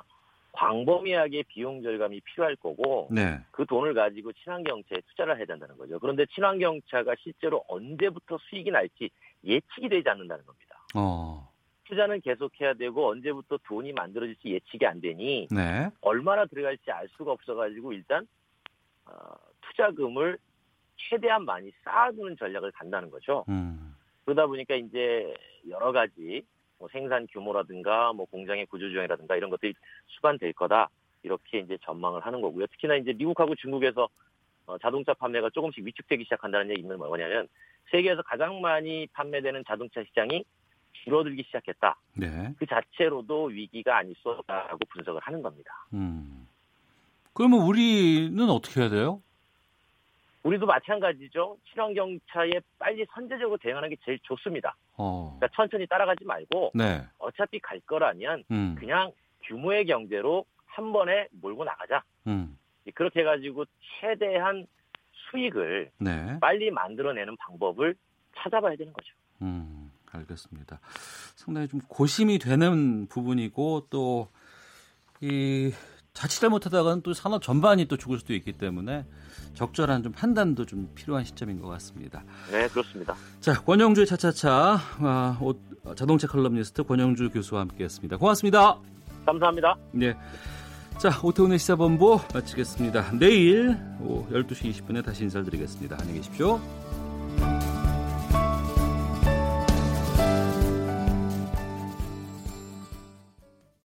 광범위하게 0.52 1.44
비용 1.48 1.82
절감이 1.82 2.20
필요할 2.20 2.56
거고 2.56 3.08
네. 3.10 3.38
그 3.50 3.66
돈을 3.66 3.94
가지고 3.94 4.32
친환경차에 4.32 5.00
투자를 5.08 5.36
해야 5.36 5.44
된다는 5.44 5.76
거죠. 5.76 5.98
그런데 5.98 6.24
친환경차가 6.26 7.14
실제로 7.20 7.64
언제부터 7.68 8.38
수익이 8.48 8.70
날지 8.70 9.10
예측이 9.44 9.88
되지 9.88 10.08
않는다는 10.08 10.44
겁니다. 10.44 10.78
어. 10.94 11.48
투자는 11.84 12.20
계속해야 12.20 12.74
되고 12.74 13.08
언제부터 13.08 13.58
돈이 13.64 13.92
만들어질지 13.92 14.50
예측이 14.50 14.86
안 14.86 15.00
되니 15.00 15.48
네. 15.50 15.90
얼마나 16.00 16.46
들어갈지 16.46 16.90
알 16.90 17.08
수가 17.16 17.32
없어가지고 17.32 17.92
일단 17.92 18.26
어, 19.04 19.12
투자금을 19.62 20.38
최대한 20.96 21.44
많이 21.44 21.72
쌓아두는 21.84 22.36
전략을 22.36 22.72
간다는 22.72 23.10
거죠. 23.10 23.44
음. 23.48 23.94
그러다 24.24 24.46
보니까 24.46 24.74
이제 24.74 25.34
여러 25.68 25.92
가지 25.92 26.44
뭐 26.78 26.88
생산 26.92 27.26
규모라든가 27.26 28.12
뭐 28.12 28.26
공장의 28.26 28.66
구조조정이라든가 28.66 29.36
이런 29.36 29.50
것들이 29.50 29.74
수반될 30.06 30.52
거다 30.52 30.88
이렇게 31.22 31.60
이제 31.60 31.76
전망을 31.82 32.24
하는 32.24 32.40
거고요. 32.40 32.66
특히나 32.68 32.96
이제 32.96 33.12
미국하고 33.12 33.54
중국에서 33.56 34.08
어, 34.66 34.78
자동차 34.78 35.14
판매가 35.14 35.50
조금씩 35.50 35.84
위축되기 35.84 36.24
시작한다는 36.24 36.70
얘기는 36.70 36.96
뭐냐면 36.96 37.48
세계에서 37.90 38.22
가장 38.22 38.60
많이 38.60 39.06
판매되는 39.12 39.64
자동차 39.66 40.02
시장이 40.04 40.44
줄어들기 41.04 41.42
시작했다. 41.44 41.98
네. 42.16 42.54
그 42.58 42.66
자체로도 42.66 43.46
위기가 43.46 43.96
아닐 43.96 44.14
수 44.16 44.28
없다고 44.28 44.78
분석을 44.90 45.20
하는 45.22 45.42
겁니다. 45.42 45.86
음. 45.94 46.46
그러면 47.32 47.60
우리는 47.60 48.50
어떻게 48.50 48.80
해야 48.80 48.90
돼요? 48.90 49.22
우리도 50.42 50.66
마찬가지죠. 50.66 51.58
친환경 51.70 52.18
차에 52.30 52.50
빨리 52.78 53.04
선제적으로 53.12 53.58
대응하는 53.58 53.90
게 53.90 53.96
제일 54.04 54.18
좋습니다. 54.22 54.76
어. 54.96 55.36
그러니까 55.38 55.56
천천히 55.56 55.86
따라가지 55.86 56.24
말고 56.24 56.72
네. 56.74 57.04
어차피 57.18 57.58
갈 57.58 57.80
거라면 57.80 58.44
음. 58.50 58.76
그냥 58.78 59.12
규모의 59.44 59.86
경제로 59.86 60.44
한 60.66 60.92
번에 60.92 61.28
몰고 61.32 61.64
나가자. 61.64 62.02
음. 62.26 62.56
그렇게 62.94 63.20
해가지고 63.20 63.64
최대한 64.00 64.66
수익을 65.12 65.90
네. 65.98 66.38
빨리 66.40 66.70
만들어내는 66.70 67.36
방법을 67.36 67.94
찾아봐야 68.36 68.76
되는 68.76 68.92
거죠. 68.92 69.14
음. 69.42 69.92
알겠습니다. 70.10 70.80
상당히 71.36 71.68
좀 71.68 71.80
고심이 71.86 72.38
되는 72.38 73.06
부분이고 73.08 73.88
또 73.90 74.28
이 75.20 75.72
자칫 76.18 76.40
잘못하다가는 76.40 77.02
또 77.02 77.14
산업 77.14 77.40
전반이 77.42 77.84
또 77.84 77.96
죽을 77.96 78.18
수도 78.18 78.34
있기 78.34 78.50
때문에 78.50 79.04
적절한 79.54 80.02
좀 80.02 80.10
판단도 80.10 80.66
좀 80.66 80.90
필요한 80.96 81.22
시점인 81.22 81.60
것 81.60 81.68
같습니다. 81.68 82.24
네, 82.50 82.66
그렇습니다. 82.66 83.14
자, 83.40 83.62
권용주의 83.62 84.04
차차차 84.04 84.80
아, 84.98 85.38
옷, 85.40 85.60
자동차 85.94 86.26
컬럼니스트 86.26 86.82
권용주 86.82 87.30
교수와 87.30 87.60
함께했습니다. 87.60 88.16
고맙습니다. 88.16 88.80
감사합니다. 89.26 89.76
네. 89.92 90.16
자, 90.98 91.10
오태훈의 91.22 91.60
시사본부 91.60 92.18
마치겠습니다. 92.34 93.12
내일 93.12 93.78
오후 94.00 94.26
12시 94.32 94.72
20분에 94.72 95.04
다시 95.04 95.22
인사드리겠습니다. 95.22 95.98
안녕히 96.00 96.18
계십시오. 96.18 96.60